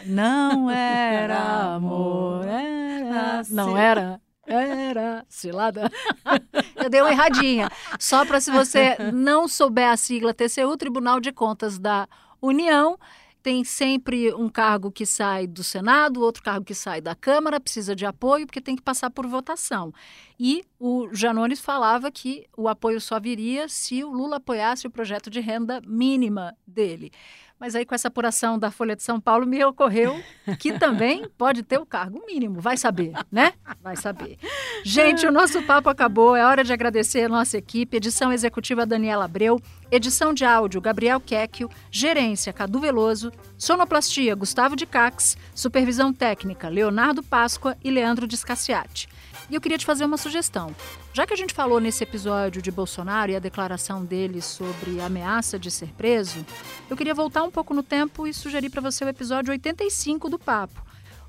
Não 0.05 0.68
era 0.68 1.74
amor, 1.76 2.45
era... 2.45 3.43
Não 3.51 3.78
era? 3.78 4.20
Era 4.45 5.24
cilada. 5.28 5.89
Eu 6.74 6.91
dei 6.91 7.01
uma 7.01 7.12
erradinha. 7.12 7.68
Só 8.01 8.24
para 8.24 8.41
se 8.41 8.51
você 8.51 8.97
não 9.12 9.47
souber 9.47 9.89
a 9.89 9.97
sigla 9.97 10.34
TCU, 10.34 10.76
Tribunal 10.76 11.20
de 11.20 11.30
Contas 11.30 11.78
da 11.78 12.09
União, 12.43 12.99
tem 13.47 13.62
sempre 13.62 14.34
um 14.34 14.49
cargo 14.49 14.90
que 14.90 15.07
sai 15.07 15.47
do 15.47 15.62
Senado, 15.62 16.20
outro 16.20 16.42
cargo 16.42 16.64
que 16.64 16.74
sai 16.74 17.01
da 17.01 17.14
Câmara, 17.14 17.61
precisa 17.61 17.94
de 17.94 18.05
apoio, 18.05 18.44
porque 18.44 18.61
tem 18.61 18.74
que 18.74 18.82
passar 18.82 19.09
por 19.09 19.24
votação. 19.24 19.94
E 20.36 20.64
o 20.80 21.09
Janones 21.12 21.61
falava 21.61 22.11
que 22.11 22.44
o 22.57 22.66
apoio 22.66 23.01
só 23.01 23.20
viria 23.20 23.68
se 23.68 24.03
o 24.03 24.11
Lula 24.11 24.38
apoiasse 24.38 24.88
o 24.88 24.90
projeto 24.90 25.30
de 25.30 25.38
renda 25.38 25.80
mínima 25.86 26.57
dele. 26.66 27.12
Mas 27.59 27.74
aí, 27.74 27.86
com 27.86 27.94
essa 27.94 28.09
apuração 28.09 28.59
da 28.59 28.70
Folha 28.70 28.94
de 28.94 29.02
São 29.02 29.18
Paulo, 29.18 29.46
me 29.46 29.64
ocorreu 29.64 30.22
que 30.59 30.78
também 30.78 31.26
pode 31.38 31.62
ter 31.62 31.78
o 31.78 31.86
cargo 31.86 32.22
mínimo. 32.26 32.61
Vai 32.61 32.76
saber, 32.76 33.12
né? 33.32 33.54
Vai 33.82 33.96
saber. 33.96 34.38
Gente, 34.84 35.26
o 35.26 35.32
nosso 35.32 35.62
papo 35.62 35.88
acabou. 35.88 36.36
É 36.36 36.44
hora 36.44 36.62
de 36.62 36.72
agradecer 36.72 37.24
a 37.24 37.28
nossa 37.30 37.57
equipe. 37.57 37.96
Edição 37.96 38.30
executiva 38.30 38.84
Daniela 38.84 39.24
Abreu. 39.24 39.59
Edição 39.90 40.34
de 40.34 40.44
áudio 40.44 40.82
Gabriel 40.82 41.18
Quecchio. 41.18 41.70
Gerência 41.90 42.52
Cadu 42.52 42.78
Veloso. 42.78 43.32
Sonoplastia 43.57 44.34
Gustavo 44.34 44.76
de 44.76 44.84
Cax. 44.84 45.38
Supervisão 45.54 46.12
técnica 46.12 46.68
Leonardo 46.68 47.22
Páscoa 47.22 47.74
e 47.82 47.90
Leandro 47.90 48.26
Discassiati. 48.26 49.09
E 49.49 49.55
eu 49.55 49.61
queria 49.61 49.78
te 49.78 49.86
fazer 49.86 50.05
uma 50.05 50.16
sugestão. 50.16 50.74
Já 51.12 51.26
que 51.26 51.32
a 51.32 51.36
gente 51.36 51.55
falou 51.55 51.78
nesse 51.78 52.03
episódio 52.03 52.61
de 52.61 52.70
Bolsonaro 52.70 53.30
e 53.30 53.36
a 53.36 53.40
declaração 53.40 54.05
dele 54.05 54.42
sobre 54.42 55.01
a 55.01 55.07
ameaça 55.07 55.59
de 55.59 55.70
ser 55.70 55.88
preso, 55.92 56.44
eu 56.90 56.97
queria 56.97 57.14
voltar 57.14 57.44
um 57.44 57.51
pouco 57.51 57.72
no 57.72 57.82
tempo 57.82 58.26
e 58.26 58.34
sugerir 58.34 58.70
para 58.70 58.80
você 58.80 59.05
o 59.05 59.09
episódio 59.09 59.53
85 59.53 60.28
do 60.28 60.38
Papo. 60.38 60.84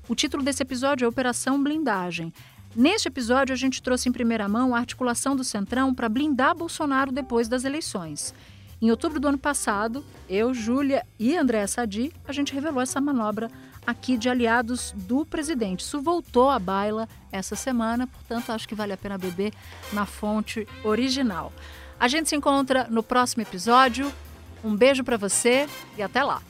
O 0.08 0.14
título 0.14 0.42
desse 0.42 0.62
episódio 0.62 1.04
é 1.04 1.08
Operação 1.08 1.62
Blindagem. 1.62 2.32
Neste 2.74 3.08
episódio, 3.08 3.52
a 3.52 3.56
gente 3.56 3.82
trouxe 3.82 4.08
em 4.08 4.12
primeira 4.12 4.48
mão 4.48 4.74
a 4.74 4.78
articulação 4.78 5.36
do 5.36 5.44
Centrão 5.44 5.94
para 5.94 6.08
blindar 6.08 6.56
Bolsonaro 6.56 7.12
depois 7.12 7.46
das 7.46 7.64
eleições. 7.64 8.34
Em 8.80 8.90
outubro 8.90 9.18
do 9.18 9.28
ano 9.28 9.38
passado, 9.38 10.04
eu, 10.28 10.54
Júlia 10.54 11.04
e 11.18 11.36
André 11.36 11.66
Sadi, 11.66 12.12
a 12.26 12.32
gente 12.32 12.54
revelou 12.54 12.80
essa 12.80 13.00
manobra 13.00 13.50
aqui 13.88 14.18
de 14.18 14.28
aliados 14.28 14.92
do 14.94 15.24
presidente. 15.24 15.80
Isso 15.80 16.02
voltou 16.02 16.50
à 16.50 16.58
baila 16.58 17.08
essa 17.32 17.56
semana, 17.56 18.06
portanto, 18.06 18.52
acho 18.52 18.68
que 18.68 18.74
vale 18.74 18.92
a 18.92 18.98
pena 18.98 19.16
beber 19.16 19.50
na 19.94 20.04
fonte 20.04 20.68
original. 20.84 21.50
A 21.98 22.06
gente 22.06 22.28
se 22.28 22.36
encontra 22.36 22.86
no 22.90 23.02
próximo 23.02 23.42
episódio. 23.42 24.12
Um 24.62 24.76
beijo 24.76 25.02
para 25.02 25.16
você 25.16 25.66
e 25.96 26.02
até 26.02 26.22
lá! 26.22 26.42